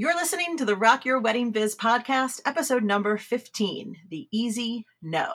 You're 0.00 0.16
listening 0.16 0.56
to 0.56 0.64
the 0.64 0.76
Rock 0.76 1.04
Your 1.04 1.20
Wedding 1.20 1.50
Biz 1.50 1.76
podcast, 1.76 2.40
episode 2.46 2.82
number 2.82 3.18
15 3.18 3.96
The 4.08 4.28
Easy 4.32 4.86
No. 5.02 5.34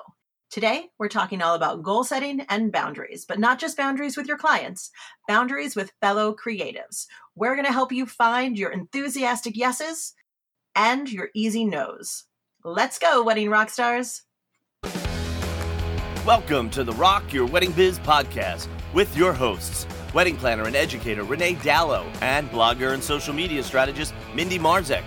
Today, 0.49 0.87
we're 0.97 1.07
talking 1.07 1.39
all 1.39 1.53
about 1.53 1.83
goal 1.83 2.03
setting 2.03 2.41
and 2.49 2.71
boundaries, 2.71 3.25
but 3.25 3.37
not 3.37 3.59
just 3.59 3.77
boundaries 3.77 4.17
with 4.17 4.25
your 4.25 4.39
clients, 4.39 4.89
boundaries 5.27 5.75
with 5.75 5.93
fellow 6.01 6.35
creatives. 6.35 7.05
We're 7.35 7.53
going 7.53 7.67
to 7.67 7.71
help 7.71 7.91
you 7.91 8.07
find 8.07 8.57
your 8.57 8.71
enthusiastic 8.71 9.55
yeses 9.55 10.15
and 10.75 11.11
your 11.11 11.29
easy 11.35 11.63
no's. 11.63 12.23
Let's 12.63 12.97
go, 12.97 13.21
wedding 13.21 13.51
rock 13.51 13.69
stars. 13.69 14.23
Welcome 16.25 16.71
to 16.71 16.83
the 16.83 16.93
Rock 16.93 17.31
Your 17.31 17.45
Wedding 17.45 17.71
Biz 17.73 17.99
podcast 17.99 18.67
with 18.95 19.15
your 19.15 19.31
hosts, 19.31 19.85
wedding 20.15 20.37
planner 20.37 20.63
and 20.63 20.77
educator 20.77 21.25
Renee 21.25 21.55
Dalo, 21.55 22.05
and 22.21 22.49
blogger 22.49 22.93
and 22.93 23.03
social 23.03 23.33
media 23.33 23.61
strategist 23.61 24.13
Mindy 24.33 24.57
Marzek. 24.57 25.03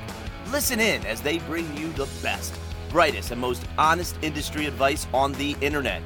Listen 0.53 0.79
in 0.81 1.05
as 1.07 1.23
they 1.23 1.39
bring 1.39 1.75
you 1.75 1.91
the 1.93 2.07
best, 2.23 2.55
brightest, 2.91 3.31
and 3.31 3.41
most 3.41 3.65
honest 3.79 4.17
industry 4.21 4.67
advice 4.67 5.07
on 5.15 5.33
the 5.33 5.57
internet. 5.63 6.03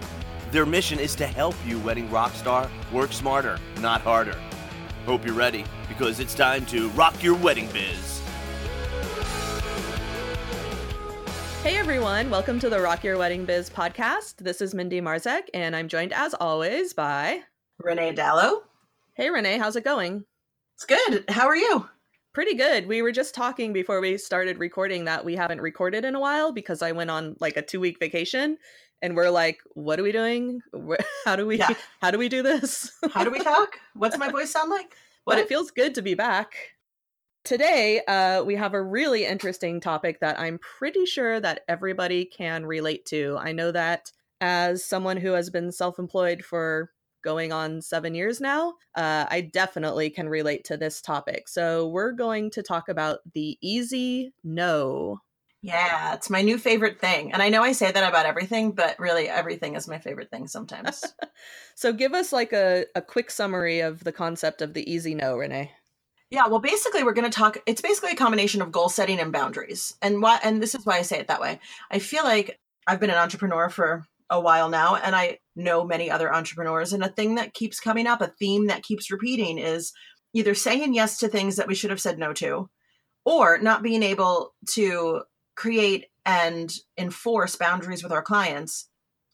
Their 0.52 0.64
mission 0.64 1.00
is 1.00 1.16
to 1.16 1.26
help 1.26 1.56
you, 1.66 1.80
wedding 1.80 2.08
rock 2.12 2.32
star, 2.34 2.70
work 2.92 3.12
smarter, 3.12 3.58
not 3.80 4.02
harder. 4.02 4.38
Hope 5.04 5.26
you're 5.26 5.34
ready 5.34 5.64
because 5.88 6.20
it's 6.20 6.34
time 6.34 6.64
to 6.66 6.88
rock 6.90 7.20
your 7.24 7.34
wedding 7.34 7.68
biz. 7.72 8.20
Hey 11.64 11.76
everyone, 11.76 12.30
welcome 12.30 12.60
to 12.60 12.70
the 12.70 12.80
Rock 12.80 13.02
Your 13.02 13.18
Wedding 13.18 13.46
Biz 13.46 13.68
podcast. 13.70 14.36
This 14.36 14.60
is 14.60 14.74
Mindy 14.74 15.00
Marzek, 15.00 15.42
and 15.52 15.74
I'm 15.74 15.88
joined 15.88 16.12
as 16.12 16.34
always 16.34 16.92
by 16.92 17.40
Renee 17.80 18.14
Dalo. 18.14 18.62
Hey 19.14 19.30
Renee, 19.30 19.58
how's 19.58 19.76
it 19.76 19.84
going? 19.84 20.24
It's 20.76 20.84
good. 20.84 21.24
How 21.30 21.46
are 21.46 21.56
you? 21.56 21.88
Pretty 22.32 22.54
good. 22.54 22.86
We 22.86 23.02
were 23.02 23.12
just 23.12 23.34
talking 23.34 23.72
before 23.74 24.00
we 24.00 24.16
started 24.16 24.58
recording 24.58 25.04
that 25.04 25.24
we 25.24 25.36
haven't 25.36 25.60
recorded 25.60 26.04
in 26.04 26.14
a 26.14 26.20
while 26.20 26.50
because 26.52 26.80
I 26.80 26.92
went 26.92 27.10
on 27.10 27.36
like 27.40 27.56
a 27.58 27.62
two 27.62 27.78
week 27.78 27.98
vacation 27.98 28.56
and 29.02 29.14
we're 29.14 29.28
like, 29.30 29.58
what 29.74 30.00
are 30.00 30.02
we 30.02 30.12
doing? 30.12 30.60
How 31.26 31.36
do 31.36 31.46
we 31.46 31.58
Yeah. 31.58 31.74
how 32.00 32.10
do 32.10 32.18
we 32.18 32.28
do 32.28 32.42
this? 32.42 32.90
How 33.10 33.24
do 33.24 33.30
we 33.30 33.38
talk? 33.44 33.78
What's 33.94 34.16
my 34.16 34.30
voice 34.30 34.50
sound 34.50 34.70
like? 34.70 34.94
but 35.26 35.36
What? 35.36 35.38
it 35.38 35.48
feels 35.48 35.70
good 35.70 35.94
to 35.96 36.02
be 36.02 36.14
back. 36.14 36.54
Today, 37.44 38.02
uh, 38.06 38.42
we 38.44 38.54
have 38.54 38.72
a 38.72 38.82
really 38.82 39.24
interesting 39.26 39.80
topic 39.80 40.20
that 40.20 40.38
I'm 40.38 40.58
pretty 40.58 41.04
sure 41.06 41.40
that 41.40 41.64
everybody 41.68 42.24
can 42.24 42.64
relate 42.64 43.04
to. 43.06 43.36
I 43.38 43.52
know 43.52 43.72
that 43.72 44.12
as 44.40 44.84
someone 44.84 45.16
who 45.16 45.32
has 45.32 45.50
been 45.50 45.70
self 45.72 45.98
employed 45.98 46.44
for 46.44 46.90
going 47.22 47.52
on 47.52 47.82
seven 47.82 48.14
years 48.14 48.40
now, 48.40 48.74
uh, 48.94 49.26
I 49.30 49.40
definitely 49.42 50.10
can 50.10 50.28
relate 50.28 50.64
to 50.64 50.76
this 50.76 51.00
topic. 51.00 51.48
So, 51.48 51.88
we're 51.88 52.12
going 52.12 52.50
to 52.52 52.62
talk 52.62 52.88
about 52.88 53.20
the 53.34 53.58
easy 53.60 54.32
no. 54.44 55.20
Yeah, 55.64 56.14
it's 56.14 56.28
my 56.28 56.42
new 56.42 56.58
favorite 56.58 57.00
thing. 57.00 57.32
And 57.32 57.40
I 57.40 57.48
know 57.48 57.62
I 57.62 57.72
say 57.72 57.92
that 57.92 58.08
about 58.08 58.26
everything, 58.26 58.72
but 58.72 58.98
really 58.98 59.28
everything 59.28 59.76
is 59.76 59.86
my 59.86 59.98
favorite 59.98 60.30
thing 60.30 60.48
sometimes. 60.48 61.04
So, 61.74 61.92
give 61.92 62.12
us 62.14 62.32
like 62.32 62.52
a, 62.52 62.84
a 62.94 63.02
quick 63.02 63.30
summary 63.30 63.80
of 63.80 64.04
the 64.04 64.12
concept 64.12 64.62
of 64.62 64.74
the 64.74 64.88
easy 64.92 65.14
no, 65.14 65.36
Renee. 65.36 65.72
yeah, 66.30 66.46
well 66.46 66.60
basically 66.60 67.02
we're 67.02 67.12
going 67.12 67.30
to 67.30 67.36
talk 67.36 67.58
it's 67.66 67.80
basically 67.82 68.12
a 68.12 68.16
combination 68.16 68.62
of 68.62 68.72
goal 68.72 68.88
setting 68.88 69.20
and 69.20 69.32
boundaries. 69.32 69.94
And 70.02 70.22
why 70.22 70.38
and 70.42 70.62
this 70.62 70.74
is 70.74 70.86
why 70.86 70.98
I 70.98 71.02
say 71.02 71.18
it 71.18 71.28
that 71.28 71.40
way. 71.40 71.60
I 71.90 71.98
feel 71.98 72.24
like 72.24 72.58
I've 72.86 73.00
been 73.00 73.10
an 73.10 73.16
entrepreneur 73.16 73.68
for 73.68 74.04
a 74.30 74.40
while 74.40 74.68
now 74.68 74.96
and 74.96 75.14
I 75.14 75.38
know 75.54 75.84
many 75.84 76.10
other 76.10 76.32
entrepreneurs 76.32 76.92
and 76.92 77.02
a 77.02 77.08
thing 77.08 77.34
that 77.36 77.54
keeps 77.54 77.80
coming 77.80 78.06
up, 78.06 78.20
a 78.20 78.28
theme 78.38 78.66
that 78.66 78.82
keeps 78.82 79.10
repeating 79.10 79.58
is 79.58 79.92
either 80.34 80.54
saying 80.54 80.94
yes 80.94 81.18
to 81.18 81.28
things 81.28 81.56
that 81.56 81.68
we 81.68 81.74
should 81.74 81.90
have 81.90 82.00
said 82.00 82.18
no 82.18 82.32
to 82.32 82.68
or 83.24 83.58
not 83.58 83.82
being 83.82 84.02
able 84.02 84.54
to 84.70 85.22
create 85.54 86.06
and 86.24 86.72
enforce 86.96 87.56
boundaries 87.56 88.02
with 88.02 88.12
our 88.12 88.22
clients. 88.22 88.88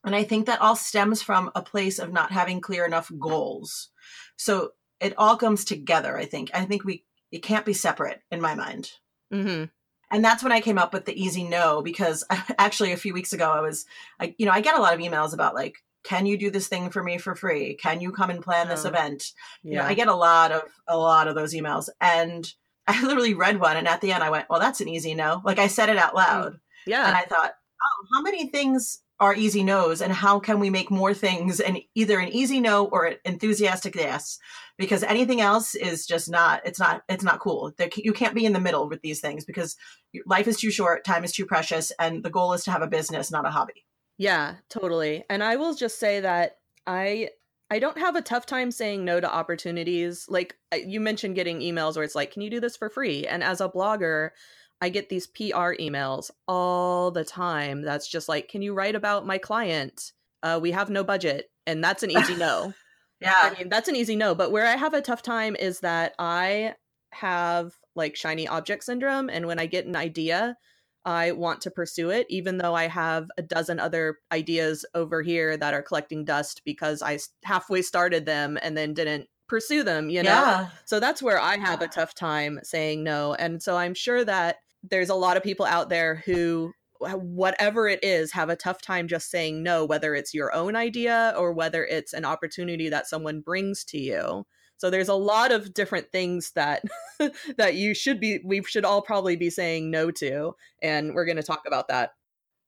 And 0.05 0.15
I 0.15 0.25
think 0.25 0.47
that 0.47 0.61
all 0.61 0.77
stems 0.77 1.23
from 1.23 1.51
a 1.55 1.63
place 1.63 1.99
of 1.99 2.13
not 2.13 2.33
having 2.33 2.61
clear 2.61 2.85
enough 2.85 3.11
goals. 3.19 3.91
So 4.37 4.71
it 5.01 5.15
all 5.17 5.37
comes 5.37 5.65
together, 5.65 6.17
I 6.17 6.25
think. 6.25 6.51
I 6.55 6.65
think 6.65 6.85
we 6.85 7.05
it 7.31 7.43
can't 7.43 7.67
be 7.67 7.75
separate 7.75 8.21
in 8.31 8.41
my 8.41 8.55
mind. 8.55 8.91
Mm-hmm. 9.33 9.65
And 10.11 10.25
that's 10.25 10.43
when 10.43 10.53
I 10.53 10.63
came 10.63 10.79
up 10.79 10.95
with 10.95 11.05
the 11.05 11.21
easy 11.21 11.45
no 11.45 11.83
because 11.83 12.25
actually 12.59 12.93
a 12.93 12.97
few 12.97 13.13
weeks 13.13 13.33
ago 13.33 13.51
I 13.51 13.61
was 13.61 13.85
I 14.19 14.35
you 14.39 14.47
know, 14.47 14.53
I 14.53 14.61
get 14.61 14.77
a 14.77 14.81
lot 14.81 14.95
of 14.95 15.01
emails 15.01 15.35
about 15.35 15.55
like 15.55 15.77
can 16.09 16.25
you 16.25 16.39
do 16.39 16.51
this 16.51 16.69
thing 16.69 16.89
for 16.89 17.03
me 17.03 17.19
for 17.19 17.35
free? 17.35 17.75
Can 17.75 18.01
you 18.01 18.13
come 18.13 18.31
and 18.31 18.43
plan 18.43 18.69
this 18.69 18.87
Oh. 18.87 18.89
event? 18.89 19.33
Yeah. 19.63 19.71
You 19.71 19.77
know, 19.77 19.85
I 19.85 19.95
get 19.95 20.09
a 20.09 20.15
lot 20.15 20.53
of 20.53 20.63
a 20.87 20.97
lot 20.97 21.29
of 21.29 21.35
those 21.35 21.53
emails 21.53 21.91
and 22.01 22.51
I 22.89 23.03
literally 23.03 23.35
read 23.35 23.61
one 23.61 23.77
and 23.77 23.87
at 23.87 24.01
the 24.01 24.13
end 24.13 24.25
I 24.25 24.31
went, 24.31 24.47
"Well, 24.49 24.59
that's 24.61 24.81
an 24.81 24.89
easy 24.89 25.15
no." 25.15 25.43
Like 25.45 25.59
I 25.59 25.67
said 25.67 25.91
it 25.91 25.99
out 25.99 26.13
mm. 26.13 26.17
loud. 26.17 26.61
yeah. 26.87 27.07
And 27.07 27.15
I 27.15 27.23
thought, 27.23 27.53
oh, 27.83 28.07
how 28.15 28.23
many 28.23 28.47
things 28.49 29.03
are 29.21 29.35
easy 29.35 29.63
no's 29.65 30.01
and 30.01 30.13
how 30.13 30.39
can 30.39 30.61
we 30.61 30.71
make 30.71 30.91
more 30.91 31.13
things 31.13 31.61
and 31.61 31.79
either 31.95 32.19
an 32.21 32.29
easy 32.29 32.61
no 32.61 32.87
or 32.87 33.05
an 33.05 33.17
enthusiastic 33.27 33.95
yes? 33.95 34.39
Because 34.79 35.03
anything 35.03 35.41
else 35.41 35.75
is 35.75 36.07
just 36.07 36.31
not, 36.31 36.63
it's 36.65 36.79
not, 36.79 37.03
it's 37.09 37.25
not 37.25 37.41
cool. 37.41 37.73
There, 37.77 37.91
you 37.97 38.13
can't 38.13 38.35
be 38.35 38.47
in 38.47 38.53
the 38.53 38.61
middle 38.61 38.89
with 38.89 39.03
these 39.03 39.21
things 39.21 39.45
because 39.45 39.77
life 40.25 40.47
is 40.47 40.57
too 40.57 40.71
short, 40.71 41.05
time 41.05 41.25
is 41.25 41.33
too 41.33 41.47
precious, 41.47 41.91
and 41.99 42.23
the 42.23 42.31
goal 42.31 42.53
is 42.53 42.63
to 42.65 42.71
have 42.71 42.83
a 42.83 42.87
business, 42.87 43.33
not 43.33 43.45
a 43.45 43.51
hobby. 43.51 43.85
Yeah, 44.19 44.57
totally. 44.69 45.25
And 45.31 45.43
I 45.43 45.57
will 45.57 45.75
just 45.75 45.99
say 45.99 46.21
that 46.21 46.59
I 46.87 47.31
I 47.71 47.79
don't 47.79 47.99
have 47.99 48.17
a 48.17 48.23
tough 48.23 48.47
time 48.47 48.71
saying 48.71 49.05
no 49.05 49.21
to 49.21 49.33
opportunities. 49.33 50.27
Like 50.29 50.57
uh, 50.73 50.77
you 50.77 51.01
mentioned 51.01 51.35
getting 51.37 51.61
emails 51.61 51.95
where 51.95 52.05
it's 52.05 52.15
like, 52.15 52.33
"Can 52.33 52.43
you 52.43 52.51
do 52.51 52.61
this 52.61 52.77
for 52.77 52.91
free?" 52.91 53.27
And 53.27 53.43
as 53.45 53.61
a 53.61 53.69
blogger, 53.69 54.31
I 54.81 54.89
get 54.89 55.09
these 55.09 55.27
PR 55.27 55.75
emails 55.79 56.31
all 56.49 57.11
the 57.11 57.25
time. 57.25 57.83
That's 57.83 58.09
just 58.09 58.29
like, 58.29 58.49
"Can 58.49 58.63
you 58.63 58.75
write 58.75 58.97
about 58.97 59.27
my 59.27 59.39
client? 59.39 60.13
Uh, 60.43 60.59
we 60.61 60.73
have 60.73 60.91
no 60.91 61.05
budget." 61.05 61.51
And 61.67 61.83
that's 61.85 62.03
an 62.03 62.11
easy 62.11 62.35
no. 62.37 62.75
Yeah. 63.21 63.35
I 63.43 63.51
mean, 63.59 63.69
that's 63.69 63.89
an 63.89 63.97
easy 63.97 64.15
no. 64.15 64.37
But 64.37 64.53
where 64.53 64.65
I 64.65 64.77
have 64.77 64.95
a 64.95 65.03
tough 65.03 65.23
time 65.23 65.57
is 65.57 65.81
that 65.81 66.15
I 66.21 66.77
have 67.11 67.73
like 67.97 68.15
shiny 68.15 68.47
object 68.47 68.85
syndrome. 68.85 69.29
And 69.29 69.49
when 69.49 69.59
I 69.59 69.67
get 69.67 69.87
an 69.87 69.97
idea, 69.97 70.57
I 71.05 71.33
want 71.33 71.61
to 71.63 71.71
pursue 71.71 72.11
it, 72.11 72.27
even 72.29 72.59
though 72.59 72.75
I 72.75 72.89
have 72.89 73.31
a 73.39 73.43
dozen 73.43 73.81
other 73.81 74.19
ideas 74.33 74.85
over 74.95 75.23
here 75.23 75.57
that 75.57 75.75
are 75.75 75.83
collecting 75.83 76.25
dust 76.25 76.63
because 76.65 77.03
I 77.03 77.19
halfway 77.45 77.83
started 77.83 78.27
them 78.27 78.59
and 78.61 78.77
then 78.77 78.95
didn't 78.95 79.29
pursue 79.49 79.83
them, 79.83 80.11
you 80.11 80.23
know? 80.23 80.31
yeah. 80.31 80.69
So 80.85 81.01
that's 81.01 81.23
where 81.23 81.41
I 81.41 81.57
have 81.57 81.81
a 81.81 81.89
tough 81.89 82.15
time 82.15 82.61
saying 82.63 83.03
no. 83.03 83.35
And 83.35 83.63
so 83.63 83.77
I'm 83.77 83.95
sure 83.95 84.25
that 84.25 84.57
there's 84.83 85.09
a 85.09 85.15
lot 85.15 85.37
of 85.37 85.43
people 85.43 85.67
out 85.67 85.89
there 85.89 86.17
who, 86.27 86.73
whatever 87.01 87.89
it 87.89 88.01
is, 88.03 88.33
have 88.33 88.51
a 88.51 88.57
tough 88.57 88.83
time 88.83 89.09
just 89.09 89.31
saying 89.31 89.63
no, 89.63 89.85
whether 89.85 90.15
it's 90.15 90.35
your 90.35 90.55
own 90.55 90.77
idea 90.77 91.35
or 91.39 91.53
whether 91.53 91.85
it's 91.85 92.13
an 92.13 92.25
opportunity 92.25 92.89
that 92.91 93.09
someone 93.09 93.41
brings 93.41 93.85
to 93.85 93.99
you. 93.99 94.45
So 94.79 94.91
there's 94.91 95.09
a 95.09 95.15
lot 95.15 95.53
of 95.53 95.75
different 95.75 96.11
things 96.11 96.53
that 96.53 96.83
that 97.57 97.75
you 97.75 97.95
should 97.95 98.21
be 98.21 98.41
we 98.45 98.63
should 98.63 98.85
all 98.85 99.03
probably 99.03 99.37
be 99.37 99.51
saying 99.51 99.91
no 99.91 100.11
to 100.13 100.55
and 100.83 101.15
we're 101.15 101.27
going 101.27 101.37
to 101.37 101.43
talk 101.43 101.65
about 101.67 101.89
that. 101.89 102.13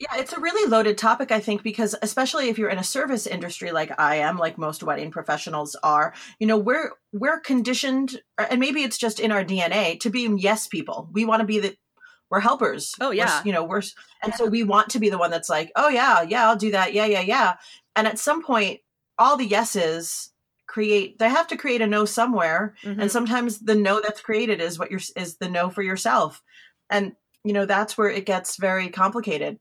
Yeah, 0.01 0.17
it's 0.17 0.33
a 0.33 0.41
really 0.41 0.69
loaded 0.69 0.97
topic, 0.97 1.31
I 1.31 1.41
think, 1.41 1.63
because 1.63 1.95
especially 2.01 2.49
if 2.49 2.57
you're 2.57 2.71
in 2.71 2.79
a 2.79 2.85
service 2.85 3.27
industry 3.27 3.71
like 3.71 3.93
I 4.01 4.17
am, 4.17 4.39
like 4.39 4.57
most 4.57 4.83
wedding 4.83 5.11
professionals 5.11 5.77
are, 5.83 6.15
you 6.39 6.47
know, 6.47 6.57
we're 6.57 6.93
we're 7.13 7.39
conditioned, 7.39 8.19
and 8.39 8.61
maybe 8.61 8.83
it's 8.83 8.97
just 8.97 9.21
in 9.21 9.31
our 9.31 9.45
DNA 9.45 10.01
to 10.01 10.09
be 10.09 10.27
yes 10.39 10.67
people. 10.69 11.11
We 11.13 11.27
want 11.27 11.41
to 11.41 11.47
be 11.47 11.61
the 11.61 11.77
we're 12.31 12.41
helpers. 12.41 12.95
Oh, 12.99 13.09
We're- 13.09 13.19
yeah. 13.19 13.43
you 13.45 13.53
know, 13.53 13.65
we're 13.65 13.83
and 14.23 14.35
so 14.35 14.47
we 14.47 14.63
want 14.63 14.89
to 14.91 15.01
be 15.01 15.11
the 15.11 15.19
one 15.19 15.31
that's 15.31 15.51
like, 15.51 15.71
oh 15.77 15.89
yeah, 15.89 16.23
yeah, 16.23 16.49
I'll 16.49 16.57
do 16.57 16.71
that, 16.71 16.95
yeah, 16.95 17.05
yeah, 17.07 17.21
yeah. 17.21 17.55
And 17.95 18.07
at 18.07 18.19
some 18.19 18.43
point, 18.43 18.81
all 19.19 19.37
the 19.37 19.47
yeses 19.47 20.33
create 20.75 21.19
they 21.19 21.29
have 21.29 21.49
to 21.49 21.57
create 21.57 21.83
a 21.83 21.87
no 21.87 22.05
somewhere. 22.05 22.75
Mhm. 22.85 23.01
and 23.03 23.11
sometimes 23.11 23.59
the 23.59 23.75
no 23.75 24.01
that's 24.01 24.21
created 24.21 24.61
is 24.61 24.79
what 24.79 24.91
you're 24.91 25.01
is 25.17 25.37
the 25.39 25.49
no 25.49 25.69
for 25.71 25.83
yourself. 25.83 26.43
And 26.89 27.13
you 27.45 27.53
know 27.53 27.67
that's 27.67 27.99
where 27.99 28.09
it 28.11 28.25
gets 28.27 28.57
very 28.57 28.89
complicated. 28.89 29.59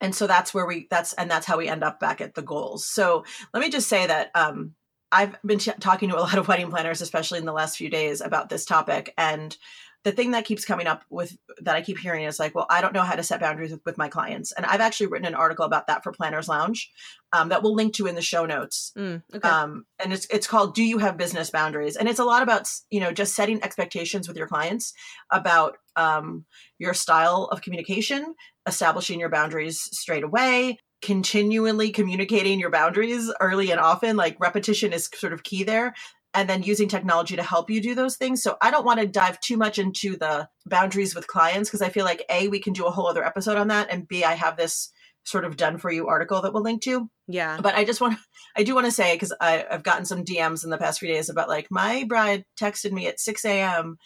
And 0.00 0.14
so 0.14 0.26
that's 0.26 0.52
where 0.54 0.66
we 0.66 0.86
that's 0.90 1.12
and 1.14 1.30
that's 1.30 1.46
how 1.46 1.58
we 1.58 1.68
end 1.68 1.84
up 1.84 2.00
back 2.00 2.20
at 2.20 2.34
the 2.34 2.42
goals. 2.42 2.84
So 2.84 3.24
let 3.54 3.60
me 3.60 3.70
just 3.70 3.88
say 3.88 4.06
that 4.06 4.30
um 4.34 4.74
i've 5.10 5.34
been 5.42 5.58
ch- 5.58 5.80
talking 5.80 6.10
to 6.10 6.18
a 6.18 6.20
lot 6.26 6.36
of 6.38 6.48
wedding 6.50 6.70
planners 6.70 7.00
especially 7.00 7.38
in 7.38 7.46
the 7.46 7.52
last 7.60 7.76
few 7.78 7.88
days 7.90 8.20
about 8.20 8.48
this 8.48 8.64
topic. 8.64 9.14
And 9.16 9.56
the 10.04 10.12
thing 10.12 10.30
that 10.30 10.44
keeps 10.44 10.64
coming 10.64 10.86
up 10.86 11.02
with 11.10 11.36
that 11.60 11.76
i 11.76 11.82
keep 11.82 11.98
hearing 11.98 12.24
is 12.24 12.38
like 12.38 12.54
well 12.54 12.66
i 12.70 12.80
don't 12.80 12.94
know 12.94 13.02
how 13.02 13.14
to 13.16 13.22
set 13.22 13.40
boundaries 13.40 13.70
with, 13.72 13.80
with 13.84 13.98
my 13.98 14.08
clients 14.08 14.52
and 14.52 14.64
i've 14.66 14.80
actually 14.80 15.06
written 15.06 15.26
an 15.26 15.34
article 15.34 15.64
about 15.64 15.86
that 15.88 16.02
for 16.02 16.12
planners 16.12 16.48
lounge 16.48 16.90
um, 17.32 17.48
that 17.50 17.62
we'll 17.62 17.74
link 17.74 17.92
to 17.94 18.06
in 18.06 18.14
the 18.14 18.22
show 18.22 18.46
notes 18.46 18.92
Mm, 18.96 19.22
okay. 19.34 19.48
um, 19.48 19.84
and 19.98 20.12
it's 20.12 20.26
it's 20.30 20.46
called 20.46 20.74
"Do 20.74 20.82
You 20.82 20.98
Have 20.98 21.16
Business 21.18 21.50
Boundaries?" 21.50 21.96
and 21.96 22.08
it's 22.08 22.18
a 22.20 22.24
lot 22.24 22.42
about 22.42 22.68
you 22.90 23.00
know 23.00 23.12
just 23.12 23.34
setting 23.34 23.62
expectations 23.62 24.26
with 24.28 24.36
your 24.36 24.46
clients 24.46 24.92
about 25.30 25.76
um, 25.96 26.44
your 26.78 26.94
style 26.94 27.48
of 27.52 27.60
communication, 27.60 28.34
establishing 28.66 29.18
your 29.20 29.28
boundaries 29.28 29.80
straight 29.92 30.22
away, 30.22 30.78
continually 31.02 31.90
communicating 31.90 32.58
your 32.60 32.70
boundaries 32.70 33.32
early 33.40 33.70
and 33.70 33.80
often. 33.80 34.16
Like 34.16 34.38
repetition 34.40 34.92
is 34.92 35.10
sort 35.14 35.32
of 35.32 35.42
key 35.42 35.64
there. 35.64 35.94
And 36.34 36.48
then 36.48 36.62
using 36.62 36.88
technology 36.88 37.36
to 37.36 37.42
help 37.42 37.70
you 37.70 37.80
do 37.80 37.94
those 37.94 38.16
things. 38.16 38.42
So 38.42 38.56
I 38.60 38.70
don't 38.70 38.84
want 38.84 39.00
to 39.00 39.06
dive 39.06 39.40
too 39.40 39.56
much 39.56 39.78
into 39.78 40.16
the 40.16 40.48
boundaries 40.66 41.14
with 41.14 41.26
clients 41.26 41.68
because 41.68 41.82
I 41.82 41.88
feel 41.88 42.04
like 42.04 42.24
A, 42.30 42.48
we 42.48 42.60
can 42.60 42.72
do 42.72 42.86
a 42.86 42.90
whole 42.90 43.06
other 43.06 43.24
episode 43.24 43.56
on 43.56 43.68
that, 43.68 43.88
and 43.90 44.06
B, 44.06 44.24
I 44.24 44.34
have 44.34 44.56
this 44.56 44.92
sort 45.24 45.44
of 45.44 45.56
done 45.56 45.78
for 45.78 45.90
you 45.90 46.08
article 46.08 46.40
that 46.42 46.52
we'll 46.52 46.62
link 46.62 46.82
to. 46.82 47.08
Yeah. 47.26 47.58
But 47.60 47.74
I 47.74 47.84
just 47.84 48.00
want 48.00 48.18
I 48.56 48.62
do 48.62 48.74
want 48.74 48.86
to 48.86 48.92
say 48.92 49.14
because 49.14 49.34
I've 49.40 49.82
gotten 49.82 50.04
some 50.04 50.24
DMs 50.24 50.64
in 50.64 50.70
the 50.70 50.78
past 50.78 50.98
few 50.98 51.08
days 51.08 51.28
about 51.28 51.48
like 51.48 51.68
my 51.70 52.04
bride 52.08 52.44
texted 52.60 52.92
me 52.92 53.06
at 53.06 53.20
6 53.20 53.44
a.m. 53.44 53.98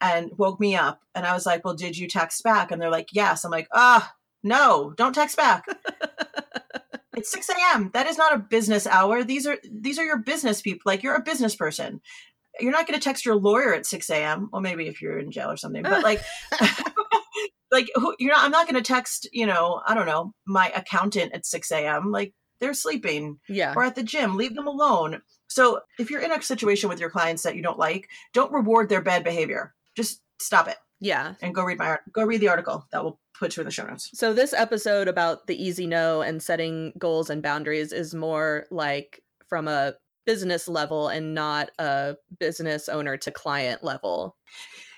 and 0.00 0.30
woke 0.36 0.58
me 0.58 0.74
up, 0.74 1.00
and 1.14 1.26
I 1.26 1.34
was 1.34 1.46
like, 1.46 1.64
"Well, 1.64 1.74
did 1.74 1.96
you 1.96 2.08
text 2.08 2.42
back?" 2.42 2.70
And 2.70 2.80
they're 2.80 2.90
like, 2.90 3.08
"Yes." 3.12 3.44
I'm 3.44 3.50
like, 3.50 3.68
"Ah, 3.72 4.12
no, 4.42 4.92
don't 4.96 5.14
text 5.14 5.36
back." 5.36 5.64
it's 7.20 7.30
6 7.32 7.48
a.m. 7.50 7.90
That 7.92 8.06
is 8.06 8.18
not 8.18 8.34
a 8.34 8.38
business 8.38 8.86
hour. 8.86 9.22
These 9.24 9.46
are 9.46 9.58
these 9.70 9.98
are 9.98 10.04
your 10.04 10.18
business 10.18 10.60
people. 10.62 10.82
Like 10.84 11.02
you're 11.02 11.14
a 11.14 11.22
business 11.22 11.54
person. 11.54 12.00
You're 12.58 12.72
not 12.72 12.86
going 12.86 12.98
to 12.98 13.04
text 13.04 13.24
your 13.24 13.36
lawyer 13.36 13.74
at 13.74 13.86
6 13.86 14.10
a.m. 14.10 14.48
Well, 14.52 14.60
maybe 14.62 14.86
if 14.88 15.00
you're 15.00 15.18
in 15.18 15.30
jail 15.30 15.50
or 15.50 15.56
something. 15.56 15.82
But 15.82 16.02
like, 16.02 16.20
like 17.70 17.88
who, 17.94 18.14
you're 18.18 18.32
not. 18.32 18.44
I'm 18.44 18.50
not 18.50 18.66
going 18.68 18.82
to 18.82 18.86
text. 18.86 19.28
You 19.32 19.46
know, 19.46 19.80
I 19.86 19.94
don't 19.94 20.06
know 20.06 20.32
my 20.46 20.70
accountant 20.74 21.32
at 21.32 21.46
6 21.46 21.70
a.m. 21.72 22.10
Like 22.10 22.34
they're 22.60 22.74
sleeping 22.74 23.38
Yeah. 23.48 23.74
or 23.76 23.84
at 23.84 23.94
the 23.94 24.02
gym. 24.02 24.36
Leave 24.36 24.54
them 24.54 24.66
alone. 24.66 25.22
So 25.48 25.80
if 25.98 26.10
you're 26.10 26.20
in 26.20 26.32
a 26.32 26.42
situation 26.42 26.88
with 26.88 27.00
your 27.00 27.10
clients 27.10 27.42
that 27.42 27.56
you 27.56 27.62
don't 27.62 27.78
like, 27.78 28.08
don't 28.34 28.52
reward 28.52 28.88
their 28.88 29.02
bad 29.02 29.24
behavior. 29.24 29.74
Just 29.96 30.20
stop 30.38 30.68
it 30.68 30.76
Yeah. 31.00 31.34
and 31.40 31.54
go 31.54 31.64
read 31.64 31.78
my 31.78 31.86
art- 31.86 32.12
go 32.12 32.24
read 32.24 32.40
the 32.40 32.48
article 32.48 32.86
that 32.92 33.02
we'll 33.02 33.18
put 33.38 33.56
you 33.56 33.62
in 33.62 33.64
the 33.64 33.72
show 33.72 33.86
notes. 33.86 34.10
So 34.14 34.34
this 34.34 34.52
episode 34.52 35.08
about 35.08 35.46
the 35.46 35.62
easy 35.62 35.86
no 35.86 36.20
and 36.20 36.42
setting 36.42 36.92
goals 36.98 37.30
and 37.30 37.42
boundaries 37.42 37.92
is 37.92 38.14
more 38.14 38.66
like 38.70 39.22
from 39.48 39.66
a 39.66 39.94
business 40.26 40.68
level 40.68 41.08
and 41.08 41.34
not 41.34 41.70
a 41.78 42.16
business 42.38 42.88
owner 42.88 43.16
to 43.16 43.30
client 43.30 43.82
level. 43.82 44.36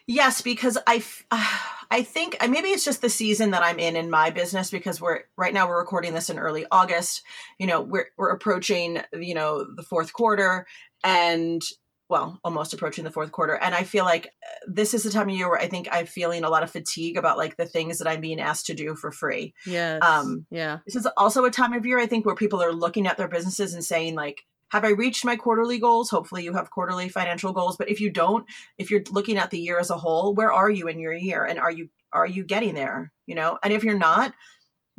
Yes, 0.06 0.42
because 0.42 0.76
I, 0.86 1.02
I 1.90 2.02
think 2.02 2.36
uh, 2.40 2.48
maybe 2.48 2.68
it's 2.68 2.84
just 2.84 3.02
the 3.02 3.08
season 3.08 3.52
that 3.52 3.62
I'm 3.62 3.78
in 3.78 3.96
in 3.96 4.10
my 4.10 4.30
business 4.30 4.70
because 4.70 5.00
we're 5.00 5.20
right 5.36 5.54
now 5.54 5.68
we're 5.68 5.78
recording 5.78 6.14
this 6.14 6.30
in 6.30 6.38
early 6.38 6.66
August. 6.70 7.22
You 7.58 7.66
know, 7.66 7.80
we're 7.80 8.06
we're 8.16 8.30
approaching 8.30 9.00
you 9.12 9.34
know 9.34 9.64
the 9.76 9.82
fourth 9.82 10.12
quarter 10.12 10.66
and 11.04 11.62
well, 12.12 12.38
almost 12.44 12.72
approaching 12.72 13.02
the 13.02 13.10
fourth 13.10 13.32
quarter, 13.32 13.54
and 13.54 13.74
I 13.74 13.82
feel 13.82 14.04
like 14.04 14.26
uh, 14.26 14.66
this 14.68 14.94
is 14.94 15.02
the 15.02 15.10
time 15.10 15.28
of 15.28 15.34
year 15.34 15.48
where 15.48 15.58
I 15.58 15.66
think 15.66 15.88
I'm 15.90 16.06
feeling 16.06 16.44
a 16.44 16.50
lot 16.50 16.62
of 16.62 16.70
fatigue 16.70 17.16
about 17.16 17.38
like 17.38 17.56
the 17.56 17.66
things 17.66 17.98
that 17.98 18.06
I'm 18.06 18.20
being 18.20 18.40
asked 18.40 18.66
to 18.66 18.74
do 18.74 18.94
for 18.94 19.10
free. 19.10 19.54
Yeah. 19.66 19.98
Um, 20.00 20.46
yeah. 20.50 20.78
This 20.86 20.94
is 20.94 21.08
also 21.16 21.44
a 21.44 21.50
time 21.50 21.72
of 21.72 21.84
year 21.84 21.98
I 21.98 22.06
think 22.06 22.24
where 22.24 22.34
people 22.36 22.62
are 22.62 22.72
looking 22.72 23.06
at 23.06 23.16
their 23.16 23.28
businesses 23.28 23.74
and 23.74 23.84
saying 23.84 24.14
like 24.14 24.44
have 24.70 24.84
I 24.84 24.90
reached 24.90 25.24
my 25.24 25.36
quarterly 25.36 25.78
goals? 25.78 26.08
Hopefully 26.08 26.44
you 26.44 26.54
have 26.54 26.70
quarterly 26.70 27.10
financial 27.10 27.52
goals, 27.52 27.76
but 27.76 27.90
if 27.90 28.00
you 28.00 28.08
don't, 28.08 28.46
if 28.78 28.90
you're 28.90 29.02
looking 29.10 29.36
at 29.36 29.50
the 29.50 29.58
year 29.58 29.78
as 29.78 29.90
a 29.90 29.98
whole, 29.98 30.34
where 30.34 30.50
are 30.50 30.70
you 30.70 30.88
in 30.88 30.98
your 30.98 31.12
year 31.12 31.44
and 31.44 31.58
are 31.58 31.70
you 31.70 31.90
are 32.12 32.26
you 32.26 32.44
getting 32.44 32.74
there, 32.74 33.12
you 33.26 33.34
know? 33.34 33.58
And 33.62 33.72
if 33.72 33.84
you're 33.84 33.98
not, 33.98 34.32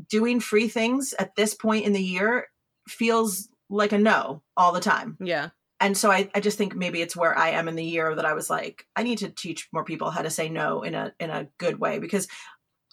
doing 0.10 0.40
free 0.40 0.68
things 0.68 1.14
at 1.18 1.36
this 1.36 1.54
point 1.54 1.86
in 1.86 1.94
the 1.94 2.04
year 2.04 2.48
feels 2.88 3.50
like 3.70 3.92
a 3.92 3.98
no 3.98 4.44
all 4.56 4.72
the 4.72 4.80
time. 4.80 5.18
Yeah. 5.20 5.50
And 5.84 5.98
so 5.98 6.10
I, 6.10 6.30
I 6.34 6.40
just 6.40 6.58
think 6.58 6.78
maybe 6.78 7.02
it's 7.02 7.14
where 7.16 7.38
I 7.38 7.50
am 7.50 7.68
in 7.68 7.76
the 7.76 7.84
year 7.84 8.16
that 8.16 8.24
I 8.24 8.34
was 8.34 8.50
like, 8.50 8.88
I 8.96 9.04
need 9.04 9.18
to 9.18 9.30
teach 9.30 9.68
more 9.74 9.84
people 9.84 10.12
how 10.12 10.22
to 10.22 10.30
say 10.30 10.48
no 10.48 10.82
in 10.82 10.96
a 10.96 11.14
in 11.20 11.30
a 11.30 11.50
good 11.58 11.78
way 11.78 12.00
because 12.00 12.30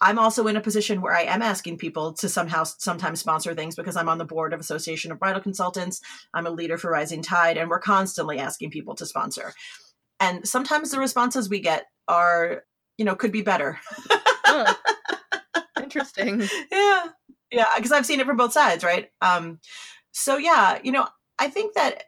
I'm 0.01 0.19
also 0.19 0.45
in 0.47 0.57
a 0.57 0.61
position 0.61 0.99
where 0.99 1.15
I 1.15 1.21
am 1.21 1.41
asking 1.41 1.77
people 1.77 2.11
to 2.15 2.27
somehow 2.27 2.65
sometimes 2.65 3.21
sponsor 3.21 3.53
things 3.53 3.75
because 3.75 3.95
I'm 3.95 4.09
on 4.09 4.17
the 4.17 4.25
board 4.25 4.51
of 4.51 4.59
Association 4.59 5.09
of 5.13 5.19
Bridal 5.19 5.41
Consultants. 5.41 6.01
I'm 6.33 6.45
a 6.45 6.51
leader 6.51 6.77
for 6.77 6.91
Rising 6.91 7.21
Tide, 7.21 7.55
and 7.55 7.69
we're 7.69 7.79
constantly 7.79 8.39
asking 8.39 8.71
people 8.71 8.95
to 8.95 9.05
sponsor. 9.05 9.53
And 10.19 10.45
sometimes 10.45 10.91
the 10.91 10.99
responses 10.99 11.49
we 11.49 11.61
get 11.61 11.85
are, 12.09 12.65
you 12.97 13.05
know, 13.05 13.15
could 13.15 13.31
be 13.31 13.41
better. 13.41 13.79
Oh. 14.45 14.75
Interesting. 15.81 16.41
yeah 16.71 17.05
yeah 17.51 17.67
because 17.75 17.91
i've 17.91 18.05
seen 18.05 18.19
it 18.19 18.25
from 18.25 18.37
both 18.37 18.53
sides 18.53 18.83
right 18.83 19.09
um 19.21 19.59
so 20.11 20.37
yeah 20.37 20.79
you 20.83 20.91
know 20.91 21.07
i 21.37 21.49
think 21.49 21.73
that 21.75 22.03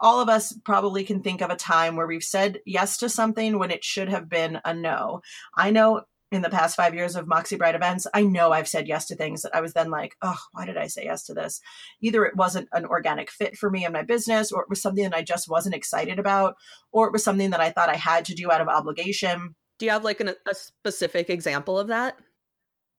all 0.00 0.20
of 0.20 0.28
us 0.28 0.52
probably 0.64 1.04
can 1.04 1.22
think 1.22 1.40
of 1.40 1.50
a 1.50 1.56
time 1.56 1.96
where 1.96 2.06
we've 2.06 2.22
said 2.24 2.60
yes 2.66 2.96
to 2.98 3.08
something 3.08 3.58
when 3.58 3.70
it 3.70 3.84
should 3.84 4.08
have 4.08 4.28
been 4.28 4.60
a 4.64 4.72
no 4.74 5.20
i 5.56 5.70
know 5.70 6.02
in 6.32 6.42
the 6.42 6.50
past 6.50 6.76
five 6.76 6.94
years 6.94 7.14
of 7.14 7.26
moxie 7.28 7.56
Bright 7.56 7.74
events 7.74 8.06
i 8.14 8.22
know 8.22 8.52
i've 8.52 8.68
said 8.68 8.88
yes 8.88 9.06
to 9.06 9.14
things 9.16 9.42
that 9.42 9.54
i 9.54 9.60
was 9.60 9.72
then 9.74 9.90
like 9.90 10.16
oh 10.22 10.38
why 10.52 10.66
did 10.66 10.76
i 10.76 10.86
say 10.86 11.04
yes 11.04 11.24
to 11.24 11.34
this 11.34 11.60
either 12.00 12.24
it 12.24 12.36
wasn't 12.36 12.68
an 12.72 12.84
organic 12.84 13.30
fit 13.30 13.56
for 13.56 13.70
me 13.70 13.84
and 13.84 13.92
my 13.92 14.02
business 14.02 14.50
or 14.50 14.62
it 14.62 14.68
was 14.68 14.80
something 14.82 15.04
that 15.04 15.14
i 15.14 15.22
just 15.22 15.48
wasn't 15.48 15.74
excited 15.74 16.18
about 16.18 16.56
or 16.92 17.06
it 17.06 17.12
was 17.12 17.22
something 17.22 17.50
that 17.50 17.60
i 17.60 17.70
thought 17.70 17.88
i 17.88 17.96
had 17.96 18.24
to 18.24 18.34
do 18.34 18.50
out 18.50 18.60
of 18.60 18.68
obligation 18.68 19.54
Do 19.78 19.86
you 19.86 19.92
have 19.92 20.04
like 20.04 20.20
an, 20.20 20.28
a 20.30 20.54
specific 20.54 21.28
example 21.30 21.78
of 21.78 21.88
that? 21.88 22.16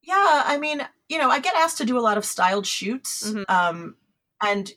Yeah, 0.02 0.42
I 0.46 0.58
mean, 0.58 0.80
you 1.08 1.18
know, 1.18 1.28
I 1.28 1.40
get 1.40 1.56
asked 1.56 1.78
to 1.78 1.84
do 1.84 1.98
a 1.98 2.00
lot 2.00 2.16
of 2.16 2.24
styled 2.24 2.66
shoots, 2.66 3.28
Mhm. 3.30 3.44
um, 3.50 3.96
and 4.40 4.70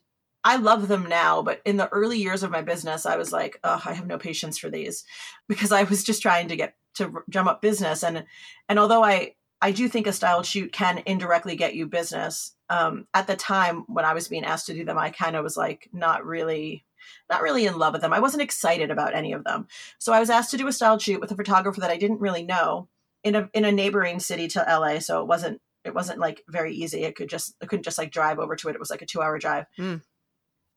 I 0.44 0.58
love 0.58 0.88
them 0.88 1.08
now. 1.08 1.42
But 1.42 1.62
in 1.66 1.78
the 1.78 1.90
early 1.90 2.18
years 2.20 2.44
of 2.44 2.52
my 2.52 2.62
business, 2.62 3.06
I 3.06 3.18
was 3.18 3.32
like, 3.32 3.60
oh, 3.64 3.82
I 3.86 3.94
have 3.94 4.08
no 4.08 4.18
patience 4.18 4.58
for 4.58 4.70
these 4.70 5.04
because 5.48 5.72
I 5.72 5.84
was 5.84 6.04
just 6.04 6.22
trying 6.22 6.48
to 6.50 6.56
get 6.56 6.76
to 6.96 7.24
drum 7.30 7.48
up 7.48 7.62
business. 7.62 8.04
And 8.04 8.26
and 8.70 8.80
although 8.80 9.04
I 9.04 9.36
I 9.62 9.72
do 9.72 9.88
think 9.88 10.08
a 10.08 10.14
styled 10.14 10.46
shoot 10.46 10.72
can 10.72 11.04
indirectly 11.06 11.56
get 11.56 11.76
you 11.76 11.86
business, 11.86 12.56
um, 12.70 13.08
at 13.14 13.28
the 13.28 13.36
time 13.36 13.84
when 13.88 14.06
I 14.06 14.14
was 14.14 14.28
being 14.28 14.44
asked 14.44 14.66
to 14.68 14.74
do 14.74 14.84
them, 14.84 14.98
I 14.98 15.12
kind 15.12 15.36
of 15.36 15.44
was 15.44 15.56
like 15.58 15.90
not 15.94 16.26
really 16.26 16.86
not 17.30 17.42
really 17.42 17.66
in 17.66 17.78
love 17.78 17.94
with 17.94 18.02
them. 18.02 18.14
I 18.14 18.20
wasn't 18.20 18.44
excited 18.44 18.92
about 18.92 19.16
any 19.16 19.34
of 19.34 19.44
them. 19.44 19.68
So 20.00 20.14
I 20.14 20.20
was 20.20 20.30
asked 20.30 20.52
to 20.52 20.58
do 20.58 20.68
a 20.68 20.74
styled 20.74 21.02
shoot 21.02 21.20
with 21.20 21.32
a 21.32 21.36
photographer 21.36 21.82
that 21.82 21.92
I 21.92 21.98
didn't 21.98 22.22
really 22.22 22.44
know 22.44 22.88
in 23.24 23.36
a 23.36 23.50
in 23.54 23.66
a 23.66 23.72
neighboring 23.72 24.20
city 24.20 24.48
to 24.50 24.66
LA, 24.68 25.00
so 25.00 25.22
it 25.22 25.28
wasn't 25.28 25.62
it 25.84 25.94
wasn't 25.94 26.20
like 26.20 26.44
very 26.48 26.74
easy. 26.74 27.04
It 27.04 27.16
could 27.16 27.30
just 27.30 27.56
I 27.62 27.66
couldn't 27.66 27.84
just 27.84 27.98
like 27.98 28.12
drive 28.12 28.40
over 28.40 28.56
to 28.56 28.70
it. 28.70 28.76
It 28.76 28.80
was 28.80 28.90
like 28.90 29.02
a 29.02 29.06
two 29.06 29.22
hour 29.22 29.38
drive. 29.38 29.66
Mm. 29.78 30.02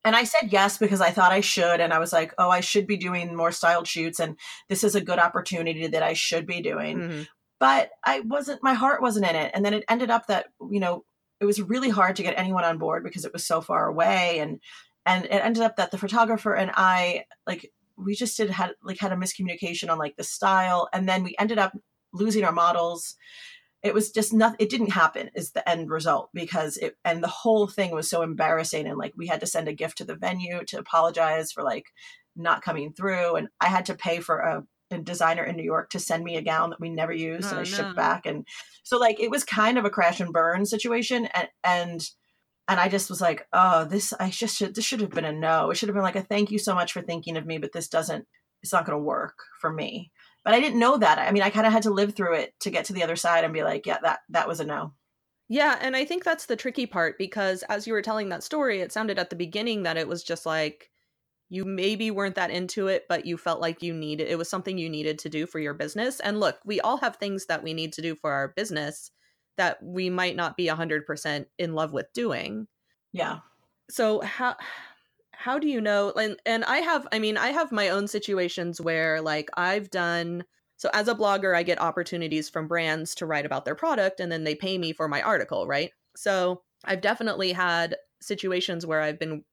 And 0.04 0.14
I 0.14 0.24
said 0.24 0.52
yes 0.52 0.76
because 0.76 1.00
I 1.00 1.10
thought 1.10 1.32
I 1.32 1.40
should, 1.40 1.80
and 1.80 1.92
I 1.92 1.98
was 1.98 2.12
like, 2.12 2.34
oh, 2.38 2.50
I 2.50 2.60
should 2.60 2.86
be 2.86 2.96
doing 2.96 3.34
more 3.34 3.52
styled 3.52 3.86
shoots, 3.88 4.20
and 4.20 4.36
this 4.68 4.84
is 4.84 4.94
a 4.94 5.00
good 5.00 5.18
opportunity 5.18 5.86
that 5.86 6.02
I 6.02 6.12
should 6.12 6.46
be 6.46 6.60
doing. 6.60 6.98
Mhm. 6.98 7.28
But 7.58 7.90
I 8.04 8.20
wasn't. 8.20 8.62
My 8.62 8.74
heart 8.74 9.00
wasn't 9.00 9.26
in 9.26 9.36
it, 9.36 9.50
and 9.54 9.64
then 9.64 9.72
it 9.74 9.84
ended 9.88 10.10
up 10.10 10.26
that 10.26 10.46
you 10.70 10.80
know 10.80 11.04
it 11.40 11.46
was 11.46 11.60
really 11.60 11.88
hard 11.90 12.16
to 12.16 12.22
get 12.22 12.38
anyone 12.38 12.64
on 12.64 12.78
board 12.78 13.02
because 13.04 13.24
it 13.24 13.32
was 13.32 13.46
so 13.46 13.60
far 13.60 13.86
away, 13.88 14.38
and 14.40 14.60
and 15.06 15.24
it 15.26 15.30
ended 15.30 15.62
up 15.62 15.76
that 15.76 15.90
the 15.90 15.98
photographer 15.98 16.54
and 16.54 16.70
I 16.74 17.24
like 17.46 17.70
we 17.96 18.14
just 18.14 18.36
did 18.36 18.50
had 18.50 18.72
like 18.82 18.98
had 18.98 19.12
a 19.12 19.16
miscommunication 19.16 19.90
on 19.90 19.98
like 19.98 20.16
the 20.16 20.24
style, 20.24 20.88
and 20.92 21.08
then 21.08 21.22
we 21.24 21.34
ended 21.38 21.58
up 21.58 21.72
losing 22.12 22.44
our 22.44 22.52
models 22.52 23.16
it 23.84 23.92
was 23.92 24.10
just 24.10 24.32
nothing 24.32 24.56
it 24.58 24.70
didn't 24.70 24.90
happen 24.92 25.30
is 25.34 25.52
the 25.52 25.68
end 25.68 25.90
result 25.90 26.30
because 26.32 26.78
it 26.78 26.96
and 27.04 27.22
the 27.22 27.28
whole 27.28 27.68
thing 27.68 27.92
was 27.92 28.08
so 28.08 28.22
embarrassing 28.22 28.86
and 28.86 28.96
like 28.96 29.12
we 29.16 29.26
had 29.26 29.40
to 29.40 29.46
send 29.46 29.68
a 29.68 29.74
gift 29.74 29.98
to 29.98 30.04
the 30.04 30.16
venue 30.16 30.64
to 30.64 30.78
apologize 30.78 31.52
for 31.52 31.62
like 31.62 31.84
not 32.34 32.62
coming 32.62 32.92
through. 32.92 33.36
And 33.36 33.48
i 33.60 33.66
had 33.66 33.86
to 33.86 33.94
pay 33.94 34.18
for 34.20 34.38
a, 34.38 34.64
a 34.90 34.98
designer 34.98 35.44
in 35.44 35.56
new 35.56 35.62
york 35.62 35.90
to 35.90 36.00
send 36.00 36.24
me 36.24 36.36
a 36.36 36.42
gown 36.42 36.70
that 36.70 36.80
we 36.80 36.88
never 36.88 37.12
used 37.12 37.50
and 37.50 37.58
Oh, 37.58 37.60
i 37.60 37.64
shipped 37.64 37.94
back. 37.94 38.26
And 38.26 38.46
so 38.82 38.98
like 38.98 39.20
it 39.20 39.30
was 39.30 39.44
kind 39.44 39.78
of 39.78 39.84
a 39.84 39.90
crash 39.90 40.18
and 40.18 40.32
burn 40.32 40.64
situation. 40.64 41.26
And 41.26 41.48
and 41.62 42.10
and 42.66 42.80
i 42.80 42.88
just 42.88 43.10
was 43.10 43.20
like 43.20 43.46
oh 43.52 43.84
this 43.84 44.14
i 44.18 44.30
just 44.30 44.56
should 44.56 44.74
this 44.74 44.84
should 44.86 45.02
have 45.02 45.10
been 45.10 45.26
a 45.26 45.32
no. 45.32 45.70
It 45.70 45.76
should 45.76 45.90
have 45.90 45.94
been 45.94 46.02
like 46.02 46.16
a 46.16 46.22
thank 46.22 46.50
you 46.50 46.58
so 46.58 46.74
much 46.74 46.92
for 46.92 47.02
thinking 47.02 47.36
of 47.36 47.44
me 47.44 47.58
but 47.58 47.72
this 47.72 47.88
doesn't 47.88 48.26
it's 48.64 48.72
not 48.72 48.84
going 48.84 48.98
to 48.98 49.02
work 49.04 49.36
for 49.60 49.72
me 49.72 50.10
but 50.44 50.52
I 50.52 50.60
didn't 50.60 50.78
know 50.78 50.98
that. 50.98 51.18
I 51.18 51.32
mean, 51.32 51.42
I 51.42 51.50
kind 51.50 51.66
of 51.66 51.72
had 51.72 51.84
to 51.84 51.90
live 51.90 52.14
through 52.14 52.34
it 52.34 52.54
to 52.60 52.70
get 52.70 52.84
to 52.86 52.92
the 52.92 53.02
other 53.02 53.16
side 53.16 53.44
and 53.44 53.54
be 53.54 53.64
like, 53.64 53.86
yeah, 53.86 53.98
that 54.02 54.20
that 54.28 54.46
was 54.46 54.60
a 54.60 54.64
no. 54.64 54.92
Yeah, 55.48 55.78
and 55.80 55.96
I 55.96 56.04
think 56.04 56.24
that's 56.24 56.46
the 56.46 56.56
tricky 56.56 56.86
part 56.86 57.18
because 57.18 57.62
as 57.64 57.86
you 57.86 57.92
were 57.92 58.02
telling 58.02 58.28
that 58.28 58.42
story, 58.42 58.80
it 58.80 58.92
sounded 58.92 59.18
at 59.18 59.30
the 59.30 59.36
beginning 59.36 59.82
that 59.82 59.96
it 59.96 60.08
was 60.08 60.22
just 60.22 60.46
like 60.46 60.90
you 61.48 61.64
maybe 61.64 62.10
weren't 62.10 62.34
that 62.36 62.50
into 62.50 62.88
it, 62.88 63.04
but 63.08 63.26
you 63.26 63.36
felt 63.36 63.60
like 63.60 63.82
you 63.82 63.94
needed 63.94 64.28
it 64.28 64.38
was 64.38 64.48
something 64.48 64.78
you 64.78 64.88
needed 64.88 65.18
to 65.20 65.28
do 65.30 65.46
for 65.46 65.58
your 65.58 65.74
business. 65.74 66.20
And 66.20 66.40
look, 66.40 66.58
we 66.64 66.80
all 66.80 66.98
have 66.98 67.16
things 67.16 67.46
that 67.46 67.62
we 67.62 67.72
need 67.72 67.92
to 67.94 68.02
do 68.02 68.14
for 68.14 68.30
our 68.32 68.48
business 68.48 69.10
that 69.56 69.82
we 69.82 70.10
might 70.10 70.36
not 70.36 70.56
be 70.56 70.66
100% 70.66 71.46
in 71.58 71.74
love 71.74 71.92
with 71.92 72.12
doing. 72.12 72.66
Yeah. 73.12 73.38
So 73.88 74.20
how 74.20 74.56
how 75.44 75.58
do 75.58 75.68
you 75.68 75.78
know 75.78 76.10
and 76.12 76.40
and 76.46 76.64
I 76.64 76.78
have 76.78 77.06
I 77.12 77.18
mean, 77.18 77.36
I 77.36 77.48
have 77.48 77.70
my 77.70 77.90
own 77.90 78.08
situations 78.08 78.80
where 78.80 79.20
like 79.20 79.50
I've 79.58 79.90
done 79.90 80.44
so 80.78 80.88
as 80.94 81.06
a 81.06 81.14
blogger, 81.14 81.54
I 81.54 81.62
get 81.62 81.80
opportunities 81.80 82.48
from 82.48 82.66
brands 82.66 83.14
to 83.16 83.26
write 83.26 83.44
about 83.44 83.66
their 83.66 83.74
product 83.74 84.20
and 84.20 84.32
then 84.32 84.44
they 84.44 84.54
pay 84.54 84.78
me 84.78 84.94
for 84.94 85.06
my 85.06 85.20
article, 85.20 85.66
right? 85.66 85.90
So 86.16 86.62
I've 86.86 87.02
definitely 87.02 87.52
had 87.52 87.96
situations 88.22 88.86
where 88.86 89.02
I've 89.02 89.18
been 89.18 89.44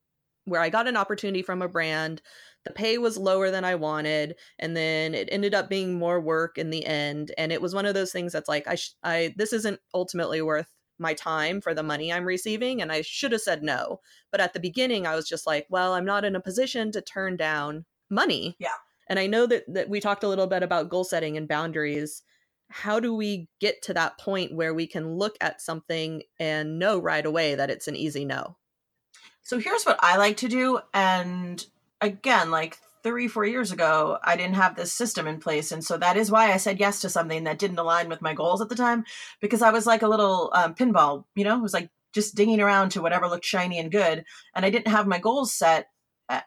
where 0.46 0.62
I 0.62 0.70
got 0.70 0.88
an 0.88 0.96
opportunity 0.96 1.42
from 1.42 1.62
a 1.62 1.68
brand, 1.68 2.22
the 2.64 2.72
pay 2.72 2.98
was 2.98 3.18
lower 3.18 3.52
than 3.52 3.66
I 3.66 3.76
wanted, 3.76 4.36
and 4.60 4.78
then 4.78 5.14
it 5.14 5.28
ended 5.30 5.54
up 5.54 5.70
being 5.70 6.00
more 6.00 6.22
work 6.22 6.58
in 6.58 6.70
the 6.70 6.86
end. 6.86 7.34
And 7.38 7.52
it 7.52 7.62
was 7.62 7.76
one 7.76 7.86
of 7.86 7.96
those 7.96 8.14
things 8.14 8.32
that's 8.32 8.50
like, 8.50 8.66
I, 8.66 8.76
sh- 8.76 8.96
I 9.04 9.34
this 9.36 9.52
isn't 9.52 9.82
ultimately 9.94 10.42
worth 10.42 10.70
my 11.02 11.14
time 11.14 11.60
for 11.60 11.74
the 11.74 11.84
money 11.84 12.14
I'm 12.14 12.26
receiving, 12.26 12.82
and 12.82 12.92
I 12.92 13.02
should 13.02 13.34
have 13.34 13.42
said 13.42 13.64
no. 13.64 14.00
But 14.32 14.40
at 14.40 14.54
the 14.54 14.60
beginning, 14.60 15.06
I 15.06 15.16
was 15.16 15.28
just 15.28 15.46
like, 15.46 15.66
well, 15.70 15.94
I'm 15.94 16.06
not 16.06 16.24
in 16.24 16.36
a 16.36 16.40
position 16.40 16.92
to 16.94 17.02
turn 17.02 17.36
down 17.36 17.86
money. 18.10 18.56
Yeah. 18.60 18.70
And 19.08 19.20
I 19.20 19.28
know 19.28 19.46
that, 19.48 19.66
that 19.74 19.90
we 19.90 20.00
talked 20.00 20.24
a 20.24 20.30
little 20.30 20.48
bit 20.48 20.64
about 20.64 20.90
goal 20.90 21.04
setting 21.04 21.36
and 21.36 21.48
boundaries. 21.48 22.22
How 22.70 23.02
do 23.02 23.14
we 23.14 23.50
get 23.60 23.82
to 23.84 23.94
that 23.96 24.18
point 24.18 24.56
where 24.56 24.74
we 24.74 24.88
can 24.88 25.16
look 25.16 25.36
at 25.42 25.62
something 25.62 26.24
and 26.40 26.80
know 26.80 27.00
right 27.00 27.26
away 27.26 27.56
that 27.56 27.70
it's 27.70 27.90
an 27.90 27.98
easy 27.98 28.24
no? 28.24 28.56
So 29.42 29.60
here's 29.60 29.84
what 29.84 30.00
I 30.02 30.18
like 30.18 30.38
to 30.38 30.48
do. 30.48 30.80
And 30.94 31.66
again, 32.00 32.52
like 32.52 32.78
three, 33.04 33.28
four 33.28 33.46
years 33.46 33.72
ago, 33.72 34.18
I 34.24 34.36
didn't 34.36 34.56
have 34.56 34.76
this 34.76 34.94
system 34.94 35.28
in 35.28 35.40
place. 35.40 35.72
And 35.72 35.84
so 35.84 35.98
that 35.98 36.18
is 36.18 36.32
why 36.32 36.52
I 36.52 36.58
said 36.58 36.80
yes 36.80 37.02
to 37.02 37.10
something 37.10 37.46
that 37.46 37.60
didn't 37.60 37.80
align 37.80 38.10
with 38.10 38.22
my 38.22 38.34
goals 38.34 38.62
at 38.62 38.70
the 38.70 38.76
time, 38.76 39.04
because 39.42 39.62
I 39.62 39.72
was 39.72 39.86
like 39.86 40.02
a 40.02 40.08
little 40.08 40.52
um, 40.54 40.76
pinball, 40.76 41.26
you 41.36 41.44
know, 41.44 41.58
it 41.58 41.62
was 41.62 41.74
like 41.74 41.90
just 42.14 42.36
dinging 42.36 42.60
around 42.60 42.90
to 42.90 43.02
whatever 43.02 43.28
looked 43.28 43.46
shiny 43.46 43.80
and 43.80 43.92
good. 43.92 44.24
And 44.54 44.66
I 44.66 44.70
didn't 44.70 44.90
have 44.90 45.08
my 45.08 45.20
goals 45.20 45.54
set. 45.54 45.88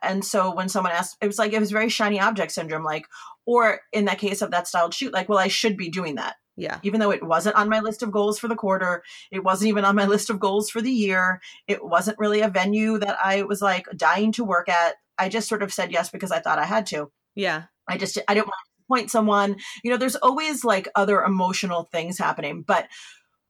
And 0.02 0.24
so 0.24 0.54
when 0.54 0.68
someone 0.68 0.92
asked, 0.92 1.16
it 1.20 1.26
was 1.26 1.38
like, 1.38 1.52
it 1.52 1.60
was 1.60 1.70
very 1.70 1.88
shiny 1.90 2.18
object 2.18 2.52
syndrome, 2.52 2.84
like, 2.84 3.06
or 3.44 3.80
in 3.92 4.06
that 4.06 4.18
case 4.18 4.40
of 4.40 4.50
that 4.50 4.66
styled 4.66 4.94
shoot, 4.94 5.12
like, 5.12 5.28
well, 5.28 5.38
I 5.38 5.48
should 5.48 5.76
be 5.76 5.90
doing 5.90 6.14
that. 6.14 6.36
Yeah. 6.56 6.78
Even 6.82 7.00
though 7.00 7.10
it 7.10 7.26
wasn't 7.26 7.56
on 7.56 7.68
my 7.68 7.80
list 7.80 8.02
of 8.02 8.12
goals 8.12 8.38
for 8.38 8.48
the 8.48 8.54
quarter, 8.54 9.02
it 9.30 9.42
wasn't 9.42 9.68
even 9.68 9.84
on 9.84 9.96
my 9.96 10.06
list 10.06 10.30
of 10.30 10.38
goals 10.40 10.70
for 10.70 10.80
the 10.80 10.90
year. 10.90 11.40
It 11.66 11.84
wasn't 11.84 12.18
really 12.18 12.40
a 12.40 12.48
venue 12.48 12.98
that 12.98 13.18
I 13.22 13.42
was 13.42 13.60
like 13.60 13.86
dying 13.96 14.32
to 14.32 14.44
work 14.44 14.68
at. 14.68 14.94
I 15.18 15.28
just 15.28 15.48
sort 15.48 15.62
of 15.62 15.72
said 15.72 15.92
yes 15.92 16.10
because 16.10 16.30
I 16.32 16.40
thought 16.40 16.58
I 16.58 16.64
had 16.64 16.86
to. 16.86 17.10
Yeah. 17.34 17.64
I 17.88 17.98
just 17.98 18.18
I 18.28 18.34
didn't 18.34 18.46
want 18.46 18.54
to 18.64 18.70
disappoint 18.82 19.10
someone. 19.10 19.56
You 19.82 19.90
know, 19.90 19.96
there's 19.96 20.16
always 20.16 20.64
like 20.64 20.88
other 20.94 21.22
emotional 21.22 21.88
things 21.92 22.18
happening. 22.18 22.62
But 22.62 22.88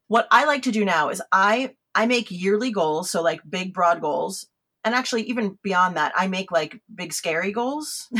what 0.07 0.27
I 0.31 0.45
like 0.45 0.63
to 0.63 0.71
do 0.71 0.85
now 0.85 1.09
is 1.09 1.21
I 1.31 1.75
I 1.95 2.05
make 2.05 2.29
yearly 2.29 2.71
goals, 2.71 3.09
so 3.09 3.21
like 3.21 3.41
big 3.49 3.73
broad 3.73 4.01
goals. 4.01 4.47
And 4.83 4.93
actually 4.93 5.23
even 5.23 5.57
beyond 5.63 5.97
that, 5.97 6.13
I 6.15 6.27
make 6.27 6.51
like 6.51 6.79
big 6.93 7.13
scary 7.13 7.51
goals. 7.51 8.07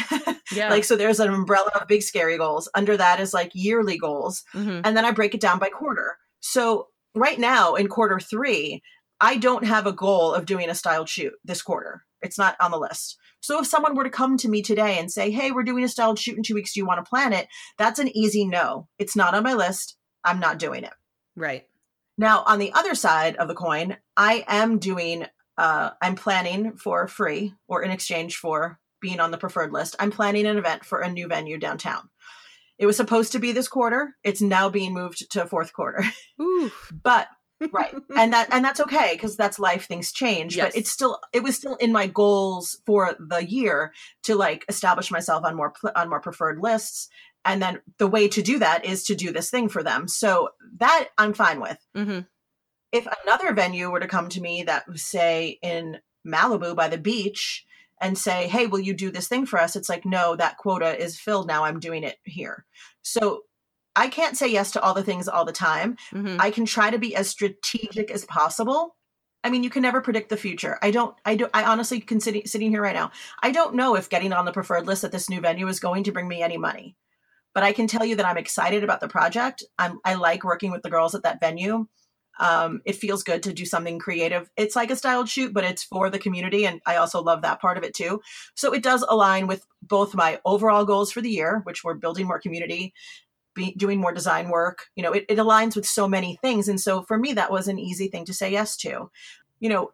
Yeah. 0.53 0.69
like 0.69 0.83
so 0.83 0.95
there's 0.95 1.19
an 1.19 1.33
umbrella 1.33 1.71
of 1.73 1.87
big 1.87 2.03
scary 2.03 2.37
goals. 2.37 2.69
Under 2.75 2.95
that 2.95 3.19
is 3.19 3.33
like 3.33 3.49
yearly 3.55 3.97
goals. 3.97 4.43
Mhm. 4.53 4.81
And 4.83 4.95
then 4.95 5.03
I 5.03 5.09
break 5.11 5.33
it 5.33 5.41
down 5.41 5.57
by 5.57 5.69
quarter. 5.69 6.17
So 6.39 6.89
right 7.15 7.39
now 7.39 7.73
in 7.73 7.87
quarter 7.87 8.19
3, 8.19 8.79
I 9.19 9.37
don't 9.37 9.65
have 9.65 9.87
a 9.87 9.91
goal 9.91 10.33
of 10.35 10.45
doing 10.45 10.69
a 10.69 10.75
styled 10.75 11.09
shoot 11.09 11.33
this 11.43 11.63
quarter. 11.63 12.03
It's 12.21 12.37
not 12.37 12.55
on 12.59 12.69
the 12.69 12.77
list. 12.77 13.17
So 13.45 13.59
if 13.59 13.67
someone 13.67 13.95
were 13.95 14.03
to 14.03 14.09
come 14.09 14.37
to 14.37 14.49
me 14.49 14.61
today 14.61 14.97
and 14.97 15.11
say, 15.11 15.31
"Hey, 15.31 15.51
we're 15.51 15.63
doing 15.63 15.83
a 15.83 15.87
styled 15.87 16.19
shoot 16.19 16.37
in 16.37 16.43
2 16.43 16.55
weeks, 16.55 16.73
do 16.73 16.79
you 16.79 16.85
want 16.85 17.03
to 17.03 17.09
plan 17.09 17.33
it?" 17.33 17.47
That's 17.77 17.99
an 17.99 18.15
easy 18.15 18.45
no. 18.45 18.87
It's 18.97 19.15
not 19.15 19.35
on 19.35 19.43
my 19.43 19.53
list. 19.53 19.97
I'm 20.23 20.39
not 20.39 20.59
doing 20.59 20.83
it. 20.83 20.93
Right. 21.35 21.67
Now, 22.17 22.43
on 22.47 22.59
the 22.59 22.73
other 22.73 22.95
side 22.95 23.35
of 23.35 23.47
the 23.47 23.55
coin, 23.55 23.97
I 24.17 24.43
am 24.47 24.79
doing 24.79 25.27
uh 25.57 25.91
I'm 26.01 26.15
planning 26.15 26.75
for 26.77 27.07
free 27.07 27.53
or 27.67 27.83
in 27.83 27.91
exchange 27.91 28.37
for 28.37 28.79
being 28.99 29.19
on 29.19 29.31
the 29.31 29.37
preferred 29.37 29.71
list. 29.71 29.95
I'm 29.99 30.11
planning 30.11 30.47
an 30.47 30.57
event 30.57 30.83
for 30.83 30.99
a 30.99 31.11
new 31.11 31.27
venue 31.27 31.57
downtown. 31.57 32.09
It 32.77 32.87
was 32.87 32.97
supposed 32.97 33.31
to 33.33 33.39
be 33.39 33.51
this 33.51 33.67
quarter. 33.67 34.15
It's 34.23 34.41
now 34.41 34.69
being 34.69 34.93
moved 34.93 35.31
to 35.31 35.45
fourth 35.45 35.71
quarter. 35.71 36.03
Ooh. 36.41 36.71
but 37.03 37.27
right. 37.71 37.93
And 38.17 38.33
that 38.33 38.47
and 38.51 38.63
that's 38.63 38.79
okay 38.81 39.11
because 39.13 39.35
that's 39.37 39.59
life 39.59 39.87
things 39.87 40.11
change 40.11 40.55
Yes. 40.55 40.67
but 40.67 40.77
it's 40.77 40.91
still 40.91 41.19
it 41.33 41.43
was 41.43 41.55
still 41.55 41.75
in 41.75 41.91
my 41.91 42.07
goals 42.07 42.77
for 42.85 43.15
the 43.19 43.45
year 43.45 43.93
to 44.23 44.35
like 44.35 44.65
establish 44.69 45.11
myself 45.11 45.43
on 45.45 45.55
more 45.55 45.71
pl- 45.71 45.91
on 45.95 46.09
more 46.09 46.19
preferred 46.21 46.59
lists 46.61 47.09
and 47.45 47.61
then 47.61 47.79
the 47.99 48.07
way 48.07 48.27
to 48.27 48.41
do 48.41 48.59
that 48.59 48.85
is 48.85 49.03
to 49.05 49.15
do 49.15 49.31
this 49.31 49.49
thing 49.51 49.69
for 49.69 49.83
them. 49.83 50.07
So 50.07 50.49
that 50.77 51.09
i'm 51.17 51.33
fine 51.33 51.59
with. 51.61 51.77
Hmm 51.95 52.19
if 52.91 53.07
another 53.25 53.51
venue 53.53 53.89
were 53.89 53.99
to 53.99 54.07
come 54.07 54.29
to 54.29 54.39
me 54.41 54.63
that 54.63 54.87
was 54.87 55.01
say 55.01 55.59
in 55.61 55.97
malibu 56.25 56.73
by 56.75 56.87
the 56.87 56.97
beach 56.97 57.65
and 57.99 58.17
say 58.17 58.47
hey 58.47 58.67
will 58.67 58.79
you 58.79 58.93
do 58.93 59.11
this 59.11 59.27
thing 59.27 59.45
for 59.45 59.59
us? 59.59 59.75
It's 59.75 59.89
like 59.89 60.05
no 60.05 60.35
that 60.37 60.57
quota 60.57 60.97
is 61.01 61.19
filled. 61.19 61.47
Now 61.47 61.63
i'm 61.65 61.79
doing 61.79 62.03
it 62.03 62.17
here. 62.23 62.65
So 63.01 63.41
i 63.95 64.07
can't 64.07 64.37
say 64.37 64.47
yes 64.47 64.71
to 64.71 64.81
all 64.81 64.93
the 64.93 65.03
things 65.03 65.27
all 65.27 65.45
the 65.45 65.51
time 65.51 65.97
hmm 66.11 66.35
I 66.39 66.51
can 66.51 66.65
try 66.65 66.89
to 66.91 66.99
be 66.99 67.15
as 67.15 67.27
strategic 67.29 68.11
as 68.11 68.25
possible. 68.25 68.95
I 69.43 69.49
mean, 69.49 69.63
you 69.63 69.69
can 69.69 69.81
never 69.81 70.01
predict 70.01 70.29
the 70.29 70.37
future. 70.37 70.77
I 70.81 70.91
don't, 70.91 71.15
I 71.23 71.35
do, 71.35 71.47
I 71.53 71.63
honestly 71.63 71.99
can 71.99 72.19
sitting, 72.19 72.45
sitting 72.45 72.71
here 72.71 72.81
right 72.81 72.95
now. 72.95 73.11
I 73.41 73.51
don't 73.51 73.75
know 73.75 73.95
if 73.95 74.09
getting 74.09 74.33
on 74.33 74.45
the 74.45 74.51
preferred 74.51 74.87
list 74.87 75.03
at 75.03 75.11
this 75.11 75.29
new 75.29 75.39
venue 75.39 75.67
is 75.67 75.79
going 75.79 76.03
to 76.05 76.11
bring 76.11 76.27
me 76.27 76.41
any 76.41 76.57
money, 76.57 76.95
but 77.53 77.63
I 77.63 77.73
can 77.73 77.87
tell 77.87 78.05
you 78.05 78.15
that 78.15 78.25
I'm 78.25 78.37
excited 78.37 78.83
about 78.83 79.01
the 79.01 79.07
project. 79.07 79.63
I'm, 79.77 79.99
I 80.03 80.15
like 80.15 80.43
working 80.43 80.71
with 80.71 80.81
the 80.81 80.89
girls 80.89 81.15
at 81.15 81.23
that 81.23 81.39
venue. 81.39 81.87
Um, 82.39 82.81
it 82.85 82.95
feels 82.95 83.23
good 83.23 83.43
to 83.43 83.53
do 83.53 83.65
something 83.65 83.97
creative. 83.97 84.49
It's 84.57 84.75
like 84.75 84.91
a 84.91 84.95
styled 84.95 85.29
shoot, 85.29 85.53
but 85.53 85.63
it's 85.63 85.83
for 85.83 86.09
the 86.09 86.19
community. 86.19 86.65
And 86.65 86.81
I 86.85 86.97
also 86.97 87.21
love 87.21 87.43
that 87.43 87.61
part 87.61 87.77
of 87.77 87.83
it 87.83 87.93
too. 87.93 88.21
So 88.55 88.73
it 88.73 88.83
does 88.83 89.05
align 89.07 89.47
with 89.47 89.65
both 89.81 90.15
my 90.15 90.39
overall 90.43 90.85
goals 90.85 91.11
for 91.11 91.21
the 91.21 91.29
year, 91.29 91.61
which 91.63 91.83
we're 91.83 91.93
building 91.93 92.27
more 92.27 92.39
community, 92.39 92.93
be 93.55 93.73
doing 93.75 93.99
more 93.99 94.13
design 94.13 94.49
work. 94.49 94.85
You 94.95 95.03
know, 95.03 95.13
it, 95.13 95.25
it 95.27 95.37
aligns 95.37 95.75
with 95.75 95.85
so 95.85 96.07
many 96.07 96.37
things. 96.41 96.67
And 96.67 96.79
so 96.79 97.01
for 97.03 97.17
me, 97.17 97.33
that 97.33 97.51
was 97.51 97.67
an 97.67 97.79
easy 97.79 98.07
thing 98.07 98.25
to 98.25 98.33
say 98.33 98.51
yes 98.51 98.77
to. 98.77 99.09
You 99.59 99.69
know, 99.69 99.91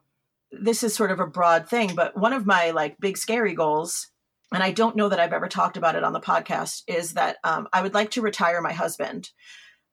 this 0.52 0.84
is 0.84 0.94
sort 0.94 1.12
of 1.12 1.20
a 1.20 1.28
broad 1.28 1.70
thing, 1.70 1.96
but 1.96 2.18
one 2.18 2.34
of 2.34 2.46
my 2.46 2.72
like 2.72 3.00
big 3.00 3.18
scary 3.18 3.54
goals, 3.54 4.08
and 4.54 4.62
I 4.62 4.72
don't 4.72 4.98
know 4.98 5.08
that 5.08 5.20
I've 5.20 5.32
ever 5.32 5.48
talked 5.48 5.78
about 5.78 5.96
it 5.96 6.04
on 6.04 6.12
the 6.12 6.20
podcast, 6.20 6.84
is 6.88 7.14
that 7.14 7.38
um, 7.46 7.70
I 7.72 7.82
would 7.82 7.94
like 7.94 8.12
to 8.12 8.22
retire 8.22 8.62
my 8.62 8.74
husband 8.74 9.30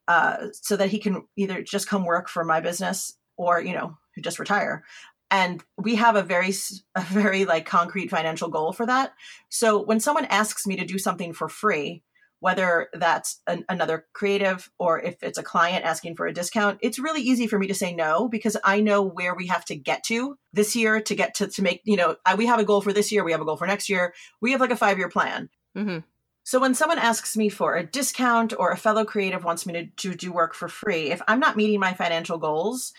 uh, 0.09 0.47
so 0.51 0.75
that 0.75 0.89
he 0.89 0.99
can 0.99 1.23
either 1.37 1.61
just 1.61 1.87
come 1.87 2.03
work 2.03 2.27
for 2.27 2.43
my 2.43 2.59
business 2.59 3.13
or, 3.37 3.61
you 3.61 3.73
know, 3.73 3.97
just 4.21 4.39
retire. 4.39 4.83
And 5.31 5.63
we 5.77 5.95
have 5.95 6.15
a 6.15 6.23
very, 6.23 6.51
a 6.95 7.01
very 7.01 7.45
like 7.45 7.65
concrete 7.65 8.09
financial 8.09 8.49
goal 8.49 8.73
for 8.73 8.85
that. 8.87 9.13
So 9.47 9.81
when 9.81 9.99
someone 9.99 10.25
asks 10.25 10.65
me 10.65 10.75
to 10.75 10.85
do 10.85 10.97
something 10.97 11.33
for 11.33 11.47
free, 11.47 12.03
whether 12.39 12.87
that's 12.93 13.41
an, 13.47 13.65
another 13.67 14.05
creative 14.13 14.69
or 14.79 14.99
if 14.99 15.21
it's 15.21 15.37
a 15.37 15.43
client 15.43 15.85
asking 15.85 16.15
for 16.15 16.25
a 16.25 16.33
discount, 16.33 16.79
it's 16.81 16.99
really 16.99 17.21
easy 17.21 17.47
for 17.47 17.59
me 17.59 17.67
to 17.67 17.73
say 17.73 17.93
no 17.93 18.29
because 18.29 18.55
I 18.63 18.79
know 18.79 19.03
where 19.03 19.35
we 19.35 19.47
have 19.47 19.65
to 19.65 19.75
get 19.75 20.03
to 20.05 20.37
this 20.53 20.75
year 20.75 21.01
to 21.01 21.15
get 21.15 21.35
to, 21.35 21.47
to 21.47 21.61
make, 21.61 21.81
you 21.83 21.97
know, 21.97 22.15
I, 22.25 22.35
we 22.35 22.45
have 22.45 22.59
a 22.59 22.65
goal 22.65 22.81
for 22.81 22.93
this 22.93 23.11
year, 23.11 23.23
we 23.23 23.31
have 23.31 23.41
a 23.41 23.45
goal 23.45 23.57
for 23.57 23.67
next 23.67 23.89
year, 23.89 24.13
we 24.41 24.51
have 24.51 24.61
like 24.61 24.71
a 24.71 24.77
five 24.77 24.97
year 24.97 25.09
plan. 25.09 25.49
hmm 25.75 25.99
So 26.43 26.59
when 26.59 26.75
someone 26.75 26.99
asks 26.99 27.35
me 27.35 27.49
for 27.49 27.75
a 27.75 27.85
discount 27.85 28.53
or 28.57 28.71
a 28.71 28.77
fellow 28.77 29.03
creative 29.03 29.43
wants 29.43 29.65
me 29.65 29.73
to, 29.73 29.85
to 30.09 30.15
do 30.15 30.31
work 30.31 30.53
for 30.53 30.69
free, 30.69 31.11
if 31.11 31.21
I'm 31.27 31.39
not 31.39 31.57
meeting 31.57 31.79
my 31.79 31.93
financial 31.93 32.37
goals, 32.37 32.93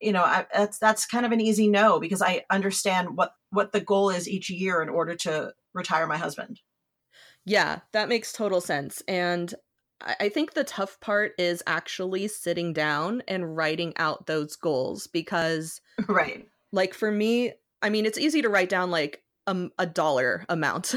you 0.00 0.12
know, 0.12 0.22
I, 0.22 0.46
that's 0.52 0.78
that's 0.78 1.06
kind 1.06 1.26
of 1.26 1.32
an 1.32 1.40
easy 1.40 1.68
no 1.68 1.98
because 1.98 2.22
I 2.22 2.44
understand 2.50 3.16
what 3.16 3.32
what 3.50 3.72
the 3.72 3.80
goal 3.80 4.10
is 4.10 4.28
each 4.28 4.50
year 4.50 4.82
in 4.82 4.88
order 4.88 5.14
to 5.16 5.54
retire 5.74 6.06
my 6.06 6.18
husband. 6.18 6.60
Yeah, 7.46 7.80
that 7.92 8.08
makes 8.08 8.32
total 8.32 8.60
sense. 8.60 9.02
And 9.08 9.54
I 10.02 10.16
I 10.20 10.28
think 10.28 10.52
the 10.52 10.64
tough 10.64 11.00
part 11.00 11.32
is 11.38 11.62
actually 11.66 12.28
sitting 12.28 12.74
down 12.74 13.22
and 13.26 13.56
writing 13.56 13.94
out 13.96 14.26
those 14.26 14.56
goals 14.56 15.06
because, 15.06 15.80
right. 16.08 16.46
like, 16.72 16.92
for 16.92 17.10
me, 17.10 17.52
I 17.80 17.88
mean, 17.88 18.04
it's 18.04 18.18
easy 18.18 18.42
to 18.42 18.48
write 18.50 18.68
down 18.68 18.90
like 18.90 19.22
um, 19.46 19.70
a 19.78 19.86
dollar 19.86 20.44
amount, 20.48 20.96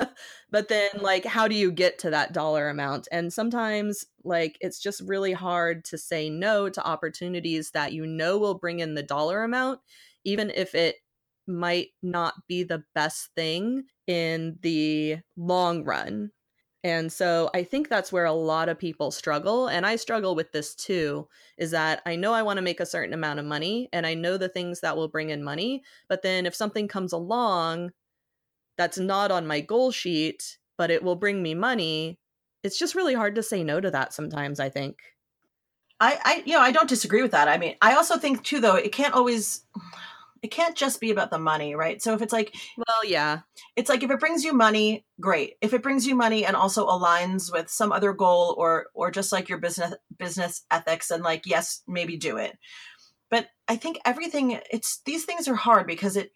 but 0.50 0.68
then, 0.68 0.88
like, 1.00 1.24
how 1.26 1.46
do 1.46 1.54
you 1.54 1.70
get 1.70 1.98
to 2.00 2.10
that 2.10 2.32
dollar 2.32 2.68
amount? 2.70 3.06
And 3.12 3.30
sometimes, 3.32 4.06
like, 4.24 4.56
it's 4.60 4.80
just 4.80 5.02
really 5.02 5.32
hard 5.32 5.84
to 5.86 5.98
say 5.98 6.30
no 6.30 6.70
to 6.70 6.86
opportunities 6.86 7.72
that 7.72 7.92
you 7.92 8.06
know 8.06 8.38
will 8.38 8.58
bring 8.58 8.80
in 8.80 8.94
the 8.94 9.02
dollar 9.02 9.44
amount, 9.44 9.80
even 10.24 10.50
if 10.50 10.74
it 10.74 10.96
might 11.50 11.88
not 12.02 12.34
be 12.48 12.62
the 12.62 12.84
best 12.94 13.30
thing 13.34 13.84
in 14.06 14.58
the 14.62 15.18
long 15.36 15.84
run. 15.84 16.30
And 16.82 17.12
so 17.12 17.50
I 17.52 17.62
think 17.62 17.88
that's 17.88 18.10
where 18.10 18.24
a 18.24 18.32
lot 18.32 18.70
of 18.70 18.78
people 18.78 19.10
struggle. 19.10 19.68
And 19.68 19.84
I 19.84 19.96
struggle 19.96 20.34
with 20.34 20.52
this 20.52 20.74
too 20.74 21.28
is 21.58 21.72
that 21.72 22.00
I 22.06 22.16
know 22.16 22.32
I 22.32 22.42
want 22.42 22.56
to 22.56 22.62
make 22.62 22.80
a 22.80 22.86
certain 22.86 23.12
amount 23.12 23.38
of 23.38 23.44
money 23.44 23.88
and 23.92 24.06
I 24.06 24.14
know 24.14 24.38
the 24.38 24.48
things 24.48 24.80
that 24.80 24.96
will 24.96 25.08
bring 25.08 25.28
in 25.28 25.44
money. 25.44 25.82
But 26.08 26.22
then 26.22 26.46
if 26.46 26.54
something 26.54 26.88
comes 26.88 27.12
along 27.12 27.90
that's 28.78 28.98
not 28.98 29.30
on 29.30 29.46
my 29.46 29.60
goal 29.60 29.90
sheet, 29.90 30.56
but 30.78 30.90
it 30.90 31.02
will 31.02 31.16
bring 31.16 31.42
me 31.42 31.52
money, 31.52 32.18
it's 32.62 32.78
just 32.78 32.94
really 32.94 33.14
hard 33.14 33.34
to 33.34 33.42
say 33.42 33.62
no 33.62 33.78
to 33.78 33.90
that 33.90 34.14
sometimes, 34.14 34.58
I 34.58 34.70
think. 34.70 34.96
I, 36.00 36.18
I 36.24 36.42
you 36.46 36.54
know 36.54 36.60
I 36.60 36.72
don't 36.72 36.88
disagree 36.88 37.20
with 37.20 37.32
that. 37.32 37.46
I 37.46 37.58
mean, 37.58 37.76
I 37.82 37.94
also 37.94 38.16
think 38.16 38.42
too 38.42 38.60
though 38.60 38.76
it 38.76 38.92
can't 38.92 39.12
always 39.12 39.64
it 40.42 40.50
can't 40.50 40.76
just 40.76 41.00
be 41.00 41.10
about 41.10 41.30
the 41.30 41.38
money, 41.38 41.74
right? 41.74 42.00
So 42.00 42.14
if 42.14 42.22
it's 42.22 42.32
like 42.32 42.54
Well, 42.76 43.04
yeah. 43.04 43.40
it's 43.76 43.88
like 43.88 44.02
if 44.02 44.10
it 44.10 44.20
brings 44.20 44.44
you 44.44 44.52
money, 44.52 45.04
great. 45.20 45.54
If 45.60 45.74
it 45.74 45.82
brings 45.82 46.06
you 46.06 46.14
money 46.14 46.44
and 46.44 46.56
also 46.56 46.86
aligns 46.86 47.52
with 47.52 47.70
some 47.70 47.92
other 47.92 48.12
goal 48.12 48.54
or 48.58 48.86
or 48.94 49.10
just 49.10 49.32
like 49.32 49.48
your 49.48 49.58
business 49.58 49.94
business 50.18 50.62
ethics 50.70 51.10
and 51.10 51.22
like 51.22 51.46
yes, 51.46 51.82
maybe 51.86 52.16
do 52.16 52.36
it. 52.36 52.58
But 53.30 53.48
I 53.68 53.76
think 53.76 53.98
everything 54.04 54.60
it's 54.70 55.00
these 55.04 55.24
things 55.24 55.48
are 55.48 55.54
hard 55.54 55.86
because 55.86 56.16
it 56.16 56.32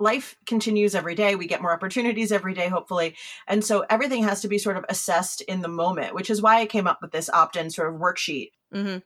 life 0.00 0.36
continues 0.46 0.94
every 0.94 1.14
day. 1.16 1.34
We 1.34 1.46
get 1.48 1.62
more 1.62 1.72
opportunities 1.72 2.30
every 2.30 2.54
day 2.54 2.68
hopefully. 2.68 3.16
And 3.48 3.64
so 3.64 3.84
everything 3.90 4.22
has 4.24 4.42
to 4.42 4.48
be 4.48 4.58
sort 4.58 4.76
of 4.76 4.84
assessed 4.88 5.40
in 5.42 5.60
the 5.60 5.68
moment, 5.68 6.14
which 6.14 6.30
is 6.30 6.40
why 6.40 6.60
I 6.60 6.66
came 6.66 6.86
up 6.86 7.00
with 7.02 7.10
this 7.10 7.28
opt-in 7.30 7.70
sort 7.70 7.92
of 7.92 8.00
worksheet 8.00 8.50
hmm 8.72 8.98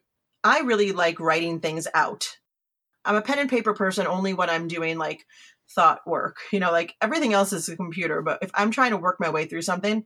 I 0.44 0.60
really 0.60 0.90
like 0.92 1.20
writing 1.20 1.60
things 1.60 1.86
out. 1.94 2.38
I'm 3.04 3.16
a 3.16 3.22
pen 3.22 3.38
and 3.38 3.50
paper 3.50 3.74
person 3.74 4.06
only 4.06 4.34
when 4.34 4.50
I'm 4.50 4.68
doing 4.68 4.98
like 4.98 5.24
thought 5.74 6.00
work. 6.06 6.36
You 6.52 6.60
know, 6.60 6.70
like 6.70 6.94
everything 7.00 7.32
else 7.32 7.52
is 7.52 7.68
a 7.68 7.76
computer, 7.76 8.22
but 8.22 8.38
if 8.42 8.50
I'm 8.54 8.70
trying 8.70 8.90
to 8.90 8.96
work 8.96 9.16
my 9.18 9.30
way 9.30 9.46
through 9.46 9.62
something, 9.62 10.04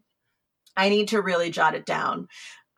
I 0.77 0.89
need 0.89 1.09
to 1.09 1.23
really 1.23 1.51
jot 1.51 1.75
it 1.75 1.87
down. 1.87 2.29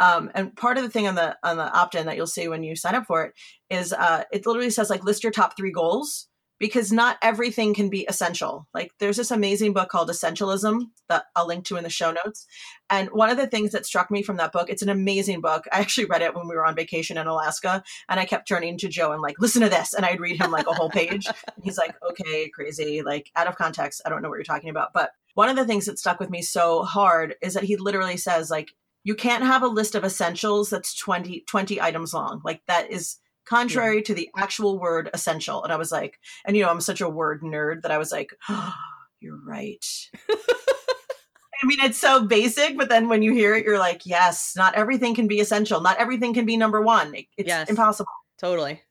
Um, 0.00 0.30
and 0.34 0.54
part 0.54 0.78
of 0.78 0.84
the 0.84 0.90
thing 0.90 1.08
on 1.08 1.16
the 1.16 1.36
on 1.42 1.56
the 1.56 1.72
opt-in 1.72 2.06
that 2.06 2.16
you'll 2.16 2.28
see 2.28 2.46
when 2.48 2.62
you 2.62 2.76
sign 2.76 2.94
up 2.94 3.06
for 3.06 3.24
it 3.24 3.32
is 3.68 3.92
uh, 3.92 4.22
it 4.32 4.46
literally 4.46 4.70
says 4.70 4.90
like 4.90 5.04
list 5.04 5.24
your 5.24 5.32
top 5.32 5.56
three 5.56 5.72
goals 5.72 6.28
because 6.58 6.90
not 6.90 7.18
everything 7.22 7.72
can 7.72 7.88
be 7.88 8.04
essential. 8.08 8.66
Like 8.74 8.92
there's 8.98 9.16
this 9.16 9.30
amazing 9.30 9.72
book 9.72 9.88
called 9.88 10.10
Essentialism 10.10 10.88
that 11.08 11.26
I'll 11.36 11.46
link 11.46 11.64
to 11.66 11.76
in 11.76 11.84
the 11.84 11.90
show 11.90 12.10
notes. 12.10 12.46
And 12.90 13.08
one 13.10 13.30
of 13.30 13.36
the 13.36 13.46
things 13.46 13.72
that 13.72 13.86
struck 13.86 14.10
me 14.10 14.22
from 14.22 14.38
that 14.38 14.52
book, 14.52 14.68
it's 14.68 14.82
an 14.82 14.88
amazing 14.88 15.40
book. 15.40 15.66
I 15.72 15.80
actually 15.80 16.06
read 16.06 16.22
it 16.22 16.34
when 16.34 16.48
we 16.48 16.56
were 16.56 16.66
on 16.66 16.74
vacation 16.74 17.16
in 17.16 17.26
Alaska 17.26 17.82
and 18.08 18.18
I 18.18 18.24
kept 18.24 18.48
turning 18.48 18.76
to 18.78 18.88
Joe 18.88 19.12
and 19.12 19.22
like, 19.22 19.36
listen 19.38 19.62
to 19.62 19.68
this. 19.68 19.94
And 19.94 20.04
I'd 20.04 20.20
read 20.20 20.40
him 20.40 20.50
like 20.50 20.66
a 20.66 20.74
whole 20.74 20.90
page. 20.90 21.26
and 21.54 21.64
he's 21.64 21.78
like, 21.78 21.94
okay, 22.10 22.48
crazy, 22.48 23.02
like 23.02 23.30
out 23.36 23.46
of 23.46 23.56
context. 23.56 24.02
I 24.04 24.08
don't 24.08 24.22
know 24.22 24.28
what 24.28 24.36
you're 24.36 24.44
talking 24.44 24.70
about. 24.70 24.92
But 24.92 25.12
one 25.34 25.48
of 25.48 25.56
the 25.56 25.64
things 25.64 25.86
that 25.86 25.98
stuck 25.98 26.18
with 26.18 26.30
me 26.30 26.42
so 26.42 26.82
hard 26.82 27.36
is 27.40 27.54
that 27.54 27.64
he 27.64 27.76
literally 27.76 28.16
says 28.16 28.50
like, 28.50 28.72
you 29.04 29.14
can't 29.14 29.44
have 29.44 29.62
a 29.62 29.68
list 29.68 29.94
of 29.94 30.04
essentials 30.04 30.70
that's 30.70 30.94
20, 30.94 31.42
20 31.42 31.80
items 31.80 32.12
long. 32.12 32.42
Like 32.44 32.62
that 32.66 32.90
is 32.90 33.18
contrary 33.48 33.96
yeah. 33.96 34.02
to 34.02 34.14
the 34.14 34.30
actual 34.36 34.78
word 34.78 35.10
essential. 35.14 35.64
And 35.64 35.72
I 35.72 35.76
was 35.76 35.90
like, 35.90 36.18
and 36.44 36.56
you 36.56 36.62
know, 36.62 36.70
I'm 36.70 36.80
such 36.80 37.00
a 37.00 37.08
word 37.08 37.42
nerd 37.42 37.82
that 37.82 37.90
I 37.90 37.98
was 37.98 38.12
like, 38.12 38.34
oh, 38.48 38.74
you're 39.20 39.40
right. 39.44 39.84
I 40.30 41.66
mean, 41.66 41.78
it's 41.80 41.98
so 41.98 42.24
basic, 42.24 42.76
but 42.76 42.88
then 42.88 43.08
when 43.08 43.22
you 43.22 43.32
hear 43.32 43.54
it, 43.54 43.64
you're 43.64 43.80
like, 43.80 44.06
yes, 44.06 44.52
not 44.56 44.74
everything 44.74 45.14
can 45.14 45.26
be 45.26 45.40
essential. 45.40 45.80
Not 45.80 45.96
everything 45.98 46.32
can 46.32 46.46
be 46.46 46.56
number 46.56 46.80
one. 46.80 47.12
It's 47.36 47.48
yes, 47.48 47.68
impossible. 47.68 48.12
Totally. 48.38 48.82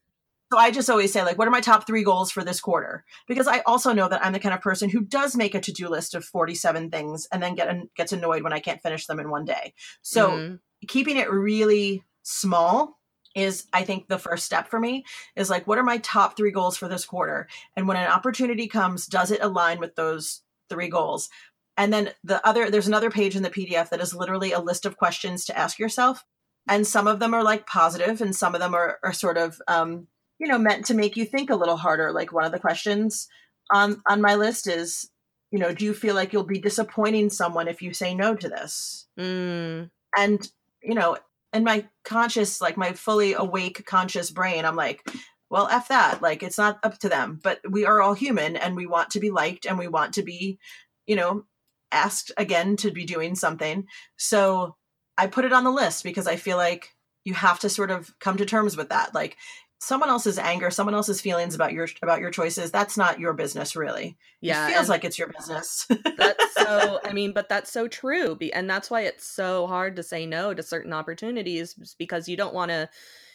So 0.51 0.57
I 0.57 0.71
just 0.71 0.89
always 0.89 1.11
say, 1.11 1.23
like, 1.23 1.37
what 1.37 1.47
are 1.47 1.51
my 1.51 1.61
top 1.61 1.85
three 1.85 2.03
goals 2.03 2.31
for 2.31 2.43
this 2.43 2.59
quarter? 2.59 3.05
Because 3.27 3.47
I 3.47 3.59
also 3.59 3.93
know 3.93 4.07
that 4.09 4.23
I'm 4.23 4.33
the 4.33 4.39
kind 4.39 4.55
of 4.55 4.61
person 4.61 4.89
who 4.89 5.01
does 5.01 5.35
make 5.35 5.55
a 5.55 5.61
to-do 5.61 5.89
list 5.89 6.15
of 6.15 6.25
47 6.25 6.89
things 6.89 7.27
and 7.31 7.43
then 7.43 7.55
get 7.55 7.69
gets 7.95 8.13
annoyed 8.13 8.43
when 8.43 8.53
I 8.53 8.59
can't 8.59 8.81
finish 8.81 9.05
them 9.05 9.19
in 9.19 9.29
one 9.29 9.45
day. 9.45 9.73
So 10.01 10.29
mm-hmm. 10.29 10.55
keeping 10.87 11.17
it 11.17 11.31
really 11.31 12.03
small 12.23 12.96
is 13.37 13.67
I 13.71 13.83
think 13.83 14.07
the 14.07 14.17
first 14.17 14.45
step 14.45 14.67
for 14.67 14.79
me 14.79 15.05
is 15.35 15.49
like 15.49 15.67
what 15.67 15.77
are 15.77 15.83
my 15.83 15.99
top 15.99 16.35
3 16.35 16.51
goals 16.51 16.75
for 16.75 16.89
this 16.89 17.05
quarter? 17.05 17.47
And 17.75 17.87
when 17.87 17.97
an 17.97 18.09
opportunity 18.09 18.67
comes 18.67 19.05
does 19.05 19.31
it 19.31 19.43
align 19.43 19.79
with 19.79 19.95
those 19.95 20.41
three 20.69 20.89
goals? 20.89 21.29
And 21.77 21.93
then 21.93 22.09
the 22.23 22.45
other 22.45 22.71
there's 22.71 22.87
another 22.87 23.11
page 23.11 23.35
in 23.35 23.43
the 23.43 23.51
PDF 23.51 23.89
that 23.89 24.01
is 24.01 24.15
literally 24.15 24.51
a 24.51 24.59
list 24.59 24.85
of 24.85 24.97
questions 24.97 25.45
to 25.45 25.57
ask 25.57 25.77
yourself. 25.77 26.25
And 26.67 26.85
some 26.85 27.07
of 27.07 27.19
them 27.19 27.33
are 27.33 27.43
like 27.43 27.67
positive 27.67 28.19
and 28.19 28.35
some 28.35 28.55
of 28.55 28.59
them 28.59 28.73
are, 28.73 28.99
are 29.03 29.13
sort 29.13 29.37
of 29.37 29.61
um, 29.67 30.07
you 30.39 30.47
know 30.47 30.57
meant 30.57 30.85
to 30.87 30.95
make 30.95 31.15
you 31.15 31.23
think 31.23 31.51
a 31.51 31.55
little 31.55 31.77
harder. 31.77 32.11
Like 32.11 32.33
one 32.33 32.43
of 32.43 32.51
the 32.51 32.59
questions 32.59 33.27
on 33.71 34.01
on 34.09 34.19
my 34.19 34.33
list 34.33 34.67
is 34.67 35.11
you 35.51 35.59
know 35.59 35.73
do 35.73 35.85
you 35.85 35.93
feel 35.93 36.15
like 36.15 36.33
you'll 36.33 36.43
be 36.43 36.59
disappointing 36.59 37.29
someone 37.29 37.67
if 37.67 37.83
you 37.83 37.93
say 37.93 38.15
no 38.15 38.35
to 38.35 38.49
this? 38.49 39.05
Mm. 39.19 39.91
and 40.17 40.51
you 40.81 40.95
know 40.95 41.17
in 41.57 41.63
my 41.63 41.85
conscious 42.05 42.61
like 42.61 42.77
my 42.77 42.93
fully 42.93 43.33
awake 43.33 43.85
conscious 43.85 44.31
brain 44.31 44.63
i'm 44.63 44.75
like 44.75 45.01
well 45.49 45.67
f 45.67 45.89
that 45.89 46.21
like 46.21 46.43
it's 46.43 46.57
not 46.57 46.79
up 46.83 46.97
to 46.97 47.09
them 47.09 47.39
but 47.43 47.59
we 47.69 47.85
are 47.85 48.01
all 48.01 48.13
human 48.13 48.55
and 48.55 48.75
we 48.75 48.85
want 48.85 49.09
to 49.09 49.19
be 49.19 49.31
liked 49.31 49.65
and 49.65 49.77
we 49.77 49.87
want 49.87 50.13
to 50.13 50.23
be 50.23 50.57
you 51.05 51.15
know 51.15 51.43
asked 51.91 52.31
again 52.37 52.75
to 52.77 52.91
be 52.91 53.05
doing 53.05 53.35
something. 53.35 53.85
So 54.17 54.75
i 55.17 55.27
put 55.27 55.45
it 55.45 55.53
on 55.53 55.63
the 55.63 55.71
list 55.71 56.03
because 56.03 56.27
i 56.27 56.35
feel 56.35 56.57
like 56.57 56.89
you 57.23 57.33
have 57.33 57.59
to 57.59 57.69
sort 57.69 57.91
of 57.91 58.13
come 58.19 58.37
to 58.37 58.45
terms 58.45 58.77
with 58.77 58.89
that. 58.89 59.13
Like 59.13 59.35
someone 59.79 60.09
else's 60.09 60.39
anger 60.39 60.71
someone 60.71 60.95
else's 60.95 61.21
feelings 61.21 61.53
about 61.53 61.71
your 61.71 61.87
about 62.01 62.19
your 62.19 62.31
choices 62.31 62.71
that's 62.71 62.97
not 62.97 63.19
your 63.19 63.33
business 63.33 63.75
really. 63.75 64.17
Yeah 64.41 64.67
it 64.67 64.73
feels 64.73 64.89
like 64.89 65.03
it's 65.03 65.19
your 65.19 65.27
business. 65.27 65.87
That's 66.17 66.53
so 66.55 66.99
i 67.05 67.13
mean 67.13 67.31
but 67.33 67.49
that's 67.49 67.71
so 67.71 67.87
true 67.87 68.37
and 68.53 68.69
that's 68.69 68.89
why 68.89 69.01
it's 69.01 69.25
so 69.25 69.67
hard 69.67 69.95
to 69.95 70.03
say 70.03 70.25
no 70.25 70.53
to 70.53 70.63
certain 70.63 70.93
opportunities 70.93 71.95
because 71.97 72.27
you 72.27 72.37
don't 72.37 72.53
want 72.53 72.71
to 72.71 72.89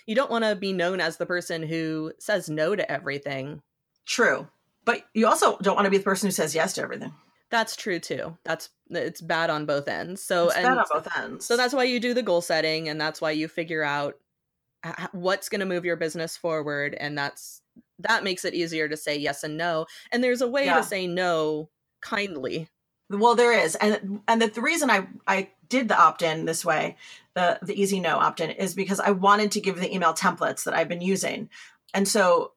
you 0.06 0.14
don't 0.16 0.30
want 0.30 0.44
to 0.44 0.56
be 0.56 0.72
known 0.72 1.00
as 1.00 1.16
the 1.16 1.26
person 1.26 1.62
who 1.62 2.12
says 2.18 2.50
no 2.50 2.74
to 2.74 2.90
everything. 2.90 3.62
True 4.04 4.48
but 4.84 5.04
you 5.14 5.28
also 5.28 5.56
don't 5.58 5.76
want 5.76 5.86
to 5.86 5.90
be 5.90 5.98
the 5.98 6.04
person 6.04 6.26
who 6.26 6.32
says 6.32 6.56
yes 6.56 6.72
to 6.74 6.82
everything. 6.82 7.12
That's 7.50 7.76
true 7.76 8.00
too 8.00 8.36
that's 8.44 8.70
it's 8.90 9.20
bad 9.20 9.50
on 9.50 9.66
both 9.66 9.86
ends 9.86 10.22
so 10.22 10.46
it's 10.46 10.56
and 10.56 10.64
bad 10.64 10.78
on 10.78 10.84
both 10.90 11.08
ends. 11.16 11.46
so 11.46 11.56
that's 11.56 11.74
why 11.74 11.84
you 11.84 12.00
do 12.00 12.14
the 12.14 12.22
goal 12.22 12.40
setting 12.40 12.88
and 12.88 13.00
that's 13.00 13.20
why 13.20 13.30
you 13.30 13.46
figure 13.46 13.82
out 13.82 14.16
what's 15.12 15.48
going 15.48 15.60
to 15.60 15.66
move 15.66 15.84
your 15.84 15.96
business 15.96 16.36
forward 16.36 16.94
and 16.94 17.16
that's 17.16 17.62
that 17.98 18.24
makes 18.24 18.44
it 18.44 18.54
easier 18.54 18.88
to 18.88 18.96
say 18.96 19.16
yes 19.16 19.44
and 19.44 19.56
no 19.56 19.86
and 20.10 20.22
there's 20.22 20.40
a 20.40 20.48
way 20.48 20.66
yeah. 20.66 20.76
to 20.76 20.82
say 20.82 21.06
no 21.06 21.68
kindly 22.00 22.68
well 23.10 23.34
there 23.34 23.52
is 23.52 23.74
and 23.76 24.20
and 24.26 24.42
the, 24.42 24.48
the 24.48 24.60
reason 24.60 24.90
i 24.90 25.06
i 25.26 25.48
did 25.68 25.88
the 25.88 25.98
opt-in 25.98 26.44
this 26.44 26.64
way 26.64 26.96
the 27.34 27.58
the 27.62 27.80
easy 27.80 28.00
no 28.00 28.16
opt-in 28.18 28.50
is 28.50 28.74
because 28.74 28.98
i 28.98 29.10
wanted 29.10 29.52
to 29.52 29.60
give 29.60 29.78
the 29.78 29.92
email 29.92 30.12
templates 30.12 30.64
that 30.64 30.74
i've 30.74 30.88
been 30.88 31.00
using 31.00 31.48
and 31.94 32.08
so 32.08 32.52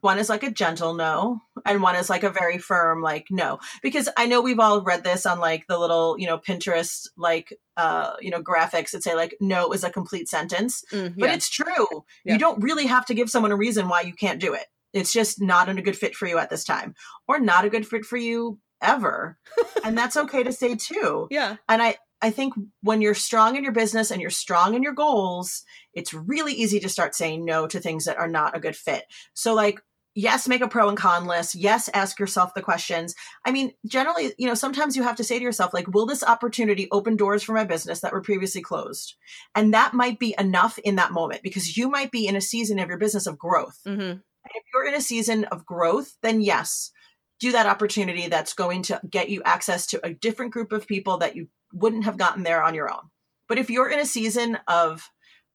one 0.00 0.18
is 0.18 0.28
like 0.28 0.42
a 0.42 0.50
gentle 0.50 0.94
no 0.94 1.40
and 1.66 1.82
one 1.82 1.96
is 1.96 2.08
like 2.08 2.22
a 2.22 2.30
very 2.30 2.58
firm 2.58 3.02
like 3.02 3.26
no 3.30 3.58
because 3.82 4.08
i 4.16 4.26
know 4.26 4.40
we've 4.40 4.58
all 4.58 4.80
read 4.82 5.04
this 5.04 5.26
on 5.26 5.38
like 5.38 5.66
the 5.66 5.78
little 5.78 6.16
you 6.18 6.26
know 6.26 6.38
pinterest 6.38 7.08
like 7.16 7.52
uh 7.76 8.14
you 8.20 8.30
know 8.30 8.42
graphics 8.42 8.90
that 8.90 9.02
say 9.02 9.14
like 9.14 9.36
no 9.40 9.72
is 9.72 9.84
a 9.84 9.90
complete 9.90 10.28
sentence 10.28 10.84
mm, 10.92 11.04
yeah. 11.04 11.10
but 11.16 11.30
it's 11.30 11.50
true 11.50 11.86
yeah. 12.24 12.32
you 12.32 12.38
don't 12.38 12.62
really 12.62 12.86
have 12.86 13.04
to 13.06 13.14
give 13.14 13.30
someone 13.30 13.52
a 13.52 13.56
reason 13.56 13.88
why 13.88 14.00
you 14.00 14.12
can't 14.12 14.40
do 14.40 14.54
it 14.54 14.66
it's 14.92 15.12
just 15.12 15.40
not 15.40 15.68
in 15.68 15.78
a 15.78 15.82
good 15.82 15.96
fit 15.96 16.14
for 16.14 16.26
you 16.26 16.38
at 16.38 16.50
this 16.50 16.64
time 16.64 16.94
or 17.26 17.38
not 17.38 17.64
a 17.64 17.70
good 17.70 17.86
fit 17.86 18.04
for 18.04 18.16
you 18.16 18.58
ever 18.82 19.38
and 19.84 19.96
that's 19.96 20.16
okay 20.24 20.42
to 20.42 20.52
say 20.52 20.74
too 20.74 21.26
yeah 21.30 21.56
and 21.68 21.82
i 21.82 21.96
I 22.20 22.30
think 22.30 22.54
when 22.82 23.00
you're 23.00 23.14
strong 23.14 23.56
in 23.56 23.62
your 23.62 23.72
business 23.72 24.10
and 24.10 24.20
you're 24.20 24.30
strong 24.30 24.74
in 24.74 24.82
your 24.82 24.92
goals, 24.92 25.62
it's 25.94 26.12
really 26.12 26.52
easy 26.52 26.80
to 26.80 26.88
start 26.88 27.14
saying 27.14 27.44
no 27.44 27.66
to 27.68 27.78
things 27.78 28.06
that 28.06 28.18
are 28.18 28.28
not 28.28 28.56
a 28.56 28.60
good 28.60 28.74
fit. 28.74 29.04
So, 29.34 29.54
like, 29.54 29.80
yes, 30.14 30.48
make 30.48 30.60
a 30.60 30.68
pro 30.68 30.88
and 30.88 30.98
con 30.98 31.26
list. 31.26 31.54
Yes, 31.54 31.88
ask 31.94 32.18
yourself 32.18 32.54
the 32.54 32.62
questions. 32.62 33.14
I 33.44 33.52
mean, 33.52 33.72
generally, 33.86 34.32
you 34.36 34.48
know, 34.48 34.54
sometimes 34.54 34.96
you 34.96 35.04
have 35.04 35.16
to 35.16 35.24
say 35.24 35.38
to 35.38 35.44
yourself, 35.44 35.72
like, 35.72 35.86
will 35.86 36.06
this 36.06 36.24
opportunity 36.24 36.88
open 36.90 37.14
doors 37.14 37.44
for 37.44 37.52
my 37.52 37.64
business 37.64 38.00
that 38.00 38.12
were 38.12 38.20
previously 38.20 38.62
closed? 38.62 39.14
And 39.54 39.72
that 39.74 39.94
might 39.94 40.18
be 40.18 40.34
enough 40.38 40.78
in 40.78 40.96
that 40.96 41.12
moment 41.12 41.42
because 41.44 41.76
you 41.76 41.88
might 41.88 42.10
be 42.10 42.26
in 42.26 42.34
a 42.34 42.40
season 42.40 42.80
of 42.80 42.88
your 42.88 42.98
business 42.98 43.28
of 43.28 43.38
growth. 43.38 43.78
Mm-hmm. 43.86 44.00
And 44.00 44.54
if 44.54 44.64
you're 44.74 44.88
in 44.88 44.94
a 44.94 45.00
season 45.00 45.44
of 45.44 45.64
growth, 45.64 46.16
then 46.22 46.40
yes, 46.40 46.90
do 47.40 47.52
that 47.52 47.66
opportunity 47.66 48.28
that's 48.28 48.54
going 48.54 48.82
to 48.82 49.00
get 49.08 49.28
you 49.28 49.42
access 49.44 49.86
to 49.86 50.04
a 50.04 50.14
different 50.14 50.52
group 50.52 50.72
of 50.72 50.86
people 50.86 51.18
that 51.18 51.36
you 51.36 51.48
wouldn't 51.72 52.04
have 52.04 52.16
gotten 52.16 52.42
there 52.42 52.62
on 52.62 52.74
your 52.74 52.90
own. 52.90 53.10
But 53.48 53.58
if 53.58 53.70
you're 53.70 53.90
in 53.90 54.00
a 54.00 54.06
season 54.06 54.58
of 54.66 55.08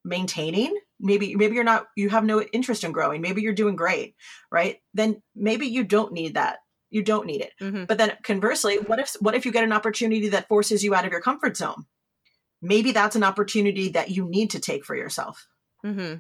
maintaining, 0.06 0.76
maybe 1.00 1.36
maybe 1.36 1.56
you're 1.56 1.63
not 1.63 1.88
you 1.96 2.10
have 2.10 2.24
no 2.24 2.41
interest 2.41 2.84
in 2.84 2.91
growing, 2.91 3.22
maybe 3.22 3.41
you're 3.41 3.54
doing 3.54 3.76
great, 3.76 4.15
right? 4.52 4.78
Then 4.93 5.22
maybe 5.36 5.67
you 5.67 5.84
don't 5.84 6.13
need 6.13 6.36
that. 6.36 6.60
You 6.89 7.04
don't 7.04 7.26
need 7.26 7.41
it. 7.41 7.52
Mm-hmm. 7.62 7.86
But 7.86 7.98
then 7.98 8.13
conversely, 8.24 8.78
what 8.78 9.00
if 9.00 9.15
what 9.19 9.36
if 9.36 9.46
you 9.46 9.52
get 9.52 9.63
an 9.63 9.72
opportunity 9.72 10.30
that 10.30 10.48
forces 10.48 10.84
you 10.84 10.93
out 10.96 11.06
of 11.06 11.12
your 11.12 11.22
comfort 11.22 11.58
zone? 11.58 11.86
Maybe 12.62 12.91
that's 12.91 13.15
an 13.15 13.24
opportunity 13.24 13.89
that 13.89 14.10
you 14.10 14.30
need 14.30 14.52
to 14.52 14.60
take 14.60 14.86
for 14.86 14.96
yourself. 14.96 15.48
Mm-hmm. 15.86 16.19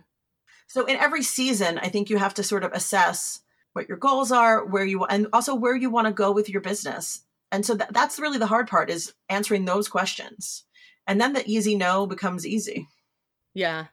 So 0.67 0.85
in 0.85 0.97
every 0.97 1.23
season, 1.23 1.77
I 1.77 1.89
think 1.89 2.09
you 2.09 2.17
have 2.17 2.33
to 2.35 2.43
sort 2.43 2.63
of 2.63 2.71
assess 2.73 3.41
what 3.73 3.87
your 3.87 3.97
goals 3.97 4.31
are, 4.31 4.65
where 4.65 4.85
you 4.85 5.03
and 5.05 5.27
also 5.33 5.53
where 5.53 5.75
you 5.75 5.89
want 5.89 6.07
to 6.07 6.13
go 6.13 6.31
with 6.31 6.49
your 6.49 6.61
business. 6.61 7.21
And 7.51 7.65
so 7.65 7.75
th- 7.75 7.89
that's 7.91 8.19
really 8.19 8.37
the 8.37 8.47
hard 8.47 8.67
part 8.67 8.89
is 8.89 9.13
answering 9.29 9.65
those 9.65 9.87
questions. 9.87 10.63
And 11.05 11.19
then 11.19 11.33
the 11.33 11.43
easy 11.45 11.75
no 11.75 12.07
becomes 12.07 12.47
easy. 12.47 12.87
Yeah. 13.53 13.87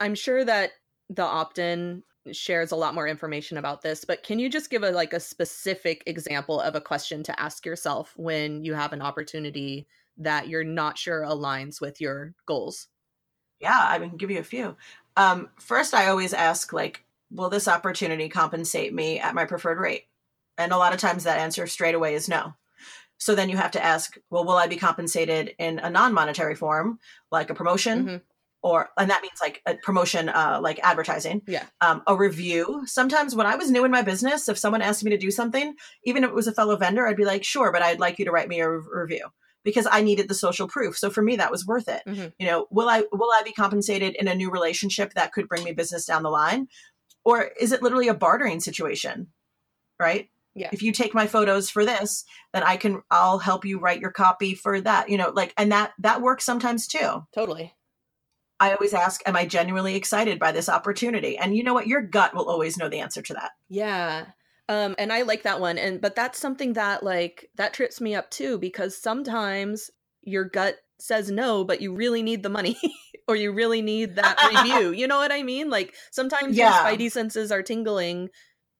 I'm 0.00 0.14
sure 0.14 0.44
that 0.44 0.72
the 1.08 1.22
opt-in 1.22 2.02
shares 2.32 2.72
a 2.72 2.76
lot 2.76 2.94
more 2.94 3.06
information 3.06 3.58
about 3.58 3.82
this 3.82 4.06
but 4.06 4.22
can 4.22 4.38
you 4.38 4.48
just 4.48 4.70
give 4.70 4.82
a 4.82 4.90
like 4.90 5.12
a 5.12 5.20
specific 5.20 6.02
example 6.06 6.58
of 6.58 6.74
a 6.74 6.80
question 6.80 7.22
to 7.22 7.38
ask 7.38 7.66
yourself 7.66 8.14
when 8.16 8.64
you 8.64 8.72
have 8.72 8.94
an 8.94 9.02
opportunity 9.02 9.86
that 10.16 10.48
you're 10.48 10.64
not 10.64 10.96
sure 10.96 11.22
aligns 11.22 11.82
with 11.82 12.00
your 12.00 12.34
goals? 12.46 12.88
Yeah 13.60 13.78
i 13.78 13.98
can 13.98 14.16
give 14.16 14.30
you 14.30 14.38
a 14.38 14.44
few. 14.44 14.74
Um, 15.18 15.50
first 15.60 15.92
i 15.92 16.06
always 16.06 16.32
ask 16.32 16.72
like 16.72 17.04
will 17.30 17.50
this 17.50 17.68
opportunity 17.68 18.28
compensate 18.28 18.92
me 18.94 19.18
at 19.18 19.34
my 19.34 19.44
preferred 19.44 19.78
rate 19.78 20.04
and 20.58 20.72
a 20.72 20.78
lot 20.78 20.92
of 20.92 21.00
times 21.00 21.24
that 21.24 21.38
answer 21.38 21.66
straight 21.66 21.94
away 21.94 22.14
is 22.14 22.28
no 22.28 22.54
so 23.18 23.34
then 23.34 23.48
you 23.48 23.56
have 23.56 23.70
to 23.72 23.82
ask, 23.82 24.16
well, 24.30 24.44
will 24.44 24.56
I 24.56 24.66
be 24.66 24.76
compensated 24.76 25.54
in 25.58 25.78
a 25.78 25.90
non-monetary 25.90 26.54
form, 26.54 26.98
like 27.30 27.50
a 27.50 27.54
promotion? 27.54 28.04
Mm-hmm. 28.04 28.16
Or 28.62 28.88
and 28.96 29.10
that 29.10 29.22
means 29.22 29.38
like 29.42 29.60
a 29.66 29.76
promotion, 29.76 30.30
uh, 30.30 30.58
like 30.62 30.80
advertising. 30.82 31.42
Yeah. 31.46 31.64
Um, 31.82 32.02
a 32.06 32.16
review. 32.16 32.82
Sometimes 32.86 33.34
when 33.34 33.46
I 33.46 33.56
was 33.56 33.70
new 33.70 33.84
in 33.84 33.90
my 33.90 34.00
business, 34.00 34.48
if 34.48 34.56
someone 34.56 34.80
asked 34.80 35.04
me 35.04 35.10
to 35.10 35.18
do 35.18 35.30
something, 35.30 35.74
even 36.04 36.24
if 36.24 36.30
it 36.30 36.34
was 36.34 36.46
a 36.46 36.52
fellow 36.52 36.76
vendor, 36.76 37.06
I'd 37.06 37.16
be 37.16 37.26
like, 37.26 37.44
sure, 37.44 37.72
but 37.72 37.82
I'd 37.82 38.00
like 38.00 38.18
you 38.18 38.24
to 38.24 38.30
write 38.30 38.48
me 38.48 38.60
a 38.60 38.70
re- 38.70 38.84
review 38.90 39.28
because 39.64 39.86
I 39.90 40.00
needed 40.00 40.28
the 40.28 40.34
social 40.34 40.66
proof. 40.66 40.96
So 40.96 41.10
for 41.10 41.20
me, 41.20 41.36
that 41.36 41.50
was 41.50 41.66
worth 41.66 41.88
it. 41.88 42.02
Mm-hmm. 42.06 42.28
You 42.38 42.46
know, 42.46 42.66
will 42.70 42.88
I 42.88 43.04
will 43.12 43.30
I 43.32 43.42
be 43.42 43.52
compensated 43.52 44.14
in 44.16 44.28
a 44.28 44.34
new 44.34 44.50
relationship 44.50 45.12
that 45.14 45.32
could 45.32 45.48
bring 45.48 45.64
me 45.64 45.72
business 45.72 46.06
down 46.06 46.22
the 46.22 46.30
line, 46.30 46.68
or 47.24 47.50
is 47.60 47.72
it 47.72 47.82
literally 47.82 48.08
a 48.08 48.14
bartering 48.14 48.60
situation? 48.60 49.28
Right 49.98 50.28
Yeah. 50.54 50.70
If 50.72 50.82
you 50.82 50.92
take 50.92 51.14
my 51.14 51.26
photos 51.26 51.70
for 51.70 51.84
this, 51.84 52.24
then 52.52 52.62
I 52.62 52.76
can 52.76 53.02
I'll 53.10 53.38
help 53.38 53.64
you 53.64 53.78
write 53.78 54.00
your 54.00 54.12
copy 54.12 54.54
for 54.54 54.80
that. 54.80 55.08
You 55.08 55.18
know, 55.18 55.30
like 55.30 55.52
and 55.56 55.72
that 55.72 55.92
that 55.98 56.22
works 56.22 56.44
sometimes 56.44 56.86
too. 56.86 57.26
Totally. 57.34 57.74
I 58.60 58.72
always 58.72 58.94
ask, 58.94 59.20
am 59.26 59.36
I 59.36 59.46
genuinely 59.46 59.96
excited 59.96 60.38
by 60.38 60.52
this 60.52 60.68
opportunity? 60.68 61.36
And 61.36 61.56
you 61.56 61.64
know 61.64 61.74
what? 61.74 61.88
Your 61.88 62.00
gut 62.00 62.34
will 62.34 62.48
always 62.48 62.76
know 62.76 62.88
the 62.88 63.00
answer 63.00 63.20
to 63.20 63.34
that. 63.34 63.50
Yeah. 63.68 64.26
Um, 64.68 64.94
and 64.96 65.12
I 65.12 65.22
like 65.22 65.42
that 65.42 65.60
one. 65.60 65.76
And 65.76 66.00
but 66.00 66.14
that's 66.14 66.38
something 66.38 66.74
that 66.74 67.02
like 67.02 67.50
that 67.56 67.74
trips 67.74 68.00
me 68.00 68.14
up 68.14 68.30
too, 68.30 68.58
because 68.58 68.96
sometimes 68.96 69.90
your 70.22 70.44
gut 70.44 70.76
says 70.98 71.30
no, 71.30 71.64
but 71.64 71.80
you 71.80 71.94
really 71.94 72.22
need 72.22 72.42
the 72.42 72.48
money 72.48 72.78
or 73.28 73.36
you 73.36 73.52
really 73.52 73.82
need 73.82 74.16
that 74.16 74.42
review. 74.42 74.90
You 74.92 75.06
know 75.06 75.18
what 75.18 75.32
I 75.32 75.42
mean? 75.42 75.70
Like 75.70 75.94
sometimes 76.10 76.56
Yeah. 76.56 76.64
your 76.64 76.72
spidey 76.72 77.10
senses 77.10 77.50
are 77.52 77.62
tingling, 77.62 78.28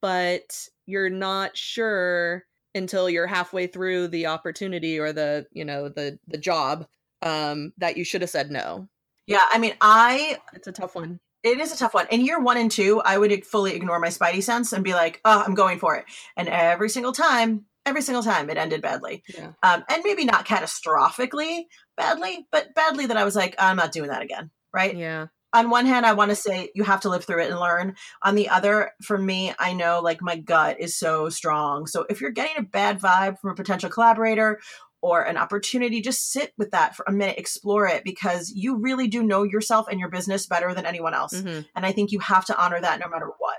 but 0.03 0.69
you're 0.87 1.11
not 1.11 1.57
sure 1.57 2.45
until 2.75 3.09
you're 3.09 3.27
halfway 3.27 3.67
through 3.67 4.09
the 4.09 4.27
opportunity 4.27 4.99
or 4.99 5.13
the, 5.13 5.47
you 5.53 5.65
know, 5.65 5.89
the 5.89 6.19
the 6.27 6.39
job 6.39 6.87
um 7.23 7.73
that 7.79 7.97
you 7.97 8.05
should 8.05 8.21
have 8.21 8.31
said 8.31 8.51
no. 8.51 8.89
Yeah, 9.27 9.41
I 9.51 9.59
mean, 9.59 9.75
I 9.81 10.39
It's 10.53 10.67
a 10.69 10.73
tough 10.73 10.95
one. 10.95 11.21
it 11.43 11.59
is 11.61 11.73
a 11.73 11.77
tough 11.79 11.95
one. 11.95 12.07
In 12.11 12.25
year 12.25 12.41
one 12.41 12.57
and 12.57 12.71
two, 12.71 13.01
I 13.05 13.17
would 13.19 13.45
fully 13.47 13.75
ignore 13.75 13.99
my 13.99 14.09
spidey 14.09 14.43
sense 14.43 14.73
and 14.73 14.85
be 14.85 14.93
like, 14.95 15.21
"Oh, 15.25 15.43
I'm 15.47 15.55
going 15.55 15.79
for 15.79 15.97
it." 15.97 16.05
And 16.37 16.49
every 16.49 16.89
single 16.91 17.13
time, 17.13 17.67
every 17.87 18.03
single 18.03 18.23
time, 18.23 18.51
it 18.51 18.57
ended 18.57 18.83
badly. 18.83 19.23
Yeah. 19.29 19.53
Um, 19.63 19.85
and 19.89 20.03
maybe 20.05 20.25
not 20.25 20.47
catastrophically 20.47 21.65
badly, 21.97 22.47
but 22.51 22.75
badly 22.75 23.07
that 23.07 23.17
I 23.17 23.25
was 23.25 23.37
like, 23.37 23.55
"I'm 23.59 23.77
not 23.77 23.93
doing 23.93 24.11
that 24.11 24.23
again." 24.23 24.51
Right? 24.73 24.97
Yeah. 24.97 25.27
On 25.53 25.71
one 25.71 25.87
hand, 25.87 26.05
I 26.05 26.15
want 26.15 26.31
to 26.31 26.35
say 26.37 26.71
you 26.75 26.83
have 26.83 27.03
to 27.03 27.09
live 27.09 27.25
through 27.25 27.43
it 27.43 27.51
and 27.51 27.61
learn. 27.61 27.95
On 28.25 28.35
the 28.35 28.49
other, 28.49 28.91
for 29.05 29.17
me, 29.17 29.55
I 29.57 29.73
know 29.73 30.01
like 30.01 30.21
my 30.21 30.37
gut 30.37 30.81
is 30.81 30.99
so 30.99 31.29
strong. 31.29 31.87
So 31.87 32.05
if 32.11 32.21
you're 32.21 32.33
getting 32.33 32.57
a 32.59 32.67
bad 32.67 33.01
vibe 33.01 33.39
from 33.39 33.53
a 33.53 33.55
potential 33.55 33.89
collaborator 33.89 34.59
or 35.01 35.23
an 35.23 35.37
opportunity, 35.37 36.01
just 36.01 36.33
sit 36.33 36.53
with 36.59 36.73
that 36.73 36.97
for 36.97 37.05
a 37.07 37.13
minute, 37.13 37.39
explore 37.39 37.87
it 37.87 38.03
because 38.03 38.51
you 38.53 38.79
really 38.81 39.07
do 39.07 39.23
know 39.23 39.45
yourself 39.45 39.87
and 39.89 40.01
your 40.01 40.09
business 40.09 40.47
better 40.47 40.75
than 40.75 40.87
anyone 40.87 41.15
else. 41.15 41.35
Mhm. 41.35 41.65
And 41.77 41.87
I 41.87 41.93
think 41.93 42.11
you 42.11 42.19
have 42.19 42.45
to 42.47 42.61
honor 42.61 42.81
that 42.81 42.99
no 42.99 43.09
matter 43.09 43.31
what. 43.39 43.59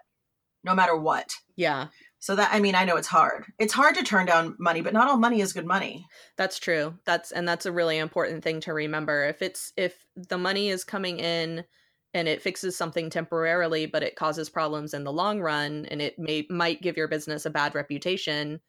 No 0.65 0.75
matter 0.75 0.97
what. 0.97 1.29
Yeah. 1.55 1.87
So 2.19 2.35
that 2.35 2.49
I 2.51 2.59
mean, 2.59 2.75
I 2.75 2.85
know 2.85 2.95
it's 2.95 3.07
hard. 3.07 3.45
It's 3.59 3.73
hard 3.73 3.95
to 3.95 4.03
turn 4.03 4.25
down 4.25 4.55
money, 4.57 4.81
but 4.81 4.93
not 4.93 5.07
all 5.07 5.17
money 5.17 5.41
is 5.41 5.53
good 5.53 5.65
money. 5.65 6.07
That's 6.37 6.57
true. 6.59 6.95
That's 7.05 7.31
and 7.31 7.47
that's 7.47 7.65
a 7.65 7.71
really 7.71 7.97
important 7.97 8.43
thing 8.43 8.61
to 8.61 8.73
remember. 8.73 9.25
If 9.25 9.41
it's 9.41 9.73
if 9.77 10.05
the 10.15 10.37
money 10.37 10.69
is 10.69 10.83
coming 10.83 11.19
in 11.19 11.65
and 12.13 12.27
it 12.27 12.41
fixes 12.41 12.75
something 12.75 13.09
temporarily, 13.09 13.85
but 13.85 14.01
it 14.01 14.15
causes 14.15 14.49
problems 14.49 14.93
in 14.93 15.03
the 15.03 15.13
long 15.13 15.39
run 15.41 15.85
and 15.91 16.01
it 16.01 16.17
may 16.17 16.47
might 16.49 16.81
give 16.81 16.97
your 16.97 17.07
business 17.07 17.45
a 17.45 17.49
bad 17.51 17.75
reputation, 17.75 18.61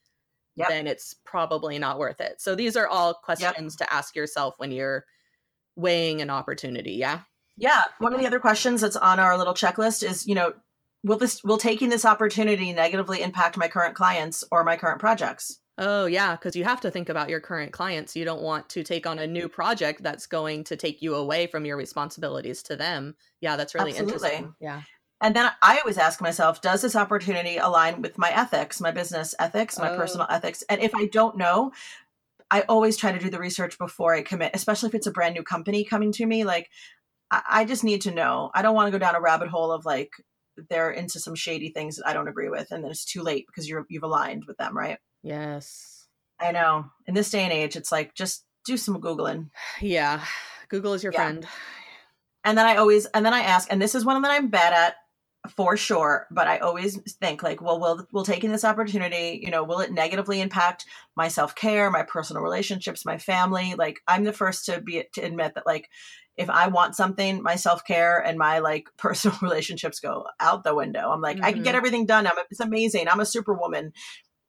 Yep. 0.56 0.68
then 0.68 0.86
it's 0.86 1.14
probably 1.24 1.78
not 1.78 1.98
worth 1.98 2.20
it. 2.20 2.40
So 2.40 2.54
these 2.54 2.76
are 2.76 2.88
all 2.88 3.14
questions 3.14 3.76
to 3.76 3.92
ask 3.92 4.16
yourself 4.16 4.54
when 4.58 4.70
you're 4.72 5.04
weighing 5.76 6.22
an 6.22 6.30
opportunity. 6.30 6.92
Yeah. 6.92 7.20
Yeah. 7.58 7.82
One 7.98 8.14
of 8.14 8.20
the 8.20 8.26
other 8.26 8.40
questions 8.40 8.80
that's 8.80 8.96
on 8.96 9.20
our 9.20 9.36
little 9.36 9.54
checklist 9.54 10.02
is, 10.02 10.26
you 10.26 10.34
know, 10.34 10.54
will 11.06 11.18
this 11.18 11.42
will 11.44 11.56
taking 11.56 11.88
this 11.88 12.04
opportunity 12.04 12.72
negatively 12.72 13.22
impact 13.22 13.56
my 13.56 13.68
current 13.68 13.94
clients 13.94 14.44
or 14.50 14.64
my 14.64 14.76
current 14.76 14.98
projects? 14.98 15.60
Oh, 15.78 16.06
yeah, 16.06 16.34
because 16.34 16.56
you 16.56 16.64
have 16.64 16.80
to 16.80 16.90
think 16.90 17.10
about 17.10 17.28
your 17.28 17.40
current 17.40 17.70
clients. 17.72 18.16
You 18.16 18.24
don't 18.24 18.40
want 18.40 18.68
to 18.70 18.82
take 18.82 19.06
on 19.06 19.18
a 19.18 19.26
new 19.26 19.46
project 19.46 20.02
that's 20.02 20.26
going 20.26 20.64
to 20.64 20.76
take 20.76 21.02
you 21.02 21.14
away 21.14 21.46
from 21.46 21.66
your 21.66 21.76
responsibilities 21.76 22.62
to 22.64 22.76
them. 22.76 23.14
Yeah, 23.42 23.56
that's 23.56 23.74
really 23.74 23.90
Absolutely. 23.90 24.14
interesting. 24.14 24.54
Yeah. 24.58 24.82
And 25.20 25.36
then 25.36 25.50
I 25.62 25.78
always 25.78 25.98
ask 25.98 26.20
myself, 26.20 26.62
does 26.62 26.80
this 26.80 26.96
opportunity 26.96 27.58
align 27.58 28.00
with 28.00 28.16
my 28.16 28.30
ethics, 28.30 28.80
my 28.80 28.90
business 28.90 29.34
ethics, 29.38 29.78
my 29.78 29.90
Oh. 29.90 29.96
personal 29.96 30.26
ethics? 30.30 30.64
And 30.68 30.80
if 30.80 30.94
I 30.94 31.06
don't 31.06 31.36
know, 31.36 31.72
I 32.50 32.62
always 32.62 32.96
try 32.96 33.12
to 33.12 33.18
do 33.18 33.28
the 33.28 33.38
research 33.38 33.78
before 33.78 34.14
I 34.14 34.22
commit, 34.22 34.52
especially 34.54 34.88
if 34.88 34.94
it's 34.94 35.06
a 35.06 35.12
brand 35.12 35.34
new 35.34 35.42
company 35.42 35.84
coming 35.84 36.12
to 36.12 36.24
me. 36.24 36.44
Like, 36.44 36.70
I, 37.30 37.42
I 37.48 37.64
just 37.66 37.84
need 37.84 38.00
to 38.02 38.10
know. 38.12 38.50
I 38.54 38.62
don't 38.62 38.74
want 38.74 38.86
to 38.86 38.92
go 38.92 38.98
down 38.98 39.14
a 39.14 39.20
rabbit 39.20 39.48
hole 39.48 39.72
of 39.72 39.84
like 39.84 40.12
they're 40.68 40.90
into 40.90 41.20
some 41.20 41.34
shady 41.34 41.70
things 41.70 41.96
that 41.96 42.06
I 42.06 42.12
don't 42.12 42.28
agree 42.28 42.48
with, 42.48 42.70
and 42.70 42.82
then 42.82 42.90
it's 42.90 43.04
too 43.04 43.22
late 43.22 43.46
because 43.46 43.68
you're 43.68 43.86
you've 43.88 44.02
aligned 44.02 44.44
with 44.46 44.56
them, 44.56 44.76
right? 44.76 44.98
Yes. 45.22 46.06
I 46.38 46.52
know. 46.52 46.86
In 47.06 47.14
this 47.14 47.30
day 47.30 47.42
and 47.44 47.52
age, 47.52 47.76
it's 47.76 47.90
like 47.92 48.14
just 48.14 48.44
do 48.64 48.76
some 48.76 49.00
googling. 49.00 49.50
Yeah. 49.80 50.24
Google 50.68 50.94
is 50.94 51.02
your 51.02 51.12
Yeah. 51.12 51.18
friend. 51.20 51.46
And 52.44 52.56
then 52.58 52.66
I 52.66 52.76
always 52.76 53.06
and 53.06 53.24
then 53.24 53.34
I 53.34 53.40
ask, 53.40 53.70
and 53.70 53.80
this 53.80 53.94
is 53.94 54.04
one 54.04 54.20
that 54.22 54.30
I'm 54.30 54.48
bad 54.48 54.72
at 54.72 54.94
for 55.48 55.76
sure, 55.76 56.26
but 56.30 56.46
I 56.48 56.58
always 56.58 56.98
think 57.20 57.42
like, 57.42 57.60
well, 57.62 57.80
will 57.80 58.06
will 58.12 58.24
taking 58.24 58.52
this 58.52 58.64
opportunity, 58.64 59.40
you 59.42 59.50
know, 59.50 59.64
will 59.64 59.80
it 59.80 59.92
negatively 59.92 60.40
impact 60.40 60.86
my 61.16 61.28
self-care, 61.28 61.90
my 61.90 62.02
personal 62.02 62.42
relationships, 62.42 63.04
my 63.04 63.18
family? 63.18 63.74
Like 63.76 64.00
I'm 64.06 64.24
the 64.24 64.32
first 64.32 64.66
to 64.66 64.80
be 64.80 65.04
to 65.14 65.20
admit 65.22 65.54
that 65.54 65.66
like 65.66 65.88
if 66.36 66.50
I 66.50 66.68
want 66.68 66.94
something, 66.94 67.42
my 67.42 67.56
self-care 67.56 68.18
and 68.18 68.38
my 68.38 68.58
like 68.58 68.88
personal 68.98 69.38
relationships 69.42 70.00
go 70.00 70.26
out 70.40 70.64
the 70.64 70.74
window. 70.74 71.10
I'm 71.10 71.20
like, 71.22 71.38
I 71.42 71.52
can 71.52 71.62
get 71.62 71.74
Mhm. 71.74 71.78
everything 71.78 72.06
done. 72.06 72.26
I'm 72.26 72.34
it's 72.50 72.60
amazing. 72.60 73.08
I'm 73.08 73.20
a 73.20 73.26
superwoman. 73.26 73.92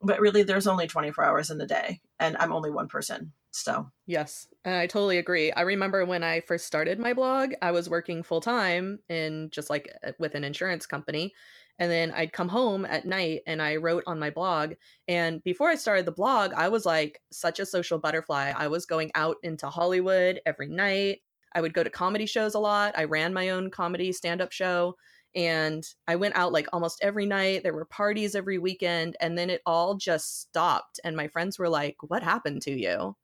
But 0.01 0.19
really 0.19 0.43
there's 0.43 0.67
only 0.67 0.87
24 0.87 1.23
hours 1.23 1.49
in 1.49 1.57
the 1.57 1.65
day 1.65 2.01
and 2.19 2.37
I'm 2.37 2.53
only 2.53 2.69
one 2.71 2.87
person. 2.87 3.33
So, 3.51 3.91
Yes. 4.05 4.47
And 4.63 4.73
I 4.75 4.87
totally 4.87 5.17
agree. 5.17 5.51
I 5.51 5.61
remember 5.61 6.05
when 6.05 6.23
I 6.23 6.39
first 6.39 6.65
started 6.65 6.97
my 6.97 7.11
blog, 7.13 7.53
I 7.61 7.71
was 7.71 7.89
working 7.89 8.23
full 8.23 8.39
time 8.39 8.99
in 9.09 9.49
just 9.51 9.69
like 9.69 9.93
uh, 10.01 10.13
with 10.17 10.33
an 10.33 10.45
insurance 10.45 10.85
company. 10.85 11.33
And 11.77 11.91
then 11.91 12.11
I'd 12.11 12.31
come 12.31 12.47
home 12.47 12.85
at 12.85 13.05
night 13.05 13.41
and 13.45 13.61
I 13.61 13.75
wrote 13.75 14.03
on 14.07 14.17
my 14.17 14.29
blog. 14.29 14.75
And 15.09 15.43
before 15.43 15.69
I 15.69 15.75
started 15.75 16.05
the 16.05 16.13
blog, 16.13 16.53
I 16.53 16.69
was 16.69 16.85
like 16.85 17.21
such 17.33 17.59
a 17.59 17.65
social 17.65 17.99
butterfly. 17.99 18.53
I 18.55 18.67
was 18.69 18.85
going 18.85 19.11
out 19.13 19.37
into 19.43 19.69
Hollywood 19.69 20.39
every 20.45 20.69
night. 20.69 21.21
I 21.53 21.59
would 21.59 21.73
go 21.73 21.83
to 21.83 21.89
comedy 21.89 22.25
shows 22.25 22.55
a 22.55 22.59
lot. 22.59 22.97
I 22.97 23.03
ran 23.03 23.33
my 23.33 23.49
own 23.49 23.69
comedy 23.71 24.13
stand 24.13 24.39
up 24.41 24.53
show 24.53 24.95
and 25.35 25.83
I 26.07 26.15
went 26.15 26.35
out 26.37 26.53
like 26.53 26.67
almost 26.71 26.99
every 27.03 27.25
night. 27.25 27.63
There 27.63 27.73
were 27.73 27.85
parties 27.85 28.35
every 28.35 28.57
weekend. 28.57 29.17
And 29.19 29.37
then 29.37 29.49
it 29.49 29.61
all 29.65 29.95
just 29.95 30.39
stopped. 30.39 30.99
And 31.03 31.17
my 31.17 31.27
friends 31.27 31.59
were 31.59 31.69
like, 31.69 31.97
What 32.03 32.23
happened 32.23 32.61
to 32.63 32.71
you? 32.71 33.15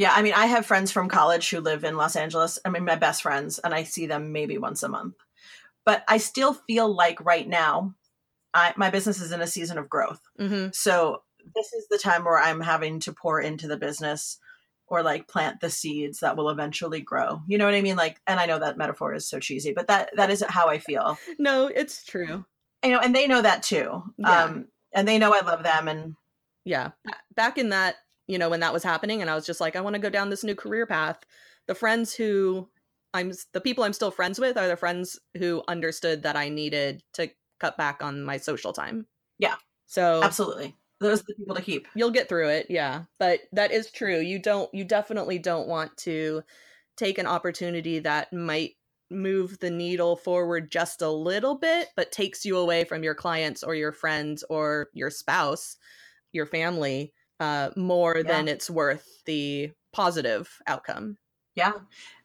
Yeah, 0.00 0.14
I 0.14 0.22
mean, 0.22 0.32
I 0.32 0.46
have 0.46 0.64
friends 0.64 0.90
from 0.90 1.10
college 1.10 1.50
who 1.50 1.60
live 1.60 1.84
in 1.84 1.98
Los 1.98 2.16
Angeles. 2.16 2.58
I 2.64 2.70
mean, 2.70 2.86
my 2.86 2.96
best 2.96 3.20
friends, 3.20 3.58
and 3.58 3.74
I 3.74 3.82
see 3.82 4.06
them 4.06 4.32
maybe 4.32 4.56
once 4.56 4.82
a 4.82 4.88
month. 4.88 5.14
But 5.84 6.04
I 6.08 6.16
still 6.16 6.54
feel 6.54 6.88
like 6.90 7.22
right 7.22 7.46
now, 7.46 7.94
I, 8.54 8.72
my 8.78 8.88
business 8.88 9.20
is 9.20 9.30
in 9.30 9.42
a 9.42 9.46
season 9.46 9.76
of 9.76 9.90
growth. 9.90 10.22
hmm 10.38 10.68
So 10.72 11.20
this 11.54 11.74
is 11.74 11.86
the 11.90 11.98
time 11.98 12.24
where 12.24 12.38
I'm 12.38 12.62
having 12.62 12.98
to 13.00 13.12
pour 13.12 13.42
into 13.42 13.68
the 13.68 13.76
business 13.76 14.38
or 14.86 15.02
like 15.02 15.28
plant 15.28 15.60
the 15.60 15.68
seeds 15.68 16.20
that 16.20 16.34
will 16.34 16.48
eventually 16.48 17.02
grow. 17.02 17.42
You 17.46 17.58
know 17.58 17.66
what 17.66 17.74
I 17.74 17.82
mean? 17.82 17.96
Like, 17.96 18.22
and 18.26 18.40
I 18.40 18.46
know 18.46 18.58
that 18.58 18.78
metaphor 18.78 19.12
is 19.12 19.28
so 19.28 19.38
cheesy, 19.38 19.74
but 19.74 19.88
that 19.88 20.12
that 20.16 20.30
is 20.30 20.42
how 20.48 20.68
I 20.68 20.78
feel. 20.78 21.18
No, 21.38 21.66
it's 21.66 22.06
true. 22.06 22.46
You 22.82 22.92
know, 22.92 23.00
and 23.00 23.14
they 23.14 23.26
know 23.26 23.42
that 23.42 23.62
too. 23.62 24.02
Yeah. 24.16 24.44
Um, 24.44 24.68
and 24.94 25.06
they 25.06 25.18
know 25.18 25.34
I 25.34 25.44
love 25.44 25.62
them, 25.62 25.88
and 25.88 26.16
Yeah. 26.64 26.92
Back 27.36 27.58
in 27.58 27.68
that, 27.68 27.96
you 28.30 28.38
know, 28.38 28.48
when 28.48 28.60
that 28.60 28.72
was 28.72 28.84
happening 28.84 29.20
and 29.20 29.28
I 29.28 29.34
was 29.34 29.44
just 29.44 29.60
like, 29.60 29.74
I 29.74 29.80
want 29.80 29.94
to 29.94 30.00
go 30.00 30.08
down 30.08 30.30
this 30.30 30.44
new 30.44 30.54
career 30.54 30.86
path. 30.86 31.18
The 31.66 31.74
friends 31.74 32.14
who 32.14 32.68
I'm, 33.12 33.32
the 33.52 33.60
people 33.60 33.82
I'm 33.82 33.92
still 33.92 34.12
friends 34.12 34.38
with 34.38 34.56
are 34.56 34.68
the 34.68 34.76
friends 34.76 35.18
who 35.36 35.64
understood 35.66 36.22
that 36.22 36.36
I 36.36 36.48
needed 36.48 37.02
to 37.14 37.28
cut 37.58 37.76
back 37.76 38.04
on 38.04 38.22
my 38.22 38.36
social 38.36 38.72
time. 38.72 39.06
Yeah. 39.40 39.56
So 39.86 40.22
absolutely, 40.22 40.76
those 41.00 41.20
are 41.20 41.24
the 41.26 41.34
people 41.34 41.56
to 41.56 41.62
keep. 41.62 41.88
you'll 41.96 42.12
get 42.12 42.28
through 42.28 42.50
it. 42.50 42.66
Yeah. 42.70 43.02
But 43.18 43.40
that 43.52 43.72
is 43.72 43.90
true. 43.90 44.20
You 44.20 44.38
don't, 44.38 44.72
you 44.72 44.84
definitely 44.84 45.40
don't 45.40 45.66
want 45.66 45.96
to 45.98 46.42
take 46.96 47.18
an 47.18 47.26
opportunity 47.26 47.98
that 47.98 48.32
might 48.32 48.76
move 49.10 49.58
the 49.58 49.70
needle 49.70 50.14
forward 50.14 50.70
just 50.70 51.02
a 51.02 51.10
little 51.10 51.56
bit, 51.56 51.88
but 51.96 52.12
takes 52.12 52.44
you 52.44 52.58
away 52.58 52.84
from 52.84 53.02
your 53.02 53.16
clients 53.16 53.64
or 53.64 53.74
your 53.74 53.90
friends 53.90 54.44
or 54.48 54.88
your 54.92 55.10
spouse, 55.10 55.76
your 56.30 56.46
family, 56.46 57.12
uh, 57.40 57.70
more 57.76 58.16
Yeah. 58.16 58.22
than 58.22 58.48
it's 58.48 58.70
worth 58.70 59.22
the 59.26 59.72
positive 59.92 60.48
outcome. 60.66 61.16
Yeah. 61.56 61.72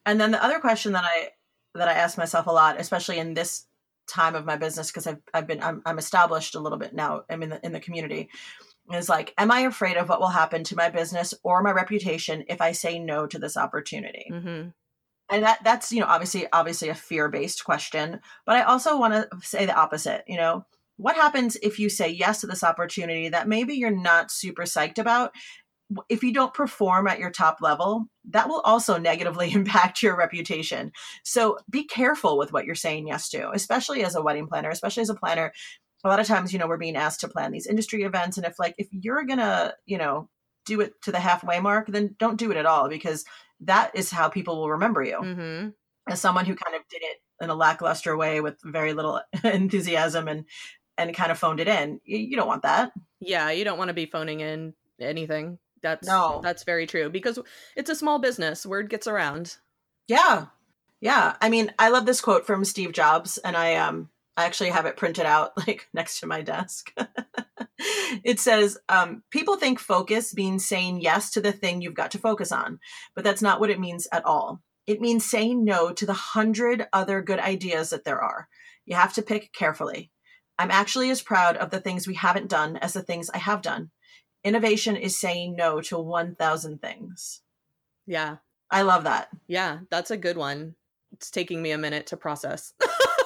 And 0.05 0.21
then 0.21 0.31
the 0.31 0.43
other 0.43 0.59
question 0.59 0.91
that 0.93 1.03
I 1.03 1.29
that 1.73 1.87
I 1.87 1.93
ask 1.93 2.17
myself 2.17 2.47
a 2.47 2.51
lot, 2.51 2.79
especially 2.79 3.17
in 3.17 3.33
this 3.33 3.65
time 4.07 4.35
of 4.35 4.45
my 4.45 4.55
business, 4.55 4.91
because 4.91 5.07
I've 5.07 5.21
I've 5.33 5.47
been 5.47 5.63
I'm, 5.63 5.81
I'm 5.85 5.97
established 5.97 6.55
a 6.55 6.59
little 6.59 6.77
bit 6.77 6.93
now. 6.93 7.23
I'm 7.29 7.41
in 7.43 7.49
the 7.49 7.65
in 7.65 7.71
the 7.71 7.79
community. 7.79 8.29
Is 8.93 9.09
like, 9.09 9.33
am 9.39 9.49
I 9.49 9.61
afraid 9.61 9.97
of 9.97 10.09
what 10.09 10.19
will 10.19 10.27
happen 10.27 10.63
to 10.65 10.75
my 10.75 10.89
business 10.89 11.33
or 11.41 11.63
my 11.63 11.71
reputation 11.71 12.43
if 12.47 12.61
I 12.61 12.71
say 12.71 12.99
no 12.99 13.25
to 13.25 13.39
this 13.39 13.57
opportunity? 13.57 14.27
hmm 14.29 14.67
And 15.31 15.43
that 15.43 15.63
that's 15.63 15.91
you 15.91 16.01
know 16.01 16.05
obviously 16.07 16.47
obviously 16.53 16.89
a 16.89 16.95
fear 16.95 17.27
based 17.29 17.65
question, 17.65 18.19
but 18.45 18.57
I 18.57 18.61
also 18.61 18.99
want 18.99 19.13
to 19.15 19.27
say 19.41 19.65
the 19.65 19.75
opposite. 19.75 20.23
You 20.27 20.37
know, 20.37 20.65
what 20.97 21.15
happens 21.15 21.57
if 21.61 21.79
you 21.79 21.89
say 21.89 22.09
yes 22.09 22.41
to 22.41 22.47
this 22.47 22.63
opportunity 22.63 23.29
that 23.29 23.47
maybe 23.47 23.75
you're 23.75 23.91
not 23.91 24.31
super 24.31 24.63
psyched 24.63 24.99
about? 24.99 25.31
if 26.09 26.23
you 26.23 26.33
don't 26.33 26.53
perform 26.53 27.07
at 27.07 27.19
your 27.19 27.29
top 27.29 27.59
level, 27.61 28.07
that 28.29 28.49
will 28.49 28.61
also 28.61 28.97
negatively 28.97 29.51
impact 29.51 30.01
your 30.01 30.17
reputation. 30.17 30.91
So 31.23 31.59
be 31.69 31.83
careful 31.83 32.39
with 32.39 32.51
what 32.51 32.65
you're 32.65 32.73
saying 32.73 33.07
yes 33.07 33.29
to, 33.29 33.51
especially 33.51 34.03
as 34.03 34.15
a 34.15 34.21
wedding 34.23 34.47
planner, 34.47 34.69
especially 34.69 35.01
as 35.01 35.11
a 35.11 35.15
planner 35.15 35.53
a 36.03 36.07
lot 36.07 36.19
of 36.19 36.27
times, 36.27 36.53
you 36.53 36.59
know, 36.59 36.67
we're 36.67 36.77
being 36.77 36.95
asked 36.95 37.21
to 37.21 37.27
plan 37.27 37.51
these 37.51 37.65
industry 37.65 38.03
events. 38.03 38.37
And 38.37 38.45
if 38.45 38.59
like, 38.59 38.75
if 38.77 38.87
you're 38.91 39.23
going 39.23 39.39
to, 39.39 39.73
you 39.87 39.97
know, 39.97 40.29
do 40.65 40.79
it 40.81 40.93
to 41.01 41.11
the 41.11 41.19
halfway 41.19 41.59
mark, 41.59 41.87
then 41.87 42.15
don't 42.19 42.37
do 42.37 42.51
it 42.51 42.57
at 42.57 42.67
all 42.67 42.89
because 42.89 43.25
that 43.61 43.91
is 43.95 44.11
how 44.11 44.29
people 44.29 44.57
will 44.57 44.71
remember 44.71 45.03
you 45.03 45.17
hmm 45.17 45.69
as 46.07 46.21
someone 46.21 46.45
who 46.45 46.53
kind 46.53 46.75
of 46.75 46.83
did 46.87 47.01
it 47.01 47.17
in 47.41 47.49
a 47.49 47.55
lackluster 47.55 48.15
way 48.15 48.39
with 48.39 48.55
very 48.63 48.93
little 48.93 49.21
enthusiasm 49.43 50.27
and 50.27 50.45
and 50.97 51.13
kind 51.15 51.31
of 51.31 51.37
phoned 51.39 51.59
it 51.59 51.67
in. 51.67 51.99
You, 52.05 52.35
don't 52.35 52.47
want 52.47 52.63
that. 52.63 52.91
Yeah, 53.19 53.51
you 53.51 53.63
don't 53.63 53.77
want 53.77 53.89
to 53.89 53.93
be 53.93 54.05
phoning 54.05 54.39
in 54.39 54.73
anything. 54.99 55.59
That's 55.81 56.07
No. 56.07 56.39
that's 56.43 56.63
very 56.63 56.87
true 56.87 57.09
because 57.09 57.37
it's 57.75 57.89
a 57.89 57.95
small 57.95 58.19
business. 58.19 58.65
Word 58.65 58.89
gets 58.89 59.07
around. 59.07 59.57
Yeah. 60.07 60.47
Yeah. 60.99 61.35
I 61.41 61.49
mean, 61.49 61.71
I 61.77 61.89
love 61.89 62.05
this 62.05 62.21
quote 62.21 62.47
from 62.47 62.65
Steve 62.65 62.91
Jobs 62.91 63.37
and 63.37 63.55
I 63.55 63.75
um 63.75 64.09
I 64.37 64.45
actually 64.45 64.71
have 64.71 64.85
it 64.85 64.97
printed 64.97 65.25
out 65.25 65.51
like 65.67 65.87
next 65.93 66.19
to 66.19 66.27
my 66.27 66.41
desk. 66.41 66.91
it 68.23 68.39
says, 68.39 68.77
um, 68.89 69.23
people 69.31 69.57
think 69.57 69.79
focus 69.79 70.35
means 70.35 70.65
saying 70.65 71.01
yes 71.01 71.31
to 71.31 71.41
the 71.41 71.51
thing 71.51 71.81
you've 71.81 71.93
got 71.93 72.11
to 72.11 72.17
focus 72.17 72.51
on, 72.51 72.79
but 73.13 73.23
that's 73.23 73.41
not 73.41 73.59
what 73.59 73.69
it 73.69 73.79
means 73.79 74.07
at 74.11 74.25
all. 74.25 74.61
It 74.87 75.01
means 75.01 75.25
saying 75.25 75.63
no 75.63 75.91
to 75.93 76.05
the 76.05 76.13
hundred 76.13 76.87
other 76.93 77.21
good 77.21 77.39
ideas 77.39 77.89
that 77.89 78.03
there 78.03 78.21
are. 78.21 78.47
You 78.85 78.95
have 78.95 79.13
to 79.13 79.21
pick 79.23 79.51
carefully. 79.53 80.11
I'm 80.57 80.71
actually 80.71 81.09
as 81.09 81.21
proud 81.21 81.57
of 81.57 81.69
the 81.69 81.81
things 81.81 82.07
we 82.07 82.13
haven't 82.15 82.49
done 82.49 82.77
as 82.77 82.93
the 82.93 83.01
things 83.01 83.29
I 83.29 83.39
have 83.39 83.61
done. 83.61 83.91
Innovation 84.43 84.95
is 84.95 85.17
saying 85.19 85.55
no 85.55 85.81
to 85.81 85.97
1,000 85.99 86.81
things. 86.81 87.41
Yeah. 88.05 88.37
I 88.71 88.83
love 88.83 89.03
that. 89.03 89.29
Yeah, 89.47 89.79
that's 89.89 90.11
a 90.11 90.17
good 90.17 90.37
one. 90.37 90.75
It's 91.11 91.29
taking 91.31 91.61
me 91.61 91.71
a 91.71 91.77
minute 91.77 92.07
to 92.07 92.17
process. 92.17 92.73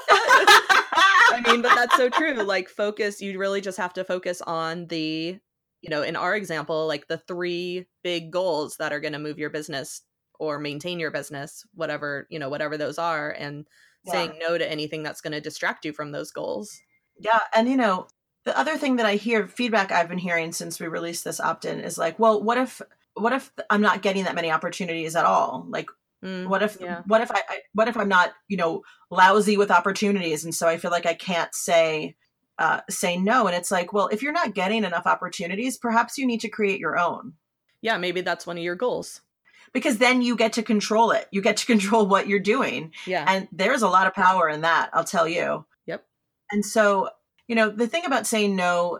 I 0.10 1.42
mean, 1.46 1.62
but 1.62 1.76
that's 1.76 1.96
so 1.96 2.10
true. 2.10 2.34
Like 2.44 2.70
focus, 2.70 3.22
you 3.22 3.38
really 3.40 3.62
just 3.62 3.78
have 3.78 3.94
to 3.94 4.04
focus 4.04 4.42
on 4.42 4.88
the, 4.88 5.40
you 5.82 5.90
know, 5.90 6.02
in 6.02 6.16
our 6.16 6.36
example, 6.36 6.88
like 6.88 7.08
the 7.08 7.18
three 7.18 7.86
big 8.04 8.32
goals 8.32 8.78
that 8.78 8.92
are 8.92 9.00
going 9.00 9.14
to 9.14 9.20
move 9.20 9.38
your 9.38 9.50
business 9.50 10.02
or 10.40 10.60
maintain 10.60 11.00
your 11.00 11.12
business, 11.12 11.66
whatever, 11.74 12.28
you 12.30 12.40
know, 12.40 12.50
whatever 12.50 12.78
those 12.78 12.98
are 12.98 13.32
and 13.32 13.68
Yeah. 14.06 14.14
saying 14.14 14.40
no 14.40 14.58
to 14.58 14.70
anything 14.70 15.04
that's 15.04 15.22
going 15.22 15.34
to 15.34 15.42
distract 15.42 15.86
you 15.86 15.94
from 15.94 16.12
those 16.12 16.32
goals. 16.32 16.80
Yeah, 17.20 17.40
and 17.54 17.68
you 17.70 17.78
know, 17.78 18.08
the 18.46 18.58
other 18.58 18.78
thing 18.78 18.96
that 18.98 19.06
I 19.06 19.16
hear 19.16 19.48
feedback 19.48 19.92
I've 19.92 20.10
been 20.10 20.18
hearing 20.18 20.52
since 20.52 20.80
we 20.80 20.88
released 20.88 21.24
this 21.24 21.40
opt-in 21.40 21.82
is 21.82 21.98
like, 21.98 22.18
well, 22.20 22.42
what 22.42 22.58
if 22.58 22.82
what 23.16 23.34
if 23.34 23.52
I'm 23.70 23.82
not 23.82 24.02
getting 24.02 24.24
that 24.24 24.36
many 24.36 24.52
opportunities 24.52 25.16
at 25.16 25.26
all? 25.26 25.66
Like 25.70 25.88
Mm, 26.22 26.48
what 26.50 26.62
if 26.62 26.78
yeah. 26.82 27.02
what 27.06 27.22
if 27.22 27.32
I, 27.32 27.42
I 27.48 27.60
what 27.74 27.88
if 27.88 27.96
I'm 27.96 28.10
not, 28.10 28.34
you 28.50 28.58
know, 28.58 28.82
lousy 29.10 29.56
with 29.56 29.72
opportunities 29.72 30.44
and 30.44 30.54
so 30.54 30.68
I 30.68 30.76
feel 30.76 30.92
like 30.92 31.06
I 31.06 31.14
can't 31.14 31.56
say 31.56 32.18
uh 32.58 32.82
say 32.90 33.16
no 33.16 33.48
and 33.48 33.56
it's 33.56 33.72
like, 33.72 33.94
well, 33.94 34.10
if 34.10 34.22
you're 34.22 34.34
not 34.34 34.54
getting 34.54 34.84
enough 34.84 35.08
opportunities, 35.08 35.78
perhaps 35.78 36.18
you 36.18 36.28
need 36.28 36.42
to 36.42 36.50
create 36.50 36.82
your 36.82 37.00
own. 37.00 37.36
yeah, 37.82 37.98
maybe 37.98 38.20
that's 38.20 38.46
one 38.46 38.58
of 38.58 38.64
your 38.64 38.76
goals. 38.76 39.22
Because 39.72 39.98
then 40.00 40.22
you 40.22 40.36
get 40.36 40.52
to 40.54 40.64
control 40.64 41.12
it. 41.12 41.28
You 41.32 41.42
get 41.42 41.56
to 41.58 41.66
control 41.74 42.06
what 42.06 42.28
you're 42.28 42.40
doing. 42.40 42.92
Yeah. 43.08 43.24
And 43.26 43.48
there's 43.54 43.82
a 43.82 43.88
lot 43.88 44.08
of 44.08 44.14
power 44.14 44.50
in 44.50 44.62
that, 44.62 44.90
I'll 44.92 45.06
tell 45.06 45.28
you. 45.28 45.66
And 46.52 46.66
so, 46.66 47.10
you 47.48 47.56
know, 47.56 47.70
the 47.70 47.88
thing 47.88 48.06
about 48.06 48.28
saying 48.28 48.56
no 48.56 49.00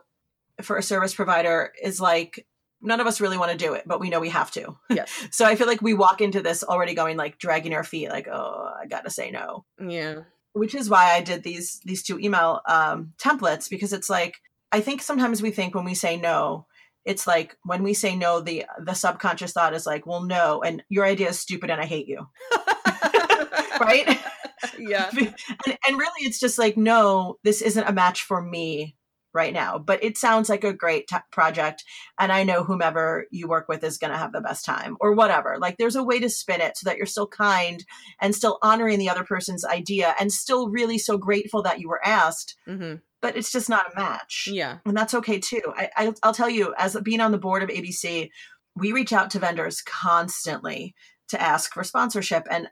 for 0.62 0.78
a 0.78 0.84
service 0.84 1.14
provider 1.14 1.74
is 1.82 2.02
like 2.02 2.46
none 2.82 3.00
of 3.00 3.08
us 3.08 3.20
really 3.20 3.38
want 3.38 3.52
to 3.52 3.58
do 3.58 3.74
it, 3.74 3.84
but 3.86 4.00
we 4.00 4.10
know 4.10 4.20
we 4.20 4.30
have 4.30 4.52
to. 4.52 4.78
yes. 4.90 5.12
So 5.32 5.46
I 5.46 5.56
feel 5.56 5.68
like 5.68 5.82
we 5.82 5.94
walk 5.94 6.22
into 6.22 6.42
this 6.42 6.64
already 6.64 6.94
going 6.94 7.18
like 7.18 7.38
dragging 7.38 7.74
our 7.74 7.84
feet, 7.84 8.10
like, 8.10 8.28
oh, 8.28 8.74
I 8.82 8.86
gotta 8.88 9.10
say 9.10 9.32
no. 9.32 9.66
Yeah. 9.86 10.22
Which 10.54 10.76
is 10.76 10.90
why 10.90 11.14
I 11.14 11.22
did 11.22 11.44
these 11.44 11.80
these 11.86 12.04
two 12.04 12.20
email 12.20 12.62
um, 12.68 13.14
templates 13.18 13.70
because 13.70 13.94
it's 13.94 14.10
like 14.10 14.42
I 14.72 14.82
think 14.82 15.02
sometimes 15.02 15.42
we 15.42 15.52
think 15.52 15.76
when 15.76 15.86
we 15.86 15.94
say 15.94 16.18
no, 16.18 16.68
it's 17.06 17.26
like 17.28 17.58
when 17.64 17.84
we 17.84 17.94
say 17.94 18.16
no, 18.16 18.42
the 18.42 18.66
the 18.80 18.94
subconscious 18.94 19.54
thought 19.54 19.74
is 19.74 19.86
like, 19.86 20.06
well, 20.06 20.22
no, 20.24 20.62
and 20.62 20.84
your 20.90 21.06
idea 21.06 21.30
is 21.30 21.40
stupid 21.40 21.70
and 21.70 21.82
I 21.82 21.86
hate 21.86 22.08
you, 22.08 22.28
right? 23.80 24.20
yeah. 24.80 25.10
and, 25.14 25.78
and 25.88 25.98
really 25.98 26.26
it's 26.26 26.40
just 26.40 26.58
like 26.58 26.78
no 26.78 27.38
this 27.44 27.62
isn't 27.62 27.88
a 27.88 27.94
match 27.94 28.24
for 28.24 28.42
me 28.42 28.96
right 29.32 29.54
now 29.54 29.78
but 29.78 30.04
it 30.04 30.18
sounds 30.18 30.50
like 30.50 30.64
a 30.64 30.74
great 30.74 31.08
t- 31.08 31.16
project 31.32 31.84
and 32.20 32.32
i 32.32 32.44
know 32.44 32.64
whomever 32.64 33.26
you 33.30 33.48
work 33.48 33.68
with 33.70 33.84
is 33.84 34.00
going 34.00 34.12
to 34.12 34.18
have 34.18 34.32
the 34.34 34.42
best 34.42 34.66
time 34.66 34.98
or 35.00 35.14
whatever 35.14 35.58
like 35.60 35.78
there's 35.78 35.96
a 35.96 36.04
way 36.04 36.20
to 36.20 36.28
spin 36.30 36.62
it 36.62 36.76
so 36.76 36.90
that 36.90 36.98
you're 36.98 37.06
still 37.06 37.28
kind 37.28 37.86
and 38.20 38.34
still 38.34 38.58
honoring 38.64 38.98
the 38.98 39.10
other 39.10 39.24
person's 39.24 39.64
idea 39.64 40.16
and 40.20 40.32
still 40.34 40.70
really 40.70 40.98
so 40.98 41.16
grateful 41.18 41.62
that 41.62 41.80
you 41.80 41.88
were 41.88 42.04
asked 42.06 42.56
hmm 42.66 42.96
but 43.22 43.36
it's 43.36 43.52
just 43.52 43.68
not 43.70 43.92
a 43.92 44.00
match 44.00 44.48
Yeah. 44.50 44.78
and 44.86 44.96
that's 44.98 45.14
okay 45.14 45.40
too 45.40 45.62
I, 45.76 45.90
I 45.96 46.14
i'll 46.24 46.34
tell 46.34 46.50
you 46.50 46.74
as 46.78 46.98
being 47.04 47.20
on 47.22 47.32
the 47.32 47.38
board 47.38 47.62
of 47.62 47.70
abc 47.70 48.30
we 48.76 48.92
reach 48.94 49.14
out 49.14 49.30
to 49.32 49.40
vendors 49.40 49.82
constantly 49.82 50.96
to 51.28 51.40
ask 51.40 51.74
for 51.74 51.84
sponsorship 51.84 52.48
and 52.50 52.68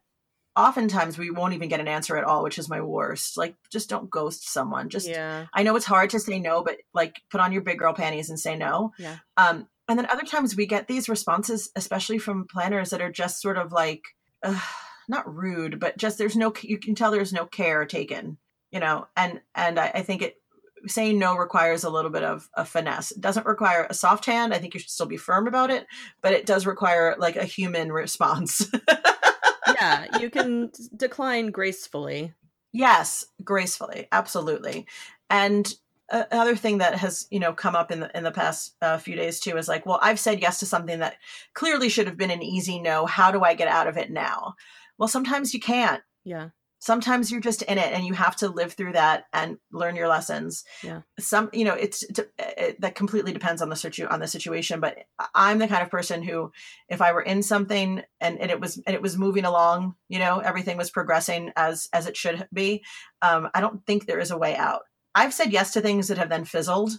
oftentimes 0.57 1.17
we 1.17 1.29
won't 1.29 1.53
even 1.53 1.69
get 1.69 1.79
an 1.79 1.87
answer 1.87 2.17
at 2.17 2.23
all 2.23 2.43
which 2.43 2.57
is 2.57 2.67
my 2.67 2.81
worst. 2.81 3.37
Like 3.37 3.55
just 3.71 3.89
don't 3.89 4.09
ghost 4.09 4.51
someone. 4.51 4.89
Just 4.89 5.07
yeah. 5.07 5.45
i 5.53 5.63
know 5.63 5.75
it's 5.75 5.85
hard 5.85 6.09
to 6.09 6.19
say 6.19 6.39
no 6.39 6.63
but 6.63 6.77
like 6.93 7.21
put 7.29 7.39
on 7.39 7.51
your 7.53 7.61
big 7.61 7.77
girl 7.77 7.93
panties 7.93 8.29
and 8.29 8.39
say 8.39 8.57
no. 8.57 8.91
Yeah. 8.97 9.17
um 9.37 9.67
and 9.87 9.97
then 9.97 10.07
other 10.07 10.23
times 10.23 10.55
we 10.55 10.65
get 10.65 10.87
these 10.87 11.07
responses 11.07 11.69
especially 11.75 12.17
from 12.17 12.47
planners 12.47 12.89
that 12.89 13.01
are 13.01 13.11
just 13.11 13.41
sort 13.41 13.57
of 13.57 13.71
like 13.71 14.01
uh, 14.43 14.59
not 15.07 15.33
rude 15.33 15.79
but 15.79 15.97
just 15.97 16.17
there's 16.17 16.35
no 16.35 16.51
you 16.61 16.79
can 16.79 16.95
tell 16.95 17.11
there's 17.11 17.33
no 17.33 17.45
care 17.45 17.85
taken 17.85 18.37
you 18.71 18.79
know? 18.79 19.07
And 19.15 19.41
and 19.55 19.79
i, 19.79 19.87
I 19.87 20.01
think 20.01 20.21
it 20.21 20.35
saying 20.87 21.19
no 21.19 21.35
requires 21.35 21.83
a 21.83 21.89
little 21.89 22.11
bit 22.11 22.23
of 22.23 22.47
a 22.53 22.63
finesse. 22.63 23.11
It 23.11 23.19
doesn't 23.19 23.47
require 23.47 23.87
a 23.89 23.95
soft 23.95 24.25
hand. 24.25 24.53
I 24.53 24.59
think 24.59 24.73
you 24.73 24.79
should 24.79 24.91
still 24.91 25.07
be 25.07 25.17
firm 25.17 25.47
about 25.47 25.69
it 25.69 25.85
but 26.21 26.33
it 26.33 26.45
does 26.45 26.65
require 26.65 27.15
like 27.19 27.35
a 27.35 27.45
human 27.45 27.91
response 27.91 28.69
yeah. 29.79 30.19
You 30.19 30.29
can 30.29 30.71
decline 30.95 31.51
gracefully. 31.51 32.33
Yes, 32.73 33.25
gracefully, 33.43 34.07
absolutely. 34.11 34.87
And 35.29 35.73
another 36.09 36.55
thing 36.55 36.77
that 36.77 36.95
has 36.95 37.27
you 37.29 37.39
know 37.39 37.53
come 37.53 37.75
up 37.75 37.91
in 37.91 37.99
the 38.01 38.17
in 38.17 38.23
the 38.23 38.31
past 38.31 38.75
uh, 38.81 38.97
few 38.97 39.15
days 39.15 39.39
too 39.39 39.57
is 39.57 39.67
like, 39.67 39.85
well, 39.85 39.99
I've 40.01 40.19
said 40.19 40.41
yes 40.41 40.59
to 40.59 40.65
something 40.65 40.99
that 40.99 41.17
clearly 41.53 41.89
should 41.89 42.07
have 42.07 42.17
been 42.17 42.31
an 42.31 42.43
easy 42.43 42.79
no. 42.79 43.05
How 43.05 43.31
do 43.31 43.43
I 43.43 43.53
get 43.53 43.67
out 43.67 43.87
of 43.87 43.97
it 43.97 44.11
now? 44.11 44.55
Well, 44.97 45.09
sometimes 45.09 45.53
you 45.53 45.59
can't. 45.59 46.01
Yeah. 46.23 46.49
Sometimes 46.79 47.31
you're 47.31 47.41
just 47.41 47.63
in 47.63 47.77
it, 47.77 47.91
and 47.93 48.05
you 48.05 48.13
have 48.13 48.35
to 48.37 48.49
live 48.49 48.73
through 48.73 48.93
that 48.93 49.25
and 49.33 49.57
learn 49.71 49.95
your 49.95 50.07
lessons. 50.07 50.63
Yeah. 50.83 51.01
Some, 51.19 51.49
you 51.53 51.65
know, 51.65 51.73
it's 51.73 52.03
it, 52.37 52.79
that 52.81 52.95
completely 52.95 53.33
depends 53.33 53.61
on 53.61 53.69
the 53.69 53.75
situ 53.75 54.05
on 54.05 54.19
the 54.19 54.27
situation. 54.27 54.79
But 54.79 54.97
I'm 55.33 55.57
the 55.57 55.67
kind 55.67 55.81
of 55.81 55.89
person 55.89 56.21
who, 56.21 56.51
if 56.89 57.01
I 57.01 57.13
were 57.13 57.21
in 57.21 57.41
something 57.41 58.01
and, 58.21 58.39
and 58.39 58.51
it 58.51 58.59
was 58.59 58.77
and 58.85 58.95
it 58.95 59.01
was 59.01 59.17
moving 59.17 59.45
along, 59.45 59.95
you 60.07 60.19
know, 60.19 60.39
everything 60.39 60.77
was 60.77 60.91
progressing 60.91 61.51
as 61.55 61.89
as 61.93 62.07
it 62.07 62.15
should 62.15 62.47
be. 62.53 62.83
Um, 63.21 63.49
I 63.53 63.61
don't 63.61 63.85
think 63.85 64.05
there 64.05 64.19
is 64.19 64.31
a 64.31 64.37
way 64.37 64.55
out. 64.55 64.81
I've 65.15 65.33
said 65.33 65.51
yes 65.51 65.73
to 65.73 65.81
things 65.81 66.09
that 66.09 66.19
have 66.19 66.29
then 66.29 66.45
fizzled. 66.45 66.91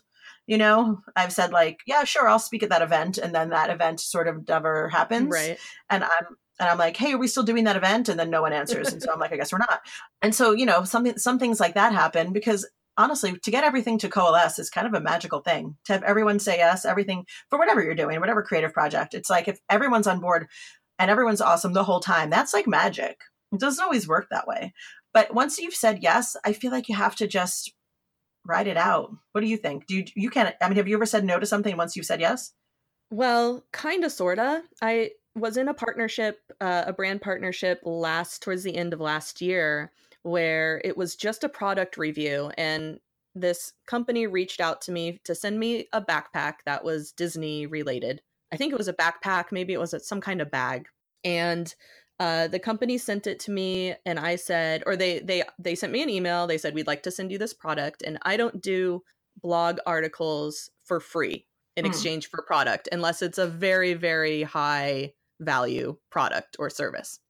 You 0.47 0.59
know, 0.59 1.03
I've 1.14 1.33
said 1.33 1.53
like, 1.53 1.81
yeah, 1.87 2.05
sure, 2.05 2.27
I'll 2.27 2.38
speak 2.38 2.62
at 2.62 2.71
that 2.71 2.83
event, 2.83 3.19
and 3.19 3.35
then 3.35 3.51
that 3.51 3.71
event 3.71 4.01
sort 4.01 4.29
of 4.29 4.49
never 4.49 4.88
happens 4.88 5.31
Right. 5.31 5.59
and 5.91 6.03
I'm 6.03 6.37
and 6.61 6.68
I'm 6.68 6.79
like, 6.79 6.97
hey, 6.97 7.12
are 7.12 7.18
we 7.18 7.29
still 7.29 7.42
doing 7.42 7.64
that 7.64 7.77
event? 7.77 8.09
And 8.09 8.18
then 8.18 8.31
no 8.31 8.42
one 8.42 8.53
answers, 8.53 8.92
and 8.92 9.03
so 9.03 9.12
I'm 9.12 9.21
like, 9.21 9.33
I 9.33 9.37
guess 9.37 9.53
we're 9.53 9.59
not. 9.59 9.81
And 10.23 10.35
so 10.35 10.53
you 10.53 10.66
know, 10.66 10.85
something 10.85 11.18
some 11.18 11.38
things 11.38 11.61
like 11.61 11.75
that 11.75 11.92
happen 11.92 12.33
because 12.33 12.68
honestly, 12.97 13.38
to 13.38 13.51
get 13.51 13.64
everything 13.64 13.99
to 13.99 14.09
coalesce 14.09 14.59
is 14.59 14.71
kind 14.71 14.87
of 14.87 14.94
a 14.94 15.01
magical 15.01 15.40
thing. 15.40 15.77
To 15.87 15.92
have 15.94 16.03
everyone 16.03 16.38
say 16.38 16.59
yes, 16.59 16.85
everything 16.85 17.25
for 17.49 17.59
whatever 17.59 17.83
you're 17.83 17.94
doing, 17.94 18.21
whatever 18.21 18.42
creative 18.42 18.73
project, 18.73 19.14
it's 19.14 19.31
like 19.31 19.49
if 19.49 19.61
everyone's 19.71 20.07
on 20.07 20.21
board 20.21 20.49
and 20.99 21.11
everyone's 21.11 21.40
awesome 21.40 21.73
the 21.73 21.85
whole 21.85 22.01
time, 22.01 22.31
that's 22.31 22.53
like 22.53 22.66
magic. 22.66 23.21
It 23.53 23.61
doesn't 23.61 23.83
always 23.83 24.09
work 24.09 24.27
that 24.31 24.47
way, 24.47 24.75
but 25.14 25.33
once 25.35 25.59
you've 25.59 25.75
said 25.75 26.03
yes, 26.03 26.37
I 26.44 26.53
feel 26.53 26.71
like 26.71 26.88
you 26.88 26.97
have 26.97 27.16
to 27.16 27.27
just 27.27 27.73
ride 28.44 28.66
it 28.66 28.77
out. 28.77 29.11
What 29.33 29.42
do 29.42 29.47
you 29.47 29.57
think? 29.57 29.87
Do 29.87 29.97
you 29.97 30.05
you 30.16 30.31
can't? 30.31 30.55
I 30.61 30.68
mean, 30.68 30.77
have 30.77 30.88
you 30.88 30.97
ever 30.97 31.07
said 31.07 31.25
no 31.25 31.38
to 31.38 31.47
something 31.47 31.77
once 31.77 31.97
you've 31.97 32.07
said 32.07 32.21
yes? 32.21 32.53
Well, 33.11 33.64
kind 33.73 34.05
of, 34.05 34.12
sorta. 34.12 34.62
I 34.83 35.12
was 35.38 35.57
in 35.57 35.68
a 35.68 35.74
partnership, 35.74 36.40
uh, 36.61 36.85
a 36.87 36.92
brand 36.92 37.22
partnership 37.22 37.81
last 37.85 38.42
towards 38.42 38.62
the 38.62 38.77
end 38.77 38.92
of 38.92 39.01
last 39.01 39.40
year, 39.40 39.92
where 40.22 40.81
it 40.85 40.96
was 40.96 41.16
just 41.16 41.44
a 41.44 41.48
product 41.48 41.96
review, 41.96 42.51
and 42.59 43.01
this 43.35 43.72
company 43.87 44.27
reached 44.27 44.61
out 44.61 44.81
to 44.83 44.92
me 44.92 45.20
to 45.24 45.35
send 45.35 45.59
me 45.59 45.87
a 45.92 46.03
backpack 46.03 46.55
that 46.66 46.85
was 46.85 47.12
Disney 47.12 47.66
related. 47.66 48.20
I 48.53 48.57
think 48.57 48.72
it 48.72 48.79
was 48.79 48.88
a 48.88 48.94
backpack, 48.94 49.53
maybe 49.53 49.72
it 49.72 49.81
was 49.81 49.94
some 50.07 50.20
kind 50.20 50.40
of 50.40 50.51
bag, 50.51 50.88
and 51.24 51.72
uh, 52.20 52.48
the 52.48 52.59
company 52.59 52.98
sent 52.98 53.27
it 53.27 53.38
to 53.40 53.51
me, 53.53 53.94
and 54.05 54.18
I 54.18 54.37
said, 54.37 54.83
or 54.87 54.96
they 54.96 55.20
they 55.20 55.44
they 55.59 55.74
sent 55.77 55.92
me 55.92 56.03
an 56.03 56.11
email. 56.11 56.46
They 56.46 56.59
said 56.59 56.74
we'd 56.74 56.87
like 56.87 57.05
to 57.05 57.11
send 57.11 57.31
you 57.31 57.38
this 57.38 57.55
product, 57.55 58.03
and 58.03 58.18
I 58.22 58.37
don't 58.37 58.61
do 58.61 59.03
blog 59.40 59.79
articles 59.87 60.70
for 60.85 60.98
free 61.01 61.46
in 61.77 61.85
Hmm. 61.85 61.90
exchange 61.90 62.29
for 62.29 62.42
product 62.42 62.88
unless 62.90 63.22
it's 63.22 63.38
a 63.38 63.46
very 63.46 63.94
very 63.94 64.42
high 64.42 65.12
value 65.40 65.96
product 66.11 66.57
or 66.59 66.70
service. 66.70 67.20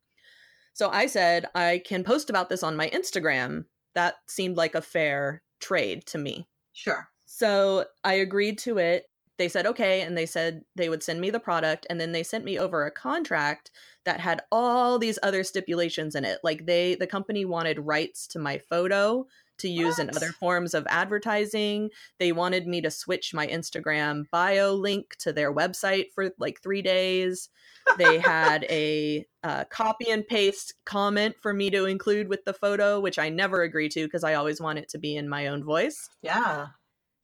So 0.75 0.91
I 0.91 1.07
said 1.07 1.47
I 1.55 1.83
can 1.85 2.05
post 2.05 2.31
about 2.31 2.49
this 2.49 2.63
on 2.63 2.77
my 2.77 2.89
Instagram. 2.91 3.65
That 3.95 4.15
seemed 4.29 4.57
like 4.57 4.75
a 4.75 4.83
fair 4.83 5.43
trade 5.61 6.07
to 6.07 6.19
me. 6.19 6.47
Sure. 6.73 7.09
So 7.27 7.87
I 8.05 8.15
agreed 8.15 8.59
to 8.59 8.79
it. 8.79 9.07
They 9.39 9.49
said 9.49 9.67
okay, 9.67 10.03
and 10.03 10.17
they 10.17 10.27
said 10.27 10.63
they 10.75 10.89
would 10.89 11.03
send 11.03 11.21
me 11.21 11.31
the 11.31 11.39
product, 11.39 11.87
and 11.89 12.01
then 12.01 12.13
they 12.13 12.25
sent 12.25 12.45
me 12.45 12.59
over 12.59 12.85
a 12.85 12.91
contract 12.91 13.71
that 14.05 14.21
had 14.21 14.43
all 14.51 14.99
these 14.99 15.19
other 15.23 15.45
stipulations 15.45 16.15
in 16.15 16.25
it. 16.25 16.39
Like 16.43 16.67
they, 16.67 16.97
the 16.97 17.07
company 17.07 17.45
wanted 17.45 17.79
rights 17.79 18.27
to 18.29 18.39
my 18.39 18.59
photo 18.59 19.27
to 19.59 19.69
use 19.69 19.99
in 19.99 20.11
other 20.11 20.33
forms 20.33 20.75
of 20.75 20.87
advertising. 20.89 21.91
They 22.19 22.33
wanted 22.33 22.67
me 22.67 22.81
to 22.83 22.91
switch 22.91 23.35
my 23.35 23.47
Instagram 23.47 24.25
bio 24.31 24.73
link 24.75 25.17
to 25.21 25.33
their 25.33 25.53
website 25.53 26.07
for 26.15 26.31
like 26.39 26.61
three 26.63 26.83
days. 26.83 27.49
They 27.97 28.19
had 28.19 28.65
a 28.65 29.27
uh, 29.43 29.65
copy 29.65 30.11
and 30.11 30.27
paste 30.27 30.75
comment 30.85 31.37
for 31.41 31.53
me 31.55 31.71
to 31.71 31.87
include 31.87 32.29
with 32.29 32.45
the 32.45 32.53
photo, 32.53 33.01
which 33.01 33.19
I 33.19 33.29
never 33.29 33.63
agree 33.63 33.89
to 33.91 34.05
because 34.05 34.25
I 34.25 34.35
always 34.35 34.61
want 34.61 34.79
it 34.79 34.89
to 34.91 34.99
be 34.99 35.17
in 35.17 35.29
my 35.29 35.47
own 35.47 35.65
voice. 35.65 36.09
Yeah. 36.23 36.67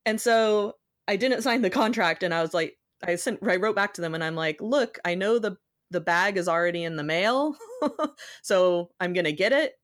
And 0.06 0.20
so 0.20 0.74
I 1.06 1.16
didn't 1.16 1.42
sign 1.42 1.62
the 1.62 1.70
contract 1.70 2.22
and 2.22 2.32
I 2.32 2.42
was 2.42 2.54
like 2.54 2.76
I 3.06 3.16
sent 3.16 3.40
I 3.46 3.56
wrote 3.56 3.76
back 3.76 3.94
to 3.94 4.00
them 4.00 4.14
and 4.14 4.24
I'm 4.24 4.36
like, 4.36 4.62
"Look, 4.62 4.98
I 5.04 5.14
know 5.14 5.38
the 5.38 5.58
the 5.90 6.00
bag 6.00 6.36
is 6.36 6.48
already 6.48 6.84
in 6.84 6.96
the 6.96 7.02
mail. 7.02 7.56
so 8.42 8.90
I'm 9.00 9.12
going 9.12 9.24
to 9.24 9.32
get 9.32 9.52
it, 9.52 9.74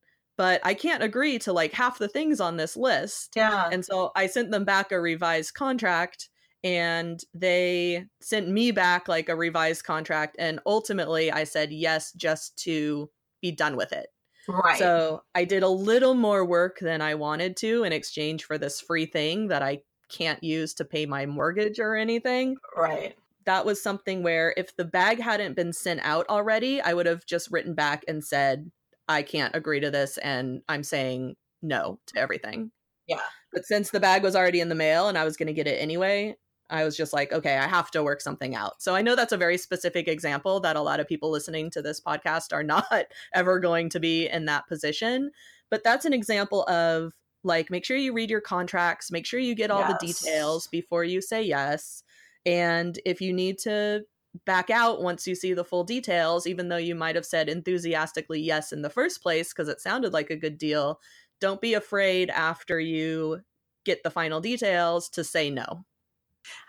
but 0.41 0.59
I 0.63 0.73
can't 0.73 1.03
agree 1.03 1.37
to 1.37 1.53
like 1.53 1.71
half 1.71 1.99
the 1.99 2.07
things 2.07 2.41
on 2.41 2.57
this 2.57 2.75
list." 2.75 3.33
Yeah. 3.35 3.69
And 3.71 3.85
so 3.85 4.11
I 4.15 4.25
sent 4.25 4.49
them 4.49 4.65
back 4.65 4.91
a 4.91 4.99
revised 4.99 5.53
contract 5.53 6.29
and 6.63 7.23
they 7.35 8.05
sent 8.21 8.49
me 8.49 8.71
back 8.71 9.07
like 9.07 9.29
a 9.29 9.35
revised 9.35 9.83
contract 9.83 10.35
and 10.39 10.59
ultimately 10.65 11.31
I 11.31 11.43
said 11.43 11.71
yes 11.71 12.11
just 12.13 12.57
to 12.63 13.11
be 13.39 13.51
done 13.51 13.75
with 13.75 13.93
it. 13.93 14.07
right. 14.47 14.79
So 14.79 15.21
I 15.35 15.45
did 15.45 15.61
a 15.61 15.67
little 15.67 16.15
more 16.15 16.43
work 16.43 16.79
than 16.79 17.01
I 17.01 17.13
wanted 17.13 17.55
to 17.57 17.83
in 17.83 17.93
exchange 17.93 18.45
for 18.45 18.57
this 18.57 18.81
free 18.81 19.05
thing 19.05 19.49
that 19.49 19.61
I 19.61 19.81
can't 20.09 20.43
use 20.43 20.73
to 20.75 20.85
pay 20.85 21.05
my 21.05 21.27
mortgage 21.27 21.79
or 21.79 21.95
anything. 21.95 22.57
right. 22.75 23.15
That 23.45 23.65
was 23.65 23.81
something 23.81 24.23
where 24.23 24.55
if 24.57 24.75
the 24.75 24.85
bag 24.85 25.19
hadn't 25.19 25.55
been 25.55 25.73
sent 25.73 25.99
out 26.03 26.27
already, 26.29 26.81
I 26.81 26.93
would 26.93 27.05
have 27.05 27.25
just 27.27 27.51
written 27.51 27.73
back 27.75 28.03
and 28.07 28.23
said, 28.23 28.71
I 29.11 29.23
can't 29.23 29.55
agree 29.55 29.79
to 29.79 29.91
this 29.91 30.17
and 30.17 30.61
I'm 30.69 30.83
saying 30.83 31.35
no 31.61 31.99
to 32.07 32.19
everything. 32.19 32.71
Yeah. 33.07 33.19
But 33.51 33.65
since 33.65 33.89
the 33.91 33.99
bag 33.99 34.23
was 34.23 34.35
already 34.35 34.61
in 34.61 34.69
the 34.69 34.75
mail 34.75 35.07
and 35.07 35.17
I 35.17 35.25
was 35.25 35.37
going 35.37 35.47
to 35.47 35.53
get 35.53 35.67
it 35.67 35.81
anyway, 35.81 36.35
I 36.69 36.85
was 36.85 36.95
just 36.95 37.11
like, 37.11 37.33
okay, 37.33 37.57
I 37.57 37.67
have 37.67 37.91
to 37.91 38.03
work 38.03 38.21
something 38.21 38.55
out. 38.55 38.81
So 38.81 38.95
I 38.95 39.01
know 39.01 39.15
that's 39.15 39.33
a 39.33 39.37
very 39.37 39.57
specific 39.57 40.07
example 40.07 40.61
that 40.61 40.77
a 40.77 40.81
lot 40.81 41.01
of 41.01 41.07
people 41.07 41.29
listening 41.29 41.69
to 41.71 41.81
this 41.81 41.99
podcast 41.99 42.53
are 42.53 42.63
not 42.63 43.05
ever 43.33 43.59
going 43.59 43.89
to 43.89 43.99
be 43.99 44.27
in 44.27 44.45
that 44.45 44.67
position. 44.67 45.31
But 45.69 45.83
that's 45.83 46.05
an 46.05 46.13
example 46.13 46.63
of 46.63 47.13
like, 47.43 47.69
make 47.69 47.83
sure 47.83 47.97
you 47.97 48.13
read 48.13 48.29
your 48.29 48.41
contracts, 48.41 49.11
make 49.11 49.25
sure 49.25 49.39
you 49.39 49.55
get 49.55 49.71
all 49.71 49.85
the 49.85 49.97
details 49.99 50.67
before 50.67 51.03
you 51.03 51.21
say 51.21 51.43
yes. 51.43 52.03
And 52.45 52.97
if 53.05 53.19
you 53.19 53.33
need 53.33 53.57
to 53.59 54.03
back 54.45 54.69
out 54.69 55.01
once 55.01 55.27
you 55.27 55.35
see 55.35 55.53
the 55.53 55.65
full 55.65 55.83
details, 55.83 56.47
even 56.47 56.69
though 56.69 56.77
you 56.77 56.95
might 56.95 57.15
have 57.15 57.25
said 57.25 57.49
enthusiastically 57.49 58.39
yes 58.39 58.71
in 58.71 58.81
the 58.81 58.89
first 58.89 59.21
place 59.21 59.49
because 59.49 59.67
it 59.67 59.81
sounded 59.81 60.13
like 60.13 60.29
a 60.29 60.37
good 60.37 60.57
deal, 60.57 60.99
don't 61.39 61.61
be 61.61 61.73
afraid 61.73 62.29
after 62.29 62.79
you 62.79 63.41
get 63.83 64.03
the 64.03 64.09
final 64.11 64.39
details 64.39 65.09
to 65.09 65.23
say 65.23 65.49
no. 65.49 65.85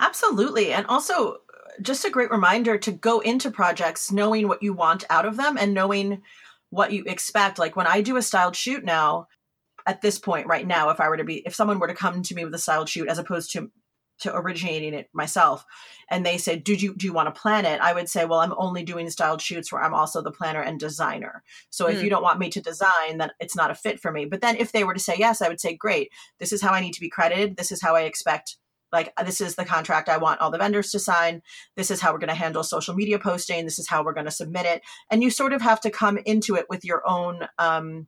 Absolutely. 0.01 0.73
And 0.73 0.87
also, 0.87 1.39
just 1.81 2.05
a 2.05 2.11
great 2.11 2.31
reminder 2.31 2.77
to 2.79 2.93
go 2.93 3.21
into 3.21 3.51
projects 3.51 4.13
knowing 4.13 4.49
what 4.49 4.63
you 4.63 4.73
want 4.73 5.05
out 5.09 5.25
of 5.25 5.37
them 5.37 5.57
and 5.57 5.73
knowing 5.73 6.23
what 6.71 6.93
you 6.93 7.05
expect. 7.07 7.59
Like 7.59 7.77
when 7.77 7.87
I 7.87 8.01
do 8.01 8.17
a 8.17 8.23
styled 8.23 8.57
shoot 8.57 8.85
now, 8.85 9.29
at 9.87 10.01
this 10.01 10.19
point 10.19 10.47
right 10.47 10.67
now, 10.67 10.91
if 10.91 11.01
I 11.01 11.09
were 11.09 11.17
to 11.17 11.25
be, 11.25 11.39
if 11.47 11.55
someone 11.55 11.79
were 11.79 11.89
to 11.89 11.95
come 11.95 12.23
to 12.23 12.35
me 12.35 12.45
with 12.45 12.55
a 12.55 12.59
styled 12.59 12.89
shoot 12.89 13.09
as 13.09 13.19
opposed 13.19 13.53
to 13.53 13.71
to 14.21 14.35
originating 14.35 14.95
it 14.95 15.09
myself. 15.13 15.65
And 16.11 16.25
they 16.25 16.39
say 16.39 16.57
do 16.57 16.75
you 16.75 16.95
do 16.95 17.07
you 17.07 17.13
want 17.13 17.33
to 17.35 17.41
plan 17.41 17.65
it? 17.65 17.81
I 17.81 17.93
would 17.93 18.09
say 18.09 18.25
well 18.25 18.41
i'm 18.41 18.55
only 18.57 18.83
doing 18.85 19.09
styled 19.11 19.41
shoots 19.43 19.73
where 19.73 19.83
i'm 19.83 19.95
also 19.95 20.23
the 20.23 20.31
planner 20.31 20.61
and 20.63 20.79
designer. 20.79 21.43
So 21.71 21.89
if 21.89 21.99
Hmm. 21.99 22.05
you 22.05 22.11
don't 22.11 22.23
want 22.23 22.39
me 22.39 22.49
to 22.51 22.61
design 22.61 23.19
then 23.19 23.31
it's 23.41 23.57
not 23.57 23.71
a 23.71 23.75
fit 23.75 24.01
for 24.01 24.13
me. 24.13 24.25
But 24.25 24.41
then 24.41 24.57
if 24.57 24.73
they 24.73 24.85
were 24.85 24.95
to 24.95 25.01
say 25.01 25.17
yes 25.19 25.43
i 25.43 25.49
would 25.49 25.61
say 25.61 25.75
great. 25.75 26.11
This 26.39 26.53
is 26.53 26.63
how 26.63 26.73
i 26.73 26.81
need 26.81 26.95
to 26.95 27.01
be 27.01 27.11
credited. 27.11 27.57
This 27.57 27.73
is 27.73 27.83
how 27.83 27.97
i 27.97 28.03
expect 28.03 28.57
like 28.93 29.13
this 29.25 29.41
is 29.41 29.55
the 29.57 29.65
contract 29.65 30.09
i 30.11 30.19
want 30.19 30.41
all 30.41 30.51
the 30.51 30.59
vendors 30.59 30.91
to 30.93 30.99
sign. 30.99 31.43
This 31.77 31.91
is 31.91 32.01
how 32.01 32.13
we're 32.13 32.19
going 32.19 32.29
to 32.29 32.35
handle 32.35 32.63
social 32.63 32.95
media 32.95 33.19
posting. 33.19 33.65
This 33.65 33.79
is 33.79 33.89
how 33.89 34.05
we're 34.05 34.13
going 34.13 34.27
to 34.27 34.31
submit 34.31 34.67
it. 34.67 34.83
And 35.11 35.23
you 35.23 35.31
sort 35.31 35.53
of 35.55 35.63
have 35.63 35.81
to 35.81 35.91
come 35.91 36.19
into 36.27 36.55
it 36.57 36.67
with 36.69 36.85
your 36.85 37.03
own 37.09 37.49
um 37.59 38.07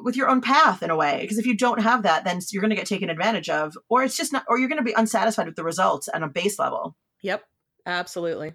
with 0.00 0.16
your 0.16 0.28
own 0.28 0.40
path 0.40 0.82
in 0.82 0.90
a 0.90 0.96
way 0.96 1.18
because 1.20 1.38
if 1.38 1.46
you 1.46 1.56
don't 1.56 1.80
have 1.80 2.02
that 2.02 2.24
then 2.24 2.40
you're 2.50 2.60
going 2.60 2.70
to 2.70 2.76
get 2.76 2.86
taken 2.86 3.10
advantage 3.10 3.48
of 3.48 3.76
or 3.88 4.02
it's 4.02 4.16
just 4.16 4.32
not 4.32 4.44
or 4.48 4.58
you're 4.58 4.68
going 4.68 4.78
to 4.78 4.84
be 4.84 4.94
unsatisfied 4.94 5.46
with 5.46 5.56
the 5.56 5.64
results 5.64 6.08
on 6.08 6.22
a 6.22 6.28
base 6.28 6.58
level. 6.58 6.96
Yep, 7.22 7.44
absolutely. 7.86 8.52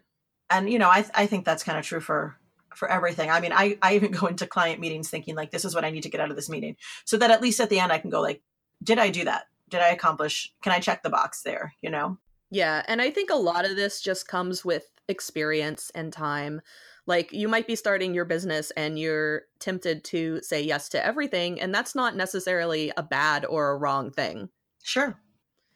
and 0.49 0.69
you 0.69 0.79
know 0.79 0.89
i, 0.89 1.05
I 1.13 1.25
think 1.25 1.45
that's 1.45 1.63
kind 1.63 1.77
of 1.77 1.85
true 1.85 1.99
for 2.01 2.37
for 2.75 2.89
everything. 2.89 3.29
I 3.31 3.39
mean 3.39 3.53
I, 3.53 3.77
I 3.81 3.95
even 3.95 4.11
go 4.19 4.27
into 4.27 4.47
client 4.47 4.79
meetings 4.79 5.09
thinking 5.09 5.35
like 5.35 5.51
this 5.51 5.65
is 5.65 5.73
what 5.73 5.85
i 5.85 5.89
need 5.89 6.03
to 6.03 6.09
get 6.09 6.21
out 6.21 6.29
of 6.29 6.35
this 6.35 6.49
meeting. 6.49 6.75
So 7.05 7.17
that 7.17 7.31
at 7.31 7.41
least 7.41 7.59
at 7.59 7.69
the 7.69 7.79
end 7.79 7.91
i 7.91 7.97
can 7.97 8.09
go 8.09 8.21
like 8.21 8.41
did 8.83 8.99
i 8.99 9.09
do 9.09 9.25
that? 9.25 9.45
Did 9.69 9.81
i 9.81 9.89
accomplish 9.89 10.53
can 10.61 10.71
i 10.71 10.79
check 10.79 11.03
the 11.03 11.09
box 11.09 11.41
there? 11.43 11.73
You 11.81 11.89
know? 11.89 12.17
Yeah, 12.49 12.83
and 12.87 13.01
I 13.01 13.11
think 13.11 13.29
a 13.29 13.35
lot 13.35 13.65
of 13.65 13.75
this 13.75 14.01
just 14.01 14.27
comes 14.27 14.63
with 14.63 14.85
experience 15.09 15.91
and 15.93 16.13
time. 16.13 16.61
Like 17.07 17.31
you 17.31 17.47
might 17.47 17.65
be 17.65 17.75
starting 17.75 18.13
your 18.13 18.25
business 18.25 18.71
and 18.71 18.99
you're 18.99 19.43
tempted 19.59 20.03
to 20.05 20.41
say 20.43 20.61
yes 20.61 20.89
to 20.89 21.03
everything, 21.03 21.59
and 21.59 21.73
that's 21.73 21.95
not 21.95 22.15
necessarily 22.15 22.91
a 22.95 23.03
bad 23.03 23.45
or 23.45 23.71
a 23.71 23.77
wrong 23.77 24.11
thing. 24.11 24.49
Sure. 24.83 25.17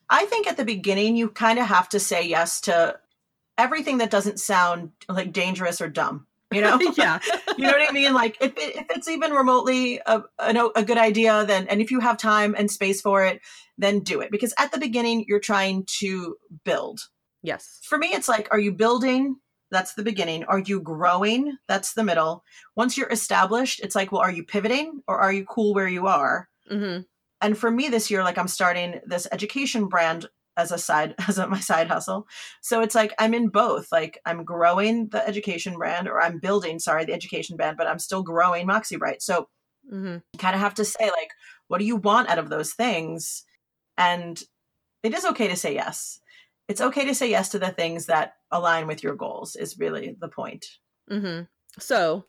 I 0.09 0.25
think 0.25 0.45
at 0.45 0.57
the 0.57 0.65
beginning, 0.65 1.15
you 1.15 1.29
kind 1.29 1.57
of 1.57 1.65
have 1.65 1.87
to 1.89 1.99
say 1.99 2.27
yes 2.27 2.61
to 2.61 2.99
everything 3.57 3.99
that 3.99 4.11
doesn't 4.11 4.39
sound 4.39 4.91
like 5.07 5.31
dangerous 5.31 5.79
or 5.79 5.87
dumb. 5.87 6.27
You 6.51 6.61
know? 6.61 6.79
yeah. 6.97 7.19
you 7.57 7.65
know 7.65 7.71
what 7.71 7.89
I 7.89 7.93
mean? 7.93 8.13
Like 8.13 8.37
if, 8.41 8.51
it, 8.57 8.75
if 8.75 8.85
it's 8.89 9.07
even 9.07 9.31
remotely 9.31 10.01
a, 10.05 10.23
a, 10.37 10.69
a 10.75 10.83
good 10.83 10.97
idea, 10.97 11.45
then, 11.45 11.67
and 11.67 11.81
if 11.81 11.91
you 11.91 12.01
have 12.01 12.17
time 12.17 12.55
and 12.57 12.69
space 12.69 12.99
for 12.99 13.25
it, 13.25 13.41
then 13.77 14.01
do 14.01 14.19
it. 14.19 14.31
Because 14.31 14.53
at 14.59 14.73
the 14.73 14.79
beginning, 14.79 15.25
you're 15.29 15.39
trying 15.39 15.85
to 15.99 16.35
build. 16.65 16.99
Yes. 17.41 17.79
For 17.83 17.97
me, 17.97 18.07
it's 18.07 18.27
like, 18.27 18.49
are 18.51 18.59
you 18.59 18.73
building? 18.73 19.37
That's 19.71 19.93
the 19.93 20.03
beginning. 20.03 20.43
Are 20.45 20.59
you 20.59 20.81
growing? 20.81 21.57
That's 21.67 21.93
the 21.93 22.03
middle. 22.03 22.43
Once 22.75 22.97
you're 22.97 23.09
established, 23.09 23.79
it's 23.79 23.95
like, 23.95 24.11
well, 24.11 24.21
are 24.21 24.31
you 24.31 24.43
pivoting 24.43 25.01
or 25.07 25.19
are 25.19 25.31
you 25.31 25.45
cool 25.45 25.73
where 25.73 25.87
you 25.87 26.07
are? 26.07 26.49
hmm 26.69 26.99
and 27.41 27.57
for 27.57 27.71
me 27.71 27.89
this 27.89 28.09
year 28.09 28.23
like 28.23 28.37
i'm 28.37 28.47
starting 28.47 29.01
this 29.05 29.27
education 29.31 29.87
brand 29.87 30.27
as 30.57 30.71
a 30.71 30.77
side 30.77 31.15
as 31.27 31.37
a, 31.37 31.47
my 31.47 31.59
side 31.59 31.87
hustle 31.87 32.27
so 32.61 32.81
it's 32.81 32.95
like 32.95 33.13
i'm 33.19 33.33
in 33.33 33.49
both 33.49 33.91
like 33.91 34.19
i'm 34.25 34.45
growing 34.45 35.07
the 35.09 35.27
education 35.27 35.77
brand 35.77 36.07
or 36.07 36.21
i'm 36.21 36.39
building 36.39 36.79
sorry 36.79 37.03
the 37.03 37.13
education 37.13 37.57
brand 37.57 37.77
but 37.77 37.87
i'm 37.87 37.99
still 37.99 38.23
growing 38.23 38.65
moxie 38.67 38.97
bright 38.97 39.21
so 39.21 39.49
hmm 39.89 40.17
you 40.33 40.37
kind 40.37 40.55
of 40.55 40.61
have 40.61 40.75
to 40.75 40.85
say 40.85 41.05
like 41.05 41.31
what 41.67 41.79
do 41.79 41.85
you 41.85 41.95
want 41.95 42.29
out 42.29 42.39
of 42.39 42.49
those 42.49 42.73
things 42.73 43.43
and 43.97 44.43
it 45.03 45.13
is 45.13 45.25
okay 45.25 45.47
to 45.47 45.55
say 45.55 45.73
yes 45.73 46.19
it's 46.67 46.81
okay 46.81 47.05
to 47.05 47.15
say 47.15 47.29
yes 47.29 47.49
to 47.49 47.59
the 47.59 47.71
things 47.71 48.05
that 48.05 48.35
align 48.51 48.87
with 48.87 49.03
your 49.03 49.15
goals 49.15 49.55
is 49.55 49.79
really 49.79 50.15
the 50.19 50.27
point 50.27 50.65
hmm 51.09 51.41
So, 51.79 52.25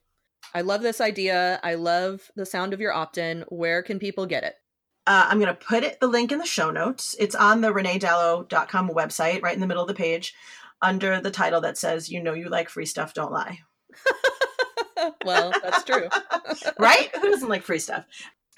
I 0.54 0.60
love 0.60 0.82
this 0.82 1.00
idea. 1.00 1.60
I 1.62 1.74
love 1.74 2.30
the 2.36 2.46
sound 2.46 2.72
of 2.72 2.80
your 2.80 2.92
opt-in. 2.92 3.44
Where 3.48 3.82
can 3.82 3.98
people 3.98 4.26
get 4.26 4.44
it? 4.44 4.54
Uh, 5.06 5.26
I'm 5.28 5.40
going 5.40 5.54
to 5.54 5.66
put 5.66 5.82
it 5.82 5.98
the 6.00 6.06
link 6.06 6.30
in 6.30 6.38
the 6.38 6.46
show 6.46 6.70
notes. 6.70 7.16
It's 7.18 7.34
on 7.34 7.60
the 7.60 7.72
reneedalo.com 7.72 8.90
website, 8.90 9.42
right 9.42 9.54
in 9.54 9.60
the 9.60 9.66
middle 9.66 9.82
of 9.82 9.88
the 9.88 9.94
page, 9.94 10.34
under 10.80 11.20
the 11.20 11.30
title 11.30 11.60
that 11.62 11.78
says, 11.78 12.10
You 12.10 12.22
know, 12.22 12.34
you 12.34 12.48
like 12.48 12.68
free 12.68 12.86
stuff, 12.86 13.14
don't 13.14 13.32
lie. 13.32 13.58
well, 15.24 15.52
that's 15.62 15.84
true. 15.84 16.08
Right? 16.78 17.14
Who 17.16 17.30
doesn't 17.30 17.48
like 17.48 17.62
free 17.62 17.78
stuff? 17.78 18.04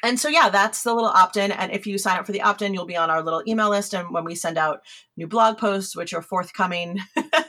And 0.04 0.20
so, 0.20 0.28
yeah, 0.28 0.50
that's 0.50 0.82
the 0.82 0.92
little 0.92 1.08
opt 1.08 1.38
in. 1.38 1.50
And 1.50 1.72
if 1.72 1.86
you 1.86 1.96
sign 1.96 2.18
up 2.18 2.26
for 2.26 2.32
the 2.32 2.42
opt 2.42 2.60
in, 2.60 2.74
you'll 2.74 2.84
be 2.84 2.96
on 2.96 3.08
our 3.08 3.22
little 3.22 3.42
email 3.48 3.70
list. 3.70 3.94
And 3.94 4.12
when 4.12 4.24
we 4.24 4.34
send 4.34 4.58
out 4.58 4.80
new 5.16 5.26
blog 5.26 5.56
posts, 5.56 5.96
which 5.96 6.12
are 6.12 6.20
forthcoming, 6.20 7.00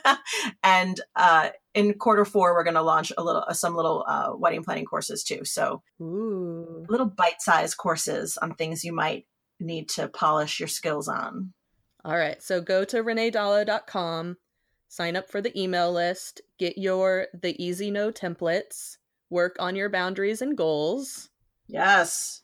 and 0.62 0.98
uh, 1.14 1.50
in 1.74 1.92
quarter 1.98 2.24
four, 2.24 2.54
we're 2.54 2.64
going 2.64 2.72
to 2.74 2.80
launch 2.80 3.12
a 3.18 3.22
little, 3.22 3.44
uh, 3.46 3.52
some 3.52 3.76
little 3.76 4.06
uh, 4.08 4.30
wedding 4.34 4.64
planning 4.64 4.86
courses 4.86 5.22
too. 5.22 5.44
So, 5.44 5.82
Ooh. 6.00 6.86
little 6.88 7.04
bite 7.04 7.42
sized 7.42 7.76
courses 7.76 8.38
on 8.38 8.54
things 8.54 8.84
you 8.84 8.94
might 8.94 9.26
need 9.60 9.90
to 9.90 10.08
polish 10.08 10.58
your 10.58 10.68
skills 10.68 11.08
on. 11.08 11.52
All 12.06 12.16
right. 12.16 12.42
So 12.42 12.62
go 12.62 12.86
to 12.86 13.04
reneedalo.com, 13.04 14.36
sign 14.88 15.16
up 15.16 15.30
for 15.30 15.42
the 15.42 15.60
email 15.60 15.92
list, 15.92 16.40
get 16.58 16.78
your 16.78 17.26
the 17.34 17.62
easy 17.62 17.90
no 17.90 18.10
templates, 18.10 18.96
work 19.28 19.56
on 19.58 19.76
your 19.76 19.90
boundaries 19.90 20.40
and 20.40 20.56
goals. 20.56 21.28
Yes. 21.68 22.42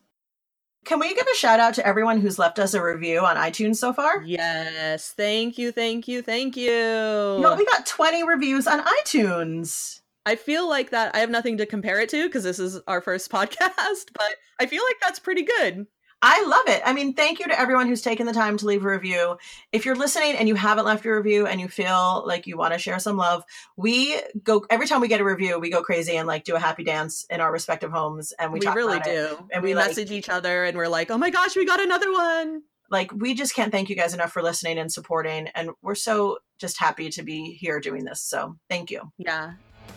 Can 0.85 0.99
we 0.99 1.15
give 1.15 1.27
a 1.33 1.37
shout 1.37 1.61
out 1.61 1.75
to 1.75 1.87
everyone 1.87 2.21
who's 2.21 2.39
left 2.39 2.59
us 2.59 2.75
a 2.75 2.83
review 2.83 3.21
on 3.21 3.37
iTunes 3.37 3.77
so 3.77 3.93
far? 3.93 4.23
Yes. 4.23 5.13
Thank 5.13 5.57
you, 5.57 5.71
thank 5.71 6.09
you, 6.09 6.23
thank 6.23 6.57
you. 6.57 6.71
Know, 6.71 7.55
we 7.57 7.65
got 7.67 7.87
20 7.87 8.25
reviews 8.27 8.67
on 8.67 8.81
iTunes. 8.81 10.01
I 10.27 10.37
feel 10.37 10.69
like 10.69 10.91
that 10.91 11.15
I 11.15 11.19
have 11.19 11.31
nothing 11.31 11.59
to 11.59 11.67
compare 11.67 12.01
it 12.01 12.09
to 12.11 12.27
because 12.27 12.45
this 12.45 12.59
is 12.59 12.81
our 12.87 13.01
first 13.01 13.31
podcast, 13.33 14.11
but 14.13 14.35
I 14.59 14.67
feel 14.67 14.83
like 14.89 14.97
that's 15.01 15.19
pretty 15.19 15.43
good. 15.43 15.87
I 16.25 16.45
love 16.47 16.69
it. 16.77 16.81
I 16.87 16.93
mean, 16.93 17.15
thank 17.15 17.41
you 17.41 17.47
to 17.49 17.59
everyone 17.61 17.89
who's 17.89 18.01
taken 18.01 18.27
the 18.27 18.33
time 18.33 18.57
to 18.59 18.67
leave 18.67 18.85
a 18.85 18.89
review. 18.89 19.37
If 19.73 19.85
you're 19.85 19.97
listening 19.97 20.37
and 20.37 20.49
you 20.49 20.55
haven't 20.55 20.85
left 20.85 21.05
a 21.05 21.13
review 21.13 21.49
and 21.49 21.61
you 21.61 21.67
feel 21.67 22.23
like 22.25 22.47
you 22.47 22.57
want 22.57 22.73
to 22.75 22.79
share 22.79 23.01
some 23.01 23.17
love, 23.17 23.43
we 23.77 24.21
go 24.45 24.65
every 24.71 24.87
time 24.87 25.01
we 25.01 25.09
get 25.09 25.21
a 25.21 25.25
review, 25.25 25.59
we 25.59 25.69
go 25.69 25.83
crazy 25.83 26.17
and 26.17 26.29
like 26.29 26.45
do 26.45 26.55
a 26.55 26.61
happy 26.61 26.85
dance 26.85 27.27
in 27.29 27.41
our 27.41 27.51
respective 27.53 27.91
homes 27.91 28.33
and 28.39 28.53
we, 28.53 28.61
We, 28.61 28.69
really 28.69 28.99
about 28.99 29.09
it. 29.09 29.31
do. 29.31 29.49
And 29.53 29.63
we, 29.65 29.71
we, 29.71 29.75
like- 29.75 29.89
message 29.89 30.13
each 30.13 30.29
other 30.29 30.65
and 30.65 30.77
we're 30.77 30.87
like, 30.87 31.11
oh 31.11 31.19
my 31.19 31.31
gosh, 31.31 31.57
we 31.57 31.67
got 31.67 31.81
another 31.81 32.13
one. 32.13 32.63
Like 32.89 33.11
we 33.13 33.35
just 33.35 33.55
can't 33.57 33.73
thank 33.73 33.91
you 33.91 33.97
guys 33.97 34.15
enough 34.15 34.31
for 34.31 34.43
listening 34.43 34.79
and 34.79 34.93
supporting 34.93 35.49
and 35.57 35.71
we're 35.83 35.97
so 35.97 36.39
just 36.61 36.79
happy 36.79 37.11
to 37.11 37.23
be 37.25 37.55
here 37.55 37.81
doing 37.81 38.05
this. 38.05 38.21
So, 38.23 38.57
thank 38.71 38.93
you. 38.93 39.11
Yeah. 39.19 39.55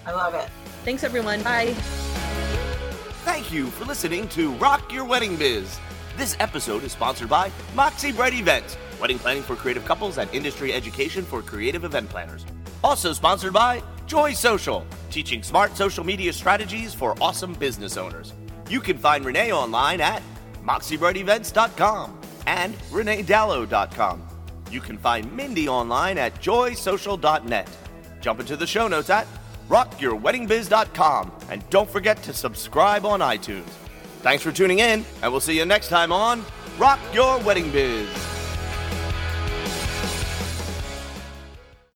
I 0.08 0.12
love 0.12 0.34
it. 0.34 0.50
Thanks, 0.84 1.04
everyone. 1.04 1.44
Bye. 1.44 1.74
Thank 3.26 3.52
you 3.52 3.68
for 3.68 3.86
listening 3.86 4.28
to 4.30 4.52
Rock 4.54 4.92
Your 4.92 5.04
Wedding 5.04 5.36
Biz. 5.36 5.80
This 6.18 6.38
episode 6.40 6.86
is 6.86 6.94
sponsored 6.94 7.28
by 7.28 7.52
Moxie 7.76 8.14
Bright 8.14 8.34
Events, 8.34 8.78
wedding 9.02 9.20
planning 9.20 9.44
for 9.44 9.58
creative 9.58 9.84
couples 9.84 10.18
and 10.18 10.34
industry 10.34 10.72
education 10.72 11.26
for 11.26 11.42
creative 11.42 11.84
event 11.84 12.08
planners. 12.08 12.46
Also 12.86 13.12
sponsored 13.12 13.52
by 13.52 13.84
Joy 14.08 14.32
Social, 14.32 14.88
teaching 15.12 15.44
smart 15.44 15.76
social 15.76 16.06
media 16.06 16.32
strategies 16.32 16.94
for 16.94 17.18
awesome 17.20 17.52
business 17.56 17.98
owners. 17.98 18.32
You 18.70 18.80
can 18.80 18.98
find 18.98 19.26
Renee 19.26 19.52
online 19.52 20.00
at 20.00 20.24
moxiebrightevents.com 20.64 22.22
and 22.48 22.76
reneedalo.com. 22.92 24.24
You 24.72 24.80
can 24.80 24.98
find 24.98 25.30
Mindy 25.36 25.68
online 25.68 26.18
at 26.18 26.42
joysocial.net. 26.42 27.70
Jump 28.22 28.40
into 28.40 28.56
the 28.56 28.66
show 28.66 28.88
notes 28.88 29.10
at 29.10 29.28
rockyourweddingbiz.com 29.68 31.34
and 31.50 31.70
don't 31.70 31.90
forget 31.90 32.24
to 32.24 32.32
subscribe 32.32 33.06
on 33.06 33.20
iTunes. 33.20 33.85
Thanks 34.26 34.42
for 34.42 34.52
tuning 34.52 34.80
in, 34.80 35.06
and 35.22 35.32
we'll 35.32 35.40
see 35.40 35.56
you 35.56 35.68
next 35.68 35.90
time 35.90 36.12
on 36.12 36.44
Rock 36.80 37.00
Your 37.14 37.38
Wedding 37.44 37.70
Biz. 37.70 38.35